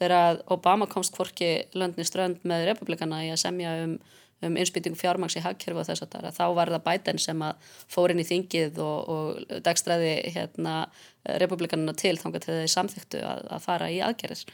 þegar 0.00 0.40
Obama 0.54 0.88
komst 0.88 1.16
hvorki 1.18 1.66
löndni 1.76 2.06
strönd 2.08 2.40
með 2.48 2.70
republikana 2.70 3.24
í 3.26 3.30
að 3.34 3.42
semja 3.42 3.74
um, 3.84 3.98
um 4.46 4.56
innspýtingu 4.56 4.96
fjármangs 4.96 5.36
í 5.36 5.44
hagkerfu 5.44 5.82
og 5.82 5.88
þess 5.90 6.06
að 6.06 6.14
það, 6.14 6.28
þá 6.38 6.44
var 6.56 6.72
það 6.72 6.86
bæten 6.86 7.20
sem 7.20 7.44
að 7.44 7.76
fór 7.90 8.14
inn 8.14 8.22
í 8.22 8.28
þingið 8.28 8.80
og, 8.84 9.12
og 9.12 9.60
dagstræði 9.66 10.14
hérna 10.36 10.76
republikanana 11.42 11.92
til 11.98 12.16
þannig 12.16 12.40
að 12.40 12.62
þeir 12.62 12.74
samþyktu 12.74 13.22
að, 13.26 13.46
að 13.56 13.64
fara 13.66 13.90
í 13.92 14.00
aðgerðis. 14.06 14.46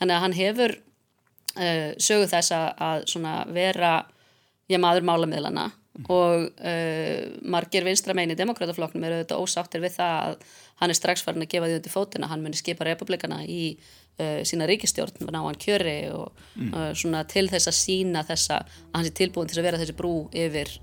Þannig 0.00 0.16
að 0.16 0.24
hann 0.24 0.38
hefur 0.40 0.74
uh, 0.78 1.90
söguð 2.08 2.32
þess 2.34 2.56
að, 2.56 3.04
að 3.14 3.54
vera 3.54 3.92
ég 4.68 4.82
maður 4.82 5.06
málamiðlana 5.08 5.68
og 6.06 6.44
uh, 6.46 7.22
margir 7.42 7.86
vinstramein 7.86 8.30
í 8.30 8.38
demokrataflokknum 8.38 9.06
eru 9.08 9.18
auðvitað 9.18 9.42
ósáttir 9.42 9.82
við 9.82 9.96
það 9.96 10.18
að 10.28 10.36
hann 10.78 10.94
er 10.94 10.98
strax 10.98 11.24
farin 11.26 11.42
að 11.42 11.50
gefa 11.54 11.70
því 11.70 11.78
undir 11.80 11.94
fótina, 11.94 12.30
hann 12.30 12.44
muni 12.44 12.60
skipa 12.60 12.86
republikana 12.86 13.40
í 13.42 13.62
uh, 13.74 14.40
sína 14.46 14.68
ríkistjórn 14.70 15.26
ná 15.26 15.40
hann 15.42 15.58
kjöri 15.58 15.98
og 16.14 16.30
mm. 16.54 16.70
uh, 16.70 16.92
svona 16.94 17.24
til 17.30 17.48
þess 17.50 17.72
að 17.72 17.78
sína 17.80 18.24
þessa 18.28 18.62
að 18.62 18.80
hann 18.94 19.08
sé 19.08 19.14
tilbúin 19.22 19.50
til 19.50 19.58
að 19.58 19.70
vera 19.70 19.82
þessi 19.82 19.98
brú 19.98 20.14
yfir 20.32 20.74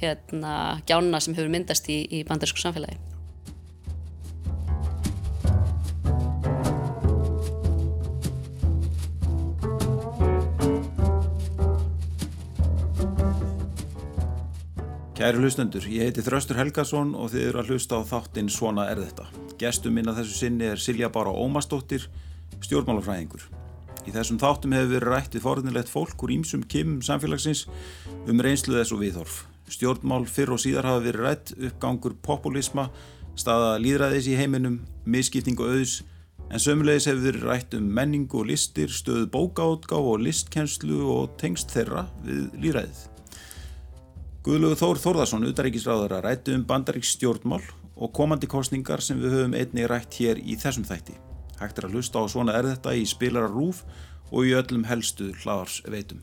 hérna 0.00 0.54
gjána 0.88 1.20
sem 1.22 1.36
hefur 1.36 1.52
myndast 1.54 1.86
í, 1.88 2.02
í 2.10 2.24
bandarísku 2.26 2.58
samfélagi 2.58 3.13
Kæri 15.24 15.40
hlustendur, 15.40 15.86
ég 15.88 16.04
heiti 16.04 16.20
Þraustur 16.20 16.58
Helgason 16.60 17.14
og 17.16 17.30
þið 17.32 17.44
eru 17.48 17.60
að 17.62 17.68
hlusta 17.72 17.96
á 17.96 18.04
þáttinn 18.04 18.50
Svona 18.52 18.82
er 18.92 18.98
þetta. 19.00 19.24
Gestum 19.56 19.94
minna 19.96 20.12
þessu 20.12 20.34
sinni 20.36 20.66
er 20.68 20.82
Silja 20.84 21.08
Bára 21.08 21.30
Ómastóttir, 21.32 22.04
stjórnmálafræðingur. 22.60 23.46
Í 24.04 24.12
þessum 24.12 24.36
þáttum 24.42 24.74
hefur 24.76 24.90
verið 24.90 25.08
rætt 25.14 25.38
við 25.38 25.44
forðinlegt 25.46 25.88
fólk 25.88 26.26
úr 26.26 26.34
ímsum 26.34 26.66
kimum 26.68 26.98
samfélagsins 27.00 27.62
um 28.28 28.42
reynslu 28.44 28.76
þess 28.76 28.92
og 28.92 29.00
viðhorf. 29.00 29.38
Stjórnmál 29.72 30.28
fyrr 30.28 30.52
og 30.58 30.60
síðar 30.60 30.90
hafa 30.90 31.06
verið 31.06 31.24
rætt, 31.24 31.54
uppgangur 31.70 32.18
populisma, 32.28 32.90
staða 33.32 33.78
líðræðis 33.80 34.28
í 34.28 34.36
heiminum, 34.36 34.82
misskipting 35.08 35.56
og 35.56 35.72
auðs, 35.72 35.96
en 36.50 36.60
sömulegis 36.60 37.08
hefur 37.08 37.30
verið 37.30 37.48
rætt 37.48 37.80
um 37.80 37.88
menning 37.96 38.28
og 38.28 38.52
listir, 38.52 38.92
stöðu 38.92 39.32
bókaótgá 39.32 39.96
og 39.96 40.20
listkenslu 40.28 41.00
og 41.16 41.32
tengst 41.40 41.72
þeirra 41.72 42.10
við 42.28 42.44
líðræðið. 42.60 43.04
Guðlugur 44.44 44.76
Þór 44.76 44.98
Þórðarsson, 45.00 45.46
utaríkisráður 45.48 46.12
að 46.18 46.26
rættu 46.26 46.52
um 46.52 46.64
bandaríks 46.68 47.14
stjórnmál 47.14 47.62
og 47.96 48.10
komandi 48.12 48.44
kostningar 48.44 49.00
sem 49.00 49.16
við 49.16 49.38
höfum 49.38 49.54
einni 49.56 49.86
rætt 49.88 50.18
hér 50.20 50.36
í 50.36 50.52
þessum 50.60 50.84
þætti. 50.84 51.14
Hægt 51.56 51.78
er 51.80 51.86
að 51.86 51.94
hlusta 51.96 52.20
á 52.20 52.28
svona 52.28 52.56
er 52.58 52.66
þetta 52.68 52.92
í 52.92 53.06
spilara 53.08 53.48
rúf 53.48 53.80
og 54.28 54.44
í 54.44 54.52
öllum 54.58 54.84
helstu 54.84 55.30
hlaðars 55.40 55.78
veitum. 55.88 56.20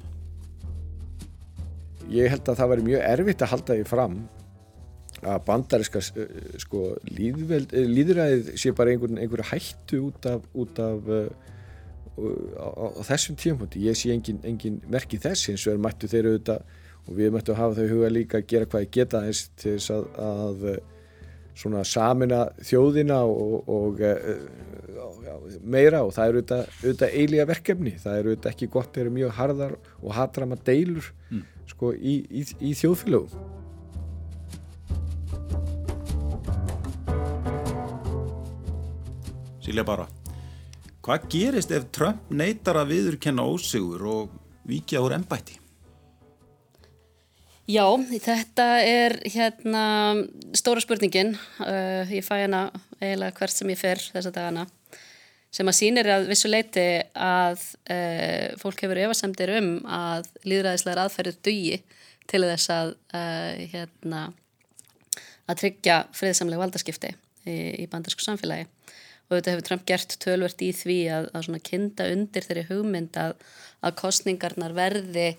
Ég 2.14 2.30
held 2.30 2.46
að 2.46 2.60
það 2.60 2.70
væri 2.76 2.86
mjög 2.92 3.08
erfitt 3.08 3.42
að 3.42 3.52
halda 3.56 3.78
því 3.80 3.88
fram 3.90 4.20
að 5.22 5.42
bandaríska 5.48 6.04
sko, 6.62 6.84
líðveld, 7.10 7.74
eh, 7.74 7.90
líðræðið 7.90 8.54
sé 8.54 8.76
bara 8.78 8.94
einhver, 8.94 9.16
einhver 9.18 9.44
hættu 9.50 10.04
út 10.12 10.30
af, 10.30 10.46
út 10.54 10.84
af 10.86 11.10
uh, 11.10 11.26
á, 12.22 12.68
á, 12.70 12.86
á 12.86 13.02
þessum 13.10 13.42
tímpunkti. 13.42 13.82
Ég 13.90 13.98
sé 13.98 14.14
engin, 14.14 14.44
engin 14.46 14.78
merkið 14.94 15.26
þess 15.26 15.50
eins 15.56 15.66
og 15.66 15.74
er 15.74 15.84
mættu 15.88 16.12
þeirra 16.12 16.36
auðvitað 16.36 16.78
og 17.08 17.18
við 17.18 17.34
möttum 17.36 17.58
hafa 17.58 17.78
þau 17.80 17.94
huga 17.96 18.10
líka 18.14 18.40
að 18.42 18.50
gera 18.54 18.70
hvað 18.70 18.86
ég 18.86 18.96
geta 18.98 19.22
eins 19.26 19.46
til 19.60 19.76
þess 19.78 19.94
að, 19.96 20.10
að 20.26 20.66
eh, 20.72 20.82
svona 21.62 21.84
samina 21.88 22.42
þjóðina 22.64 23.22
og, 23.28 23.70
og 23.70 24.02
já, 24.02 24.12
eh, 24.16 25.58
meira 25.62 26.04
og 26.06 26.14
það 26.16 26.30
eru 26.30 26.44
auðvitað, 26.44 27.08
eilíða 27.10 27.48
verkefni, 27.50 27.96
það 28.02 28.20
eru 28.20 28.34
auðvitað 28.34 28.54
ekki 28.54 28.70
gott 28.72 28.94
þeir 28.94 29.06
eru 29.06 29.16
mjög 29.18 29.34
harðar 29.40 29.76
og 30.02 30.14
hatrama 30.16 30.60
deilur 30.68 31.12
mm. 31.30 31.44
sko 31.74 31.94
í, 31.96 32.22
í, 32.30 32.46
í 32.72 32.76
þjóðfélögum 32.80 33.60
Silja 39.62 39.86
bara 39.86 40.08
hvað 41.06 41.26
gerist 41.34 41.72
ef 41.74 41.88
Trump 41.94 42.30
neytar 42.34 42.80
að 42.82 42.94
viðurkenna 42.96 43.46
ósigur 43.46 44.06
og 44.10 44.38
vikja 44.70 45.02
úr 45.04 45.18
ennbætti? 45.18 45.61
Já, 47.70 47.86
þetta 48.10 48.66
er 48.82 49.14
hérna 49.30 49.84
stóra 50.58 50.82
spurningin, 50.82 51.36
uh, 51.62 52.10
ég 52.10 52.26
fæ 52.26 52.40
hana 52.42 52.64
eiginlega 52.98 53.36
hvert 53.38 53.54
sem 53.54 53.70
ég 53.70 53.78
fer 53.78 54.02
þessa 54.02 54.32
dagana, 54.34 54.64
sem 55.54 55.70
að 55.70 55.78
sínir 55.78 56.10
að 56.10 56.26
vissu 56.32 56.50
leiti 56.50 56.86
að 57.14 57.62
uh, 57.86 58.58
fólk 58.62 58.82
hefur 58.82 59.04
efasemdir 59.04 59.54
um 59.60 59.70
að 59.86 60.32
líðræðislegar 60.42 61.04
aðferðir 61.04 61.38
dugi 61.46 61.78
til 62.32 62.42
þess 62.48 62.74
að, 62.74 62.96
uh, 63.14 63.62
hérna, 63.76 64.24
að 65.46 65.62
tryggja 65.62 66.02
friðsamlega 66.18 66.64
valdaskipti 66.64 67.14
í, 67.46 67.86
í 67.86 67.88
bandarsku 67.92 68.26
samfélagi. 68.26 68.66
Og 69.30 69.38
þetta 69.38 69.54
hefur 69.54 69.68
Trump 69.70 69.86
gert 69.88 70.18
tölvert 70.20 70.66
í 70.66 70.74
því 70.76 71.00
að, 71.14 71.30
að 71.38 71.62
kinda 71.70 72.10
undir 72.10 72.50
þeirri 72.50 72.68
hugmynd 72.74 73.22
að, 73.22 73.38
að 73.86 73.98
kostningarnar 74.02 74.74
verði 74.76 75.30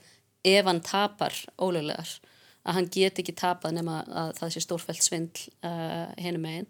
ef 0.45 0.68
hann 0.68 0.82
tapar 0.84 1.34
ólöglegar 1.61 2.18
að 2.62 2.76
hann 2.78 2.90
get 2.95 3.18
ekki 3.18 3.34
tapað 3.38 3.76
nema 3.78 4.03
að 4.07 4.36
það 4.38 4.55
sé 4.55 4.62
stórfælt 4.62 5.05
svindl 5.05 5.49
uh, 5.66 6.11
hennum 6.18 6.45
megin 6.47 6.68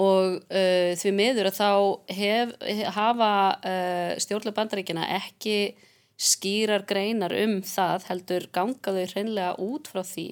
og 0.00 0.36
uh, 0.44 0.90
því 1.00 1.12
miður 1.16 1.50
að 1.50 1.56
þá 1.58 1.70
hef, 2.18 2.52
hafa 2.96 3.30
uh, 3.58 4.12
stjórnlega 4.22 4.56
bandaríkina 4.58 5.08
ekki 5.16 5.56
skýrar 6.20 6.84
greinar 6.88 7.32
um 7.32 7.58
það 7.64 8.06
heldur 8.10 8.46
gangaðu 8.52 9.06
hreinlega 9.14 9.56
út 9.64 9.88
frá 9.88 10.02
því 10.04 10.28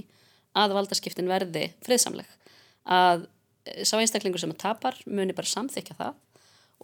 að 0.59 0.77
valdaskiptin 0.77 1.31
verði 1.31 1.71
friðsamleg 1.87 2.29
að 2.89 3.27
sá 3.85 3.97
einstaklingur 3.99 4.41
sem 4.41 4.53
að 4.53 4.63
tapar 4.63 4.97
muni 5.09 5.37
bara 5.37 5.49
samþykja 5.49 5.97
það 5.99 6.17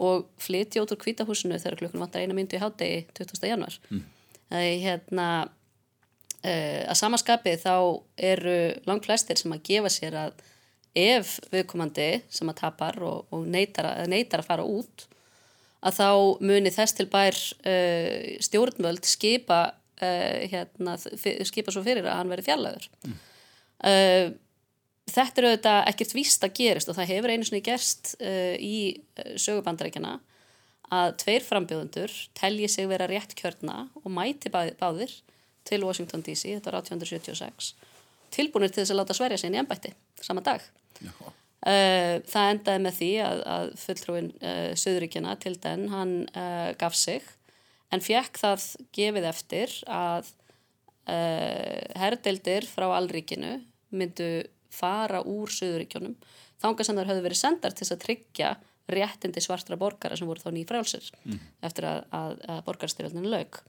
og 0.04 0.26
flytja 0.42 0.82
út 0.82 0.90
úr 0.90 1.00
kvítahúsinu 1.00 1.60
þegar 1.60 1.78
klukkun 1.82 2.02
vantar 2.02 2.24
eina 2.24 2.34
myndu 2.36 2.58
í 2.58 2.62
hádegi 2.62 3.04
20. 3.14 3.44
januar 3.46 3.76
mm. 3.90 4.02
Það 4.52 4.70
er 4.70 4.80
hérna 4.84 5.28
Uh, 6.44 6.82
að 6.92 6.98
samaskapi 6.98 7.54
þá 7.56 7.76
eru 8.20 8.56
langt 8.84 9.06
flestir 9.06 9.38
sem 9.40 9.52
að 9.54 9.62
gefa 9.64 9.88
sér 9.88 10.16
að 10.26 10.42
ef 10.92 11.38
viðkomandi 11.48 12.08
sem 12.28 12.50
að 12.52 12.58
tapar 12.58 12.98
og, 13.00 13.22
og 13.32 13.46
neytar, 13.48 13.88
að, 13.88 14.10
neytar 14.12 14.42
að 14.42 14.50
fara 14.50 14.66
út 14.68 15.06
að 15.80 15.96
þá 15.96 16.08
muni 16.44 16.72
þess 16.74 16.98
til 16.98 17.06
bær 17.08 17.38
uh, 17.64 18.36
stjórnvöld 18.44 19.08
skipa 19.08 19.62
uh, 19.72 20.36
hérna, 20.52 20.98
skipa 21.48 21.72
svo 21.72 21.80
fyrir 21.86 22.04
að 22.04 22.20
hann 22.20 22.34
veri 22.34 22.44
fjallaður 22.44 22.90
mm. 23.08 23.16
þetta 25.16 25.40
eru 25.40 25.54
auðvitað 25.54 25.80
ekkert 25.94 26.14
víst 26.18 26.44
að 26.44 26.56
gerist 26.60 26.92
og 26.92 27.00
það 27.00 27.12
hefur 27.14 27.32
einu 27.32 27.48
svona 27.48 27.64
gerst 27.64 28.12
í 28.20 28.76
sögubandarækjana 29.40 30.18
að 30.92 31.14
tveir 31.22 31.44
frambjóðundur 31.46 32.12
telji 32.36 32.68
sig 32.68 32.88
vera 32.90 33.08
rétt 33.10 33.32
kjörna 33.38 33.88
og 34.02 34.10
mæti 34.12 34.52
báðir 34.52 35.12
til 35.64 35.80
Washington 35.84 36.22
DC, 36.24 36.58
þetta 36.58 36.72
var 36.72 36.82
1876 36.82 37.72
tilbúinir 38.34 38.72
til 38.72 38.82
þess 38.82 38.94
að 38.94 39.00
láta 39.00 39.16
sverja 39.16 39.40
sinni 39.40 39.58
í 39.58 39.62
ennbætti 39.62 39.94
sama 40.22 40.42
dag. 40.44 40.62
Uh, 41.64 42.20
það 42.28 42.50
endaði 42.50 42.80
með 42.84 42.96
því 42.98 43.10
að, 43.24 43.42
að 43.54 43.70
fulltrúin 43.80 44.30
uh, 44.36 44.70
Suðuríkjana 44.76 45.36
til 45.40 45.54
den, 45.62 45.86
hann 45.92 46.14
uh, 46.34 46.70
gaf 46.80 46.96
sig 46.98 47.24
en 47.94 48.04
fekk 48.04 48.40
það 48.42 48.66
gefið 48.96 49.30
eftir 49.32 49.78
að 49.90 50.32
herrdeildir 51.04 52.64
frá 52.64 52.86
allríkinu 52.96 53.58
myndu 53.92 54.28
fara 54.72 55.18
úr 55.20 55.50
Suðuríkjónum 55.52 56.14
þángar 56.62 56.88
sem 56.88 56.96
þar 56.96 57.10
höfðu 57.10 57.24
verið 57.26 57.40
sendar 57.42 57.74
til 57.74 57.84
þess 57.84 57.92
að 57.92 58.04
tryggja 58.06 58.52
réttindi 58.90 59.40
svartra 59.40 59.78
borgara 59.80 60.16
sem 60.18 60.28
voru 60.28 60.42
þá 60.42 60.50
nýfrálsir 60.54 61.10
mm. 61.24 61.42
eftir 61.64 61.86
að, 61.88 62.00
að, 62.14 62.34
að 62.52 62.62
borgarstyrjöldinu 62.68 63.32
laug. 63.32 63.60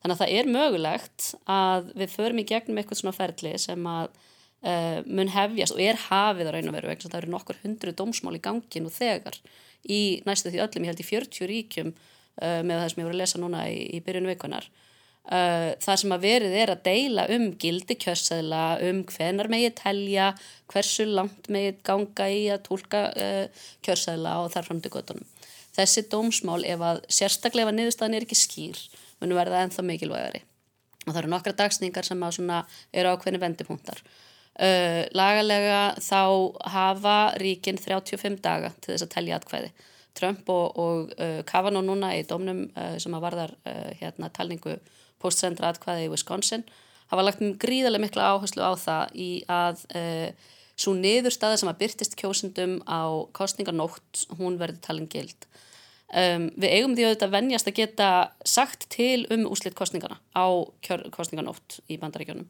Þannig 0.00 0.14
að 0.14 0.20
það 0.22 0.34
er 0.38 0.50
mögulegt 0.54 1.30
að 1.50 1.88
við 2.00 2.12
förum 2.14 2.40
í 2.40 2.46
gegnum 2.48 2.80
eitthvað 2.80 3.00
svona 3.02 3.16
ferli 3.16 3.54
sem 3.60 3.88
að 3.90 4.12
uh, 4.64 5.00
mun 5.06 5.32
hefjast 5.34 5.76
og 5.76 5.82
er 5.84 5.98
hafið 6.06 6.48
á 6.48 6.52
raun 6.56 6.70
og 6.70 6.76
veru 6.78 6.92
vegna 6.92 7.10
það 7.10 7.18
eru 7.22 7.34
nokkur 7.34 7.60
hundru 7.64 7.96
dómsmál 7.96 8.36
í 8.38 8.44
gangin 8.44 8.88
og 8.88 8.94
þegar 8.94 9.36
í 9.84 10.00
næstu 10.28 10.52
því 10.52 10.62
öllum, 10.64 10.86
ég 10.86 10.94
held 10.94 11.02
í 11.02 11.08
40 11.10 11.50
ríkjum 11.50 11.92
uh, 11.92 12.60
með 12.64 12.76
það 12.76 12.88
sem 12.92 13.02
ég 13.02 13.10
voru 13.10 13.16
að 13.18 13.22
lesa 13.24 13.42
núna 13.42 13.66
í, 13.68 13.82
í 13.96 14.00
byrjun 14.06 14.30
veikunar 14.30 14.70
uh, 15.28 15.72
það 15.82 16.00
sem 16.02 16.14
að 16.16 16.24
verið 16.24 16.56
er 16.62 16.72
að 16.74 16.86
deila 16.86 17.26
um 17.36 17.50
gildi 17.60 17.98
kjössæðla, 18.00 18.62
um 18.88 19.02
hvenar 19.10 19.50
megið 19.52 19.76
telja, 19.82 20.30
hversu 20.70 21.08
langt 21.10 21.50
megið 21.52 21.82
ganga 21.84 22.30
í 22.30 22.46
að 22.54 22.64
tólka 22.70 23.04
kjössæðla 23.84 24.38
og 24.44 24.50
þar 24.54 24.70
fram 24.70 24.80
til 24.84 24.94
göttunum 24.94 25.28
þessi 25.76 26.06
dómsmál 26.10 26.62
ef 26.66 26.82
að 26.84 27.02
sérstaklega 27.12 27.72
niðurstaðin 27.74 28.18
er 28.18 28.26
ekki 28.26 28.38
skýr 28.38 28.80
munum 29.20 29.38
verða 29.38 29.64
ennþá 29.64 29.84
mikilvægari. 29.86 30.42
Og 31.06 31.12
það 31.12 31.20
eru 31.22 31.32
nokkra 31.32 31.56
dagsningar 31.56 32.06
sem 32.06 32.24
eru 32.24 33.12
ákveðni 33.14 33.40
vendipunktar. 33.40 34.00
Uh, 34.60 35.06
lagalega 35.16 35.94
þá 36.02 36.20
hafa 36.68 37.16
ríkin 37.40 37.78
35 37.80 38.40
daga 38.44 38.72
til 38.80 38.92
þess 38.92 39.06
að 39.06 39.12
telja 39.14 39.38
atkvæði. 39.38 39.70
Trump 40.18 40.50
og, 40.52 40.80
og 40.80 41.12
uh, 41.16 41.40
Kavanaugh 41.48 41.86
núna 41.86 42.12
í 42.18 42.26
domnum 42.28 42.66
uh, 42.74 42.96
sem 43.00 43.14
að 43.16 43.24
varðar 43.24 43.54
hérna, 44.00 44.28
talningu 44.34 44.76
postsendra 45.22 45.72
atkvæði 45.72 46.08
í 46.08 46.12
Wisconsin 46.12 46.64
hafa 47.10 47.26
lagt 47.26 47.42
gríðarlega 47.62 48.04
mikla 48.06 48.32
áherslu 48.34 48.64
á 48.64 48.72
það 48.78 49.14
í 49.18 49.30
að 49.50 49.84
svo 50.80 50.94
niðurstaða 50.96 51.58
sem 51.60 51.70
að 51.70 51.80
byrtist 51.82 52.16
kjósundum 52.18 52.78
á 52.88 53.28
kostningarnótt 53.36 54.24
hún 54.38 54.56
verði 54.60 54.80
talin 54.84 55.08
gild. 55.10 55.46
Um, 56.10 56.48
við 56.58 56.72
eigum 56.74 56.96
því 56.96 57.04
auðvitað 57.06 57.34
vennjast 57.36 57.68
að 57.70 57.76
geta 57.76 58.06
sagt 58.48 58.88
til 58.90 59.28
um 59.30 59.44
úslitt 59.46 59.76
kostningarna 59.78 60.18
á 60.34 60.46
kostningarnótt 61.14 61.78
í 61.86 62.00
bandaríkjónum 62.02 62.48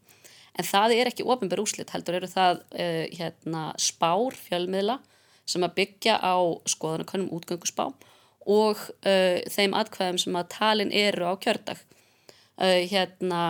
en 0.57 0.67
það 0.67 0.95
er 0.95 1.11
ekki 1.11 1.27
ofinbær 1.29 1.61
úslit 1.61 1.93
heldur 1.93 2.17
eru 2.17 2.29
það 2.31 2.63
uh, 2.73 3.05
hérna, 3.13 3.67
spár 3.77 4.33
fjölmiðla 4.47 4.97
sem 5.45 5.61
að 5.61 5.75
byggja 5.77 6.17
á 6.17 6.41
skoðanakönnum 6.73 7.29
útgöngusspá 7.37 7.91
og 8.49 8.81
uh, 8.81 9.37
þeim 9.53 9.77
atkvæðum 9.77 10.17
sem 10.25 10.41
að 10.41 10.49
talin 10.57 10.95
eru 11.03 11.29
á 11.29 11.33
kjördag 11.37 11.85
uh, 12.61 12.79
hérna 12.91 13.41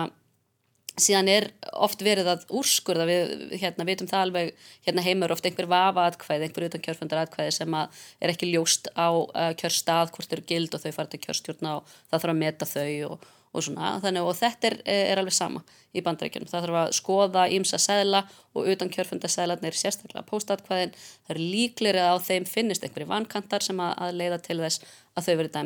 síðan 1.00 1.28
er 1.32 1.46
oft 1.72 2.02
verið 2.04 2.28
að 2.28 2.42
úrskurða 2.52 3.06
við 3.08 3.54
hérna 3.62 3.86
vitum 3.88 4.08
það 4.10 4.24
alveg 4.26 4.50
hérna 4.84 5.04
heimur 5.06 5.32
oft 5.32 5.46
einhver 5.48 5.68
vafa 5.70 6.04
atkvæði, 6.10 6.48
einhver 6.48 6.66
utan 6.66 6.82
kjörfundar 6.84 7.22
atkvæði 7.22 7.54
sem 7.56 7.76
að 7.78 8.02
er 8.20 8.32
ekki 8.34 8.50
ljóst 8.50 8.90
á 8.92 9.08
kjörstað 9.56 10.12
hvort 10.12 10.34
eru 10.36 10.44
gild 10.50 10.76
og 10.76 10.82
þau 10.82 10.92
fara 10.92 11.08
til 11.14 11.22
kjörstjórna 11.22 11.78
og 11.78 11.94
það 12.10 12.18
þarf 12.18 12.34
að 12.34 12.42
meta 12.42 12.68
þau 12.68 12.90
og 13.08 13.30
og 13.52 13.64
svona, 13.66 13.98
þannig 14.00 14.24
og 14.24 14.36
þetta 14.38 14.68
er, 14.70 14.76
er 14.88 15.20
alveg 15.20 15.34
sama 15.36 15.60
í 15.92 16.00
bandaríkjunum, 16.04 16.48
það 16.48 16.64
þarf 16.64 16.78
að 16.80 16.94
skoða 16.96 17.44
ímsa 17.52 17.80
segla 17.82 18.22
og 18.56 18.68
utan 18.72 18.90
kjörfunda 18.92 19.28
seglarnir 19.28 19.76
sérstaklega 19.76 20.24
póstatkvæðin, 20.30 20.94
það 21.26 21.34
er 21.34 21.40
líklir 21.52 21.98
að 22.00 22.16
á 22.16 22.24
þeim 22.30 22.48
finnist 22.48 22.86
einhverju 22.86 23.10
vankantar 23.10 23.64
sem 23.64 23.82
að, 23.84 23.92
að 24.06 24.20
leiða 24.22 24.38
til 24.46 24.58
þess 24.62 24.94
að 25.12 25.28
þau 25.28 25.34
verið 25.42 25.58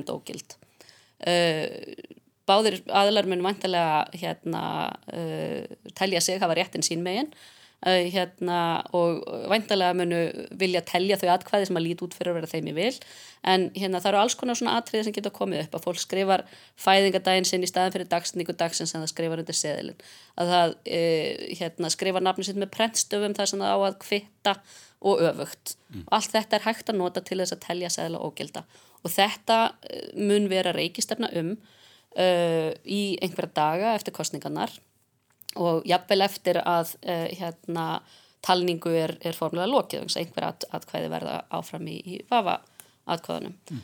uh, 1.26 1.76
Báðir 2.46 2.80
aðlar 2.94 3.26
mun 3.26 3.44
vantilega 3.44 4.06
hérna, 4.14 4.62
uh, 5.10 5.92
telja 5.98 6.22
sig 6.22 6.40
hafa 6.42 6.56
réttin 6.58 6.86
sín 6.86 7.02
megin. 7.06 7.32
Uh, 7.84 8.06
hérna, 8.08 8.58
og 8.96 9.18
væntalega 9.50 9.92
munu 9.94 10.20
vilja 10.58 10.80
telja 10.88 11.18
þau 11.20 11.28
atkvæði 11.34 11.66
sem 11.68 11.76
að 11.76 11.84
líti 11.84 12.06
út 12.06 12.14
fyrir 12.16 12.32
að 12.32 12.38
vera 12.38 12.48
þeim 12.48 12.70
í 12.70 12.74
vil. 12.78 12.94
En 13.44 13.66
hérna, 13.76 14.00
það 14.00 14.10
eru 14.12 14.20
alls 14.22 14.36
konar 14.40 14.58
svona 14.58 14.78
atriði 14.80 15.04
sem 15.06 15.16
geta 15.18 15.34
komið 15.34 15.66
upp 15.66 15.76
að 15.76 15.84
fólk 15.84 16.00
skrifar 16.00 16.46
fæðingadaginn 16.80 17.46
sinn 17.50 17.66
í 17.66 17.68
staðan 17.68 17.92
fyrir 17.94 18.08
dagsningu 18.14 18.56
dagsins 18.56 18.94
en 18.96 19.04
það 19.04 19.12
skrifar 19.12 19.44
undir 19.44 19.58
seðilin 19.60 20.00
að 20.40 20.54
það 20.54 20.74
uh, 20.96 21.44
hérna, 21.60 21.92
skrifar 21.92 22.24
nafni 22.24 22.48
sitt 22.48 22.58
með 22.62 22.72
prentstöfum 22.78 23.36
þar 23.36 23.52
sem 23.52 23.62
það 23.66 23.76
á 23.76 23.78
að 23.90 24.00
kvitta 24.06 24.58
og 25.06 25.22
öfugt. 25.28 25.76
Mm. 25.92 26.08
allt 26.16 26.32
þetta 26.32 26.56
er 26.56 26.64
hægt 26.64 26.90
að 26.90 27.02
nota 27.04 27.20
til 27.22 27.42
þess 27.42 27.54
að 27.54 27.64
telja 27.68 27.92
seðila 27.92 28.24
og 28.24 28.32
gilda 28.40 28.64
og 29.04 29.12
þetta 29.12 29.58
uh, 29.76 30.06
mun 30.16 30.48
vera 30.50 30.72
reykistefna 30.74 31.28
um 31.36 31.58
í 32.16 33.00
einhverja 33.20 33.52
daga 33.58 33.94
eftir 33.96 34.14
kostningarnar 34.16 34.72
og 35.60 35.86
jafnvel 35.88 36.24
eftir 36.26 36.60
að 36.62 36.94
uh, 37.06 37.26
hérna, 37.32 37.86
talningu 38.46 38.92
er, 38.94 39.16
er 39.26 39.36
formulega 39.36 39.70
lokið 39.72 40.00
þannig 40.00 40.14
að 40.14 40.22
einhver 40.22 40.48
at, 40.50 40.66
atkvæði 40.78 41.12
verða 41.12 41.36
áfram 41.56 41.90
í, 41.90 41.98
í 42.04 42.18
vafa 42.30 42.60
atkvæðunum 43.10 43.56
mm. 43.72 43.82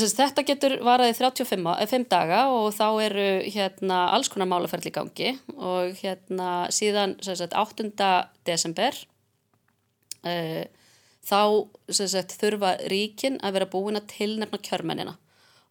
sem 0.00 0.12
þetta 0.16 0.44
getur 0.48 0.76
varaði 0.86 1.16
35 1.20 1.64
5 1.92 1.96
eh, 2.00 2.08
daga 2.10 2.42
og 2.54 2.68
þá 2.74 2.86
eru 3.04 3.28
hérna, 3.46 4.04
alls 4.14 4.32
konar 4.32 4.50
málaferðli 4.50 4.94
gangi 4.94 5.34
og 5.56 5.96
hérna 6.00 6.52
síðan 6.74 7.16
sagt, 7.22 7.54
8. 7.54 7.90
desember 8.48 8.98
uh, 10.26 10.62
þá 11.22 11.42
sagt, 11.92 12.38
þurfa 12.40 12.76
ríkin 12.90 13.38
að 13.42 13.60
vera 13.60 13.70
búin 13.70 14.00
að 14.00 14.10
tilnefna 14.16 14.62
kjörmennina 14.62 15.18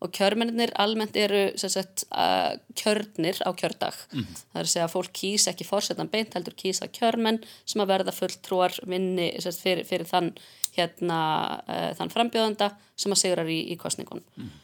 og 0.02 0.10
kjörmennir 0.16 0.72
almennt 0.82 1.18
eru 1.20 1.42
sagt, 1.60 2.06
uh, 2.10 2.56
kjörnir 2.78 3.38
á 3.46 3.50
kjördag 3.54 3.94
mm 4.12 4.20
-hmm. 4.20 4.40
það 4.54 4.60
er 4.60 4.66
að 4.66 4.74
segja 4.74 4.86
að 4.86 4.96
fólk 4.96 5.14
kýsa 5.14 5.52
ekki 5.52 5.68
fórsetan 5.68 6.10
beint 6.10 6.34
heldur 6.34 6.54
kýsa 6.54 6.88
kjörmenn 6.88 7.44
sem 7.66 7.82
að 7.82 7.92
verða 7.94 8.12
fulltrúar 8.12 8.74
vinni 8.88 9.30
sagt, 9.42 9.62
fyrir, 9.62 9.86
fyrir 9.86 10.06
þann, 10.06 10.34
hérna, 10.78 11.20
uh, 11.68 11.94
þann 11.98 12.10
frambjóðanda 12.10 12.72
sem 12.96 13.12
að 13.12 13.22
sigrar 13.22 13.48
í, 13.48 13.62
í 13.74 13.78
kostningunum 13.78 14.24
mm 14.36 14.44
-hmm. 14.44 14.60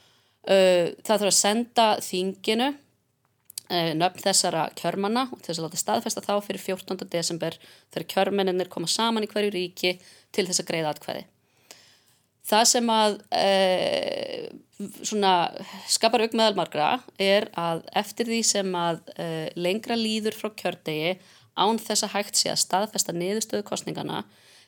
uh, 0.53 0.85
það 1.05 1.17
þurfa 1.19 1.33
að 1.33 1.41
senda 1.43 1.87
þinginu 2.01 2.67
uh, 3.71 3.93
nöfn 3.93 4.19
þessara 4.23 4.69
kjörmanna 4.75 5.29
og 5.31 5.39
þess 5.41 5.59
að 5.59 5.65
láta 5.65 5.77
staðfesta 5.77 6.21
þá 6.21 6.41
fyrir 6.41 6.61
14. 6.61 7.09
desember 7.11 7.59
þegar 7.93 8.07
kjörmenninir 8.13 8.69
koma 8.69 8.87
saman 8.87 9.23
í 9.23 9.27
hverju 9.27 9.51
ríki 9.51 9.99
til 10.31 10.47
þess 10.47 10.59
að 10.59 10.69
greiða 10.71 10.89
atkvæði 10.89 11.25
það 12.47 12.63
sem 12.71 12.91
að 12.93 13.17
e, 13.35 13.47
svona, 15.01 15.33
skapar 15.91 16.23
auk 16.23 16.35
meðalmargra 16.37 16.89
er 17.19 17.49
að 17.57 17.83
eftir 17.97 18.29
því 18.29 18.41
sem 18.47 18.77
að 18.77 19.01
e, 19.17 19.29
lengra 19.59 19.97
líður 19.99 20.37
frá 20.37 20.51
kjördegi 20.61 21.17
án 21.57 21.81
þess 21.81 22.05
að 22.05 22.13
hægt 22.15 22.39
sé 22.39 22.51
að 22.53 22.61
staðfesta 22.63 23.15
niðurstöðu 23.17 23.65
kostningana 23.67 24.23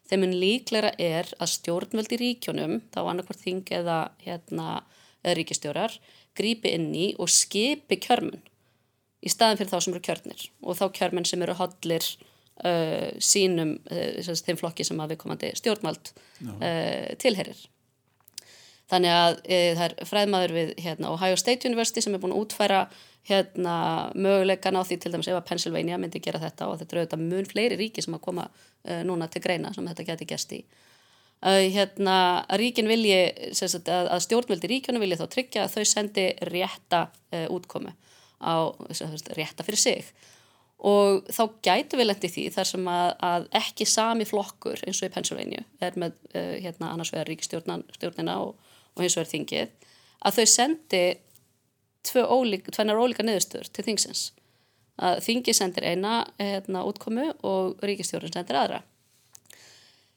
þeim 0.10 0.26
en 0.26 0.38
líklega 0.42 0.94
er 0.98 1.30
að 1.38 1.54
stjórnvöldi 1.54 2.18
ríkjónum, 2.18 2.80
þá 2.90 3.02
annarkvært 3.04 3.44
þing 3.44 3.74
eða, 3.78 4.00
hérna, 4.26 4.80
eða 5.22 5.36
ríkistjórar 5.38 6.00
grípi 6.38 6.74
inn 6.74 6.90
í 6.96 7.12
og 7.20 7.30
skipi 7.32 8.00
kjörmun 8.02 8.42
í 9.20 9.32
staðin 9.32 9.60
fyrir 9.60 9.72
þá 9.74 9.84
sem 9.84 9.94
eru 9.94 10.04
kjörnir 10.08 10.46
og 10.64 10.78
þá 10.80 10.86
kjörmun 10.96 11.28
sem 11.28 11.42
eru 11.46 11.58
hodlir 11.60 12.06
uh, 12.64 13.10
sínum 13.24 13.76
uh, 13.92 14.32
þeim 14.46 14.60
flokki 14.60 14.86
sem 14.88 15.00
að 15.00 15.14
við 15.14 15.22
komandi 15.24 15.52
stjórnvald 15.60 16.12
uh, 16.12 17.12
tilherir 17.22 17.62
þannig 18.90 19.14
að 19.14 19.36
það 19.78 19.84
er 19.86 19.94
fræðmaður 20.10 20.56
við 20.56 20.70
hérna, 20.82 21.12
Ohio 21.14 21.38
State 21.38 21.70
University 21.70 22.02
sem 22.02 22.16
er 22.18 22.22
búin 22.24 22.34
að 22.34 22.40
útfæra 22.42 22.80
hérna, 23.30 23.76
möguleikan 24.18 24.80
á 24.80 24.82
því 24.82 24.98
til 24.98 25.12
dæmis 25.14 25.30
ef 25.30 25.38
að 25.38 25.46
Pennsylvania 25.52 26.00
myndi 26.02 26.22
gera 26.26 26.42
þetta 26.42 26.72
og 26.72 26.80
þetta 26.80 26.96
eru 26.96 27.04
auðvitað 27.04 27.26
mun 27.28 27.50
fleiri 27.52 27.78
ríki 27.78 28.02
sem 28.02 28.16
að 28.18 28.24
koma 28.26 28.48
núna 29.06 29.28
til 29.30 29.44
greina 29.44 29.70
sem 29.76 29.86
þetta 29.86 30.08
geti 30.08 30.28
gæst 30.32 30.56
í. 30.58 30.60
Hérna, 31.46 32.16
að 32.50 32.64
ríkin 32.64 32.90
vilji 32.90 33.54
sagt, 33.54 33.86
að, 33.94 34.10
að 34.16 34.26
stjórnvöldi 34.26 34.72
ríkjunum 34.74 35.06
vilji 35.06 35.20
þá 35.22 35.26
tryggja 35.36 35.68
að 35.68 35.76
þau 35.76 35.86
sendi 35.92 36.26
rétta 36.50 37.04
útkomu 37.54 37.94
á 38.42 38.74
sagt, 38.90 39.30
rétta 39.38 39.68
fyrir 39.70 39.84
sig 39.86 40.10
og 40.80 41.28
þá 41.28 41.42
gætu 41.66 42.00
við 42.00 42.08
lendi 42.08 42.30
því 42.32 42.46
þar 42.56 42.68
sem 42.70 42.86
að, 42.88 43.10
að 43.28 43.48
ekki 43.60 43.88
sami 43.90 44.28
flokkur 44.28 44.80
eins 44.88 45.02
og 45.02 45.10
í 45.10 45.14
Pennsylvania 45.14 45.64
er 45.84 45.98
með 46.00 46.16
uh, 46.32 46.56
hérna 46.64 46.94
annars 46.94 47.12
vegar 47.12 47.28
ríkistjórnina 47.28 48.38
og, 48.40 48.54
og 48.96 49.04
eins 49.04 49.18
og 49.18 49.26
er 49.26 49.32
þingið 49.34 49.90
að 50.20 50.40
þau 50.40 50.46
sendi 50.54 51.04
ólík, 52.10 52.70
tvennar 52.72 53.00
ólíka 53.00 53.26
niðurstöður 53.28 53.72
til 53.76 53.86
þingsins 53.90 54.30
að 55.00 55.20
þingi 55.24 55.56
sendir 55.56 55.86
eina 55.88 56.22
hérna, 56.40 56.86
útkomu 56.88 57.28
og 57.48 57.84
ríkistjórn 57.84 58.32
sendir 58.32 58.60
aðra 58.60 58.82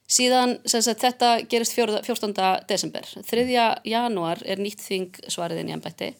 síðan 0.07 0.61
sagt, 0.69 1.03
þetta 1.03 1.37
gerist 1.51 1.75
14. 1.75 2.35
desember 2.71 3.07
3. 3.27 3.47
januar 3.89 4.43
er 4.47 4.63
nýtt 4.63 4.83
þing 4.83 5.25
svariðin 5.27 5.73
í 5.73 5.77
ennbætti 5.77 6.13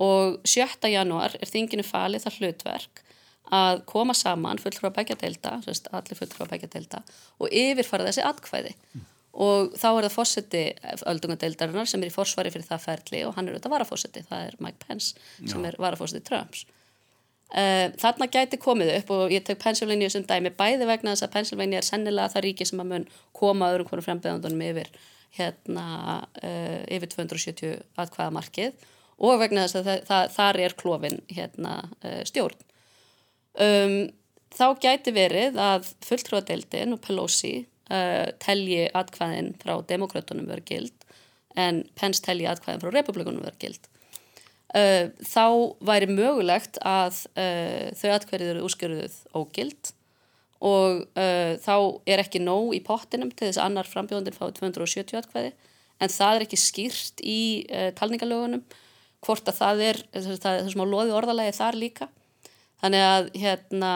og 0.00 0.40
7. 0.48 0.88
januar 0.92 1.36
er 1.40 1.52
þinginu 1.52 1.84
falið 1.86 2.24
það 2.24 2.40
hlutverk 2.40 3.05
að 3.54 3.82
koma 3.86 4.14
saman 4.16 4.58
fulltrúa 4.62 4.92
bækja 4.94 5.18
deilda, 5.20 5.58
sérst, 5.66 5.90
allir 5.94 6.18
fulltrúa 6.18 6.48
bækja 6.50 6.70
deilda 6.72 7.02
og 7.38 7.52
yfirfara 7.52 8.08
þessi 8.08 8.24
atkvæði 8.26 8.72
mm. 8.74 9.04
og 9.46 9.76
þá 9.78 9.88
er 9.90 10.08
það 10.08 10.16
fórseti 10.16 10.62
öldungadeildarinnar 11.12 11.90
sem 11.90 12.02
er 12.02 12.10
í 12.10 12.14
forsvari 12.14 12.50
fyrir 12.54 12.66
það 12.66 12.86
ferli 12.88 13.22
og 13.26 13.36
hann 13.36 13.46
er 13.46 13.56
auðvitað 13.56 13.76
varafórseti, 13.76 14.24
það 14.26 14.48
er 14.48 14.58
Mike 14.66 14.82
Pence 14.82 15.14
sem 15.44 15.62
Já. 15.62 15.68
er 15.70 15.78
varafórseti 15.82 16.26
Trumps 16.26 16.66
uh, 17.54 17.86
þarna 18.02 18.30
gæti 18.32 18.58
komið 18.62 18.94
upp 18.96 19.14
og 19.14 19.34
ég 19.34 19.46
tök 19.46 19.62
Pennsylvania 19.62 20.10
sem 20.12 20.26
dæmi 20.26 20.52
bæði 20.56 20.88
vegna 20.88 21.14
þess 21.14 21.28
að 21.28 21.34
Pennsylvania 21.38 21.82
er 21.82 21.86
sennilega 21.86 22.34
það 22.34 22.46
ríki 22.48 22.66
sem 22.68 22.82
að 22.82 22.92
mun 22.92 23.08
koma 23.36 23.70
öðrum 23.72 23.90
hvernig 23.90 24.08
frambjöðandunum 24.08 24.66
yfir 24.72 24.90
hérna 25.36 25.86
uh, 26.42 26.82
yfir 26.90 27.12
270 27.14 27.76
atkvæða 28.00 28.34
markið 28.34 28.86
og 29.16 29.38
vegna 29.40 29.66
þess 29.66 29.80
að 29.80 29.90
það, 29.90 30.06
það, 30.08 30.30
þar 30.36 30.60
er 30.64 30.76
klófin 30.82 31.20
hérna, 31.30 31.76
uh, 32.02 32.22
stjórn 32.28 32.64
um, 33.62 33.96
þá 34.56 34.66
gæti 34.82 35.14
verið 35.16 35.58
að 35.60 35.90
fulltrúadeildin 36.06 36.94
og 36.96 37.02
Pelosi 37.04 37.56
uh, 37.62 38.28
telji 38.42 38.86
atkvæðin 38.96 39.54
frá 39.62 39.74
demokrautunum 39.88 40.48
verið 40.50 40.70
gild 40.70 41.06
en 41.56 41.84
Pence 41.96 42.22
telji 42.24 42.48
atkvæðin 42.50 42.82
frá 42.84 42.92
republikunum 42.92 43.44
verið 43.44 43.62
gild. 43.64 43.92
Uh, 44.76 45.12
þá 45.24 45.76
væri 45.88 46.08
mögulegt 46.10 46.80
að 46.84 47.22
uh, 47.38 47.92
þau 47.96 48.10
atkvæðið 48.16 48.50
eru 48.54 48.64
úrskerðuð 48.66 49.20
ógild 49.38 49.92
og 50.64 51.04
uh, 51.16 51.52
þá 51.62 51.76
er 52.08 52.22
ekki 52.22 52.42
nóg 52.42 52.74
í 52.76 52.82
pottinum 52.84 53.30
til 53.30 53.48
þess 53.48 53.60
að 53.60 53.70
annar 53.70 53.88
frambjóðandir 53.88 54.36
fái 54.36 54.50
270 54.56 55.20
atkvæði 55.20 55.52
en 56.02 56.12
það 56.12 56.34
er 56.34 56.44
ekki 56.46 56.60
skýrt 56.60 57.22
í 57.24 57.40
uh, 57.70 57.90
talningalögunum 57.96 58.64
hvort 59.24 59.48
að 59.48 59.60
það 59.60 59.82
er 59.86 60.02
það 60.12 60.50
er 60.52 60.70
sem 60.72 60.84
á 60.84 60.86
loði 60.88 61.14
orðalagi 61.16 61.56
þar 61.56 61.78
líka 61.80 62.08
þannig 62.82 63.04
að 63.08 63.28
hérna 63.40 63.92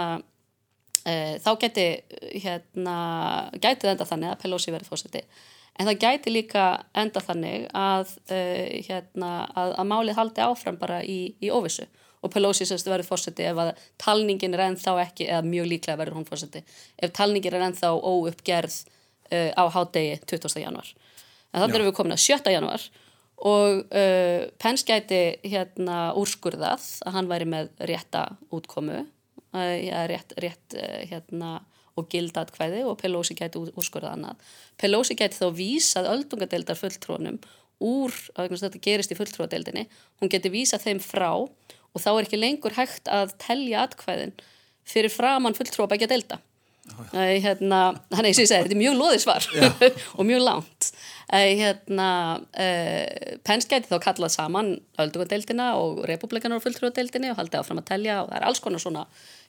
e, 1.05 1.15
þá 1.43 1.51
geti 1.65 1.87
hérna 2.43 2.97
gætið 3.57 3.95
enda 3.95 4.09
þannig 4.09 4.35
að 4.35 4.43
Pelosi 4.45 4.75
verið 4.75 4.91
fórseti 4.91 5.25
en 5.81 5.89
það 5.89 6.01
gæti 6.05 6.35
líka 6.35 6.67
enda 6.99 7.23
þannig 7.25 7.67
að 7.77 8.15
e, 8.33 8.41
hérna 8.89 9.33
að, 9.55 9.75
að 9.81 9.91
málið 9.93 10.21
haldi 10.21 10.45
áfram 10.45 10.79
bara 10.81 11.01
í, 11.05 11.35
í 11.41 11.53
óvissu 11.53 11.87
og 12.21 12.33
Pelosi 12.35 12.67
sérstu 12.69 12.93
verið 12.93 13.09
fórseti 13.09 13.47
ef 13.49 13.61
að 13.63 13.73
talningin 14.01 14.57
er 14.57 14.67
ennþá 14.69 14.97
ekki 15.07 15.29
eða 15.29 15.45
mjög 15.47 15.71
líklega 15.71 16.01
verður 16.01 16.21
hún 16.21 16.29
fórseti 16.29 16.65
ef 17.01 17.15
talningin 17.17 17.57
er 17.57 17.69
ennþá 17.71 17.95
óuppgerð 17.97 18.81
e, 19.31 19.49
á 19.57 19.65
hádegi 19.73 20.19
20. 20.27 20.61
januar 20.65 20.91
en 21.51 21.63
þannig 21.63 21.79
erum 21.79 21.91
við 21.91 21.97
komin 21.97 22.17
að 22.17 22.27
7. 22.27 22.53
januar 22.53 22.91
og 23.41 23.87
uh, 23.89 24.43
Pence 24.61 24.85
gæti 24.85 25.21
hérna 25.49 26.11
úrskurðað 26.19 26.85
að 27.07 27.17
hann 27.17 27.31
væri 27.31 27.49
með 27.49 27.71
rétta 27.89 28.27
útkomu 28.53 29.01
uh, 29.01 29.77
rétt, 30.11 30.35
rétt 30.43 30.77
uh, 30.77 31.01
hérna 31.09 31.61
og 31.99 32.09
gildatkvæði 32.13 32.85
og 32.87 32.99
Pelosi 33.01 33.35
gæti 33.37 33.61
úrskurðað 33.61 34.13
annað. 34.15 34.53
Pelosi 34.81 35.17
gæti 35.19 35.41
þá 35.41 35.49
vísað 35.57 36.11
öldungadeildar 36.13 36.79
fulltrónum 36.79 37.41
úr, 37.81 38.15
að 38.37 38.53
þetta 38.61 38.83
gerist 38.85 39.13
í 39.13 39.17
fulltróadeildinni 39.17 39.87
hún 40.21 40.31
geti 40.33 40.53
vísað 40.53 40.85
þeim 40.87 41.01
frá 41.03 41.33
og 41.41 41.99
þá 41.99 42.11
er 42.13 42.27
ekki 42.27 42.41
lengur 42.41 42.77
hægt 42.77 43.09
að 43.11 43.35
telja 43.41 43.87
atkvæðin 43.87 44.35
fyrir 44.89 45.13
framann 45.13 45.57
fulltróa 45.57 45.89
bækja 45.91 46.11
deilda. 46.11 46.41
Hérna, 47.13 47.81
þannig 48.13 48.25
að 48.25 48.31
ég 48.31 48.39
segi 48.39 48.51
þetta 48.53 48.75
er 48.75 48.81
mjög 48.81 48.97
loðisvar 48.99 49.49
og 50.19 50.29
mjög 50.29 50.45
langt 50.45 50.80
hérna, 51.31 52.07
uh, 52.43 53.37
Pence 53.47 53.69
gæti 53.71 53.87
þá 53.91 54.01
kallað 54.03 54.33
saman 54.35 54.73
öldugadeildina 54.99 55.69
og 55.79 56.01
republikanar 56.11 56.59
og 56.59 56.65
fulltrúadeildinni 56.65 57.31
og 57.31 57.39
haldið 57.39 57.61
áfram 57.61 57.83
að 57.83 57.91
telja 57.93 58.17
og 58.23 58.33
það 58.33 58.39
er 58.41 58.47
alls 58.49 58.63
konar 58.65 58.83
svona 58.83 59.05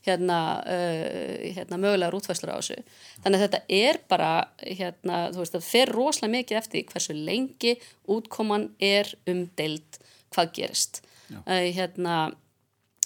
hérna, 0.05 0.37
uh, 0.61 1.47
hérna 1.57 1.79
mögulegar 1.81 2.17
útfæslur 2.17 2.53
á 2.53 2.59
þessu 2.59 2.77
þannig 3.23 3.39
að 3.39 3.45
þetta 3.47 3.61
er 3.79 4.01
bara 4.13 4.31
hérna, 4.61 5.23
þú 5.33 5.41
veist, 5.41 5.57
það 5.57 5.71
fer 5.71 5.93
rosalega 5.95 6.35
mikið 6.37 6.61
eftir 6.61 6.85
hversu 6.91 7.17
lengi 7.17 7.75
útkoman 8.13 8.69
er 8.77 9.09
um 9.31 9.47
deild 9.57 10.01
hvað 10.35 10.53
gerist 10.59 11.01
uh, 11.33 11.65
hérna 11.73 12.29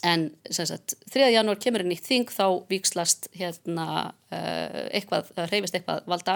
En 0.06 0.28
sagt, 0.54 0.94
3. 1.10 1.32
janúar 1.34 1.58
kemur 1.58 1.82
inn 1.82 1.94
í 1.96 1.98
þing 1.98 2.30
þá 2.30 2.68
vikslast 2.70 3.30
hérna, 3.34 4.12
uh, 4.30 4.82
eitthvað, 4.94 5.32
reyfist 5.50 5.78
eitthvað 5.80 6.04
valda 6.12 6.36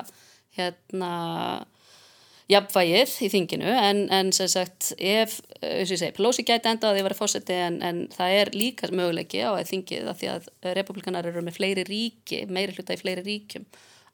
hérna, 0.58 1.12
jafnvægið 2.50 3.12
í 3.26 3.30
þinginu 3.30 3.74
en, 3.78 4.02
en 4.14 4.32
sagt, 4.34 4.94
ef, 4.98 5.38
eins 5.62 5.92
og 5.92 5.94
ég 5.94 6.02
segi, 6.02 6.16
Pelosi 6.18 6.46
gæti 6.48 6.72
enda 6.72 6.90
að 6.90 6.98
því 6.98 7.04
að 7.04 7.08
vera 7.10 7.20
fósetti 7.20 7.58
en, 7.68 7.78
en 7.86 8.02
það 8.14 8.38
er 8.40 8.52
líka 8.58 8.90
möguleiki 8.90 9.44
á 9.46 9.54
að 9.54 9.70
þingið 9.70 10.10
að 10.10 10.20
því 10.22 10.32
að 10.34 10.50
republikanar 10.80 11.30
eru 11.30 11.46
með 11.46 11.60
fleiri 11.60 11.86
ríki, 11.90 12.44
meiri 12.50 12.74
hluta 12.78 12.98
í 12.98 13.02
fleiri 13.02 13.26
ríkjum, 13.28 13.68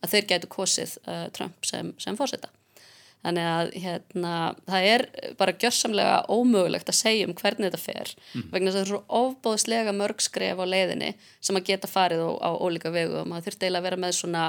að 0.03 0.15
þeir 0.15 0.29
gætu 0.33 0.51
kosið 0.51 0.97
uh, 1.05 1.25
Trump 1.35 1.67
sem, 1.67 1.93
sem 2.01 2.19
fósetta. 2.19 2.51
Þannig 3.25 3.47
að 3.49 3.69
hérna, 3.81 4.31
það 4.69 4.87
er 4.91 5.03
bara 5.39 5.53
gjörsamlega 5.61 6.17
ómögulegt 6.29 6.89
að 6.91 6.97
segja 6.99 7.25
um 7.25 7.33
hvernig 7.33 7.71
þetta 7.71 7.81
fer 7.81 8.11
mm. 8.13 8.43
vegna 8.51 8.69
þess 8.69 8.75
að 8.75 8.77
það 8.77 8.85
er 8.85 8.91
svo 8.91 8.99
ofbóðslega 9.19 9.95
mörg 9.97 10.21
skref 10.21 10.61
á 10.61 10.65
leiðinni 10.69 11.09
sem 11.39 11.57
að 11.57 11.65
geta 11.71 11.89
farið 11.89 12.21
á, 12.21 12.29
á 12.45 12.51
ólíka 12.53 12.91
vegu 12.93 13.17
og 13.23 13.31
maður 13.31 13.47
þurfti 13.47 13.65
eiginlega 13.65 13.81
að 13.81 13.87
vera 13.89 14.01
með 14.03 14.17
svona 14.19 14.43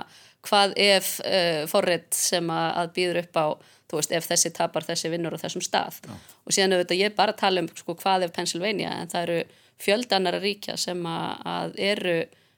hvað 0.47 0.77
ef 0.83 1.11
uh, 1.25 1.63
forrið 1.71 2.07
sem 2.19 2.53
að, 2.53 2.69
að 2.83 2.93
býður 2.99 3.21
upp 3.23 3.41
á, 3.41 3.47
þú 3.87 4.01
veist, 4.01 4.15
ef 4.19 4.29
þessi 4.31 4.53
tapar 4.57 4.87
þessi 4.87 5.13
vinnur 5.13 5.37
á 5.37 5.43
þessum 5.43 5.65
stað 5.65 6.01
Já. 6.05 6.15
og 6.45 6.57
síðan 6.57 6.77
auðvitað 6.77 7.03
ég 7.03 7.17
bara 7.17 7.37
tala 7.39 7.63
um 7.65 7.71
sko, 7.73 7.97
hvað 7.99 8.27
ef 8.27 8.35
Pennsylvania 8.37 8.93
en 9.01 9.13
það 9.13 9.29
eru 9.29 9.39
fjöldannara 9.83 10.41
ríkja 10.43 10.77
sem 10.81 11.01
að, 11.09 11.31
að 11.57 11.79
eru 11.93 12.17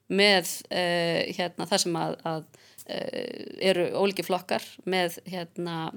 með 0.09 0.55
uh, 0.73 1.23
hérna, 1.37 1.69
það 1.69 1.85
sem 1.85 2.01
að, 2.01 2.19
að 2.29 2.58
eru 2.89 3.85
ólíki 4.01 4.25
flokkar 4.25 4.65
með 4.89 5.19
hérna 5.29 5.91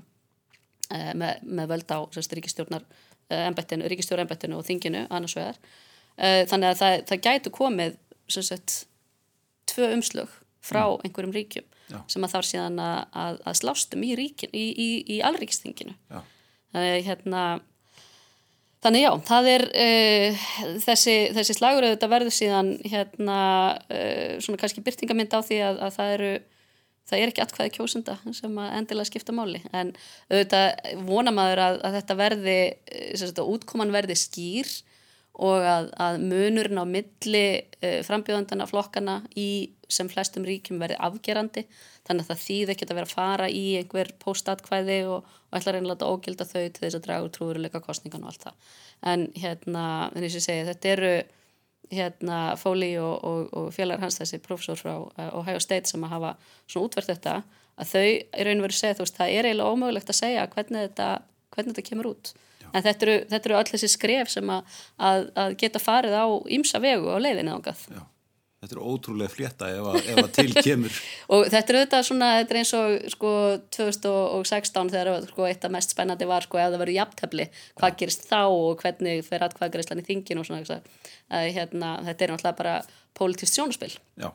Eh, 0.92 1.12
með, 1.16 1.40
með 1.48 1.72
völd 1.72 1.94
á 1.94 2.00
ríkistjórnar 2.36 2.84
embættinu, 3.32 3.88
ríkistjóra 3.88 4.26
embættinu 4.26 4.58
og 4.60 4.66
þinginu 4.68 5.06
annars 5.08 5.38
vegar 5.38 5.60
eh, 6.18 6.44
þannig 6.50 6.68
að 6.68 6.80
það, 6.82 6.96
það 7.08 7.22
gætu 7.28 7.52
komið 7.56 7.94
sagt, 8.28 8.74
tvö 9.72 9.88
umslög 9.96 10.34
frá 10.60 10.82
mm. 10.84 11.06
einhverjum 11.06 11.36
ríkjum 11.38 11.68
Já. 11.94 11.98
sem 12.12 12.28
að 12.28 12.34
þarf 12.34 12.50
síðan 12.50 12.82
að, 12.84 12.98
að, 13.24 13.40
að 13.48 13.58
slástum 13.62 14.04
í, 14.04 14.12
ríkin, 14.20 14.52
í, 14.52 14.66
í, 14.76 14.90
í 15.16 15.22
allríkistinginu 15.28 15.96
þannig 16.12 17.06
hérna 17.08 17.50
Þannig 18.82 19.04
já, 19.04 19.12
það 19.28 19.48
er 19.52 19.64
uh, 19.78 20.46
þessi, 20.82 21.14
þessi 21.36 21.54
slagur 21.54 21.86
auðvitað 21.86 22.12
verður 22.16 22.34
síðan 22.34 22.72
hérna 22.82 23.36
uh, 23.78 24.40
svona 24.42 24.58
kannski 24.58 24.82
byrtingamind 24.82 25.36
á 25.38 25.40
því 25.46 25.60
að, 25.68 25.82
að 25.86 25.92
það 26.00 26.14
eru 26.16 26.32
það 27.10 27.18
er 27.20 27.32
ekki 27.32 27.44
allkvæði 27.44 27.74
kjósunda 27.78 28.18
sem 28.38 28.62
að 28.62 28.78
endilega 28.78 29.10
skipta 29.10 29.36
máli. 29.36 29.62
En 29.74 29.92
auðvitað 30.30 31.04
vona 31.08 31.34
maður 31.36 31.64
að, 31.66 31.82
að 31.88 31.98
þetta 32.00 32.18
verði 32.22 32.58
að 33.28 33.44
útkoman 33.46 33.94
verði 33.96 34.18
skýr 34.20 34.72
og 35.42 35.64
að, 35.64 35.90
að 35.96 36.18
munurinn 36.28 36.82
á 36.82 36.86
milli 36.86 37.46
uh, 37.58 38.00
frambjóðandana 38.06 38.68
flokkana 38.70 39.22
í 39.40 39.72
sem 39.92 40.10
flestum 40.12 40.46
ríkjum 40.48 40.80
verði 40.82 41.00
afgerandi. 41.04 41.66
Þannig 42.08 42.26
að 42.26 42.32
það 42.32 42.44
þýð 42.46 42.74
ekki 42.74 42.88
að 42.88 42.98
vera 42.98 43.10
að 43.10 43.16
fara 43.16 43.50
í 43.52 43.66
einhver 43.80 44.12
póstatkvæði 44.22 44.98
og, 45.12 45.28
og 45.52 45.60
ætla 45.60 45.76
reynilega 45.76 46.08
að 46.08 46.16
ógilda 46.16 46.48
þau 46.48 46.62
til 46.62 46.84
þess 46.86 46.98
að 46.98 47.06
draga 47.08 47.28
úr 47.28 47.34
trúveruleika 47.36 47.84
kostningan 47.84 48.24
og 48.26 48.32
allt 48.32 48.48
það. 48.48 48.72
En 49.12 49.28
hérna, 49.36 49.86
eins 50.16 50.32
og 50.32 50.40
ég 50.40 50.46
segi, 50.48 50.68
þetta 50.70 50.92
eru 50.96 51.14
hérna 51.92 52.56
Fóli 52.60 52.94
og, 53.02 53.24
og, 53.26 53.50
og 53.58 53.72
félagar 53.76 54.06
hans 54.06 54.20
þessi 54.22 54.40
profesor 54.44 54.80
frá 54.80 54.94
uh, 55.00 55.32
Ohio 55.40 55.60
State 55.64 55.90
sem 55.90 56.04
að 56.06 56.14
hafa 56.16 56.36
svona 56.68 56.88
útvert 56.88 57.12
þetta 57.12 57.42
að 57.82 57.92
þau 57.92 58.06
er 58.06 58.48
raun 58.48 58.62
og 58.62 58.70
að 58.70 58.78
segja 58.78 58.98
þú 59.00 59.06
veist 59.06 59.20
það 59.20 59.34
er 59.34 59.50
eiginlega 59.50 59.74
ómögulegt 59.76 60.14
að 60.14 60.20
segja 60.20 60.48
hvernig 60.54 60.88
þetta, 60.88 61.10
hvernig 61.56 61.76
þetta 61.76 61.88
kemur 61.90 62.12
út 62.12 62.34
Já. 62.62 62.68
en 62.70 62.86
þetta 62.86 63.08
eru, 63.08 63.18
þetta 63.34 63.50
eru 63.50 63.60
öll 63.60 63.72
þessi 63.74 63.92
skref 63.92 64.34
sem 64.34 64.54
að, 64.54 64.80
að, 65.10 65.28
að 65.44 65.58
geta 65.64 65.82
farið 65.82 66.18
á 66.20 66.26
ímsa 66.58 66.82
vegu 66.84 67.12
á 67.12 67.18
leiðinu 67.24 67.58
ángað 67.58 67.86
Já. 67.90 68.02
Þetta 68.62 68.76
er 68.76 68.82
ótrúlega 68.86 69.34
flétta 69.34 69.68
ef 69.74 69.88
að, 69.90 69.96
ef 70.12 70.20
að 70.22 70.28
til 70.36 70.52
kemur. 70.54 70.98
og 71.34 71.48
þetta 71.50 71.74
er 71.74 71.78
auðvitað 71.80 72.04
svona, 72.06 72.28
þetta 72.38 72.54
er 72.54 72.60
eins 72.60 72.74
og 72.78 73.08
sko 73.10 73.32
2016 73.74 74.92
þegar 74.94 75.26
sko 75.32 75.48
eitt 75.48 75.66
af 75.66 75.74
mest 75.74 75.96
spennandi 75.96 76.28
var 76.30 76.46
sko 76.46 76.60
ef 76.62 76.70
það 76.70 76.84
verið 76.84 77.00
jafntefli, 77.00 77.48
hvað 77.82 77.90
ja. 77.90 77.98
gerist 78.04 78.30
þá 78.30 78.38
og 78.44 78.86
hvernig 78.86 79.26
fer 79.26 79.48
aðkvæðgreislan 79.48 80.04
í 80.04 80.06
þingin 80.12 80.44
og 80.44 80.50
svona 80.52 80.78
að 80.78 81.50
hérna, 81.58 81.96
þetta 82.12 82.28
er 82.28 82.36
náttúrulega 82.36 82.60
bara 82.62 82.78
pólitist 83.18 83.58
sjónaspil. 83.58 83.92
Já, 84.22 84.30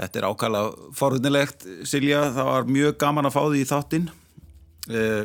þetta 0.00 0.22
er 0.22 0.30
ákala 0.32 0.66
forðunilegt 0.96 1.70
Silja, 1.84 2.24
það 2.32 2.52
var 2.54 2.74
mjög 2.80 2.98
gaman 3.04 3.28
að 3.28 3.36
fá 3.36 3.42
því 3.44 3.60
í 3.60 3.70
þáttinn. 3.76 4.10
Eh, 4.88 5.24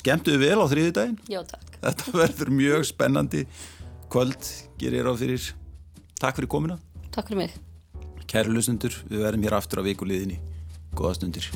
skemmtuðu 0.00 0.46
vel 0.46 0.64
á 0.64 0.66
þriði 0.72 0.96
daginn? 0.96 1.24
Já, 1.28 1.42
takk. 1.44 1.80
Þetta 1.84 2.20
verður 2.24 2.56
mjög 2.56 2.88
spennandi 2.88 3.48
kvöld, 4.08 4.54
gerir 4.80 5.12
á 5.12 5.14
fyrir. 5.20 5.52
Takk 6.16 6.40
fyrir 6.40 6.56
komina. 6.56 6.86
Takk 7.10 7.28
fyrir 7.30 7.42
mig. 7.42 7.58
Kæru 8.30 8.54
lusendur, 8.54 8.94
við 9.10 9.24
verðum 9.26 9.46
hér 9.48 9.58
aftur 9.58 9.82
á 9.82 9.86
vikuliðinni. 9.88 10.38
Góða 10.94 11.16
stundir. 11.18 11.50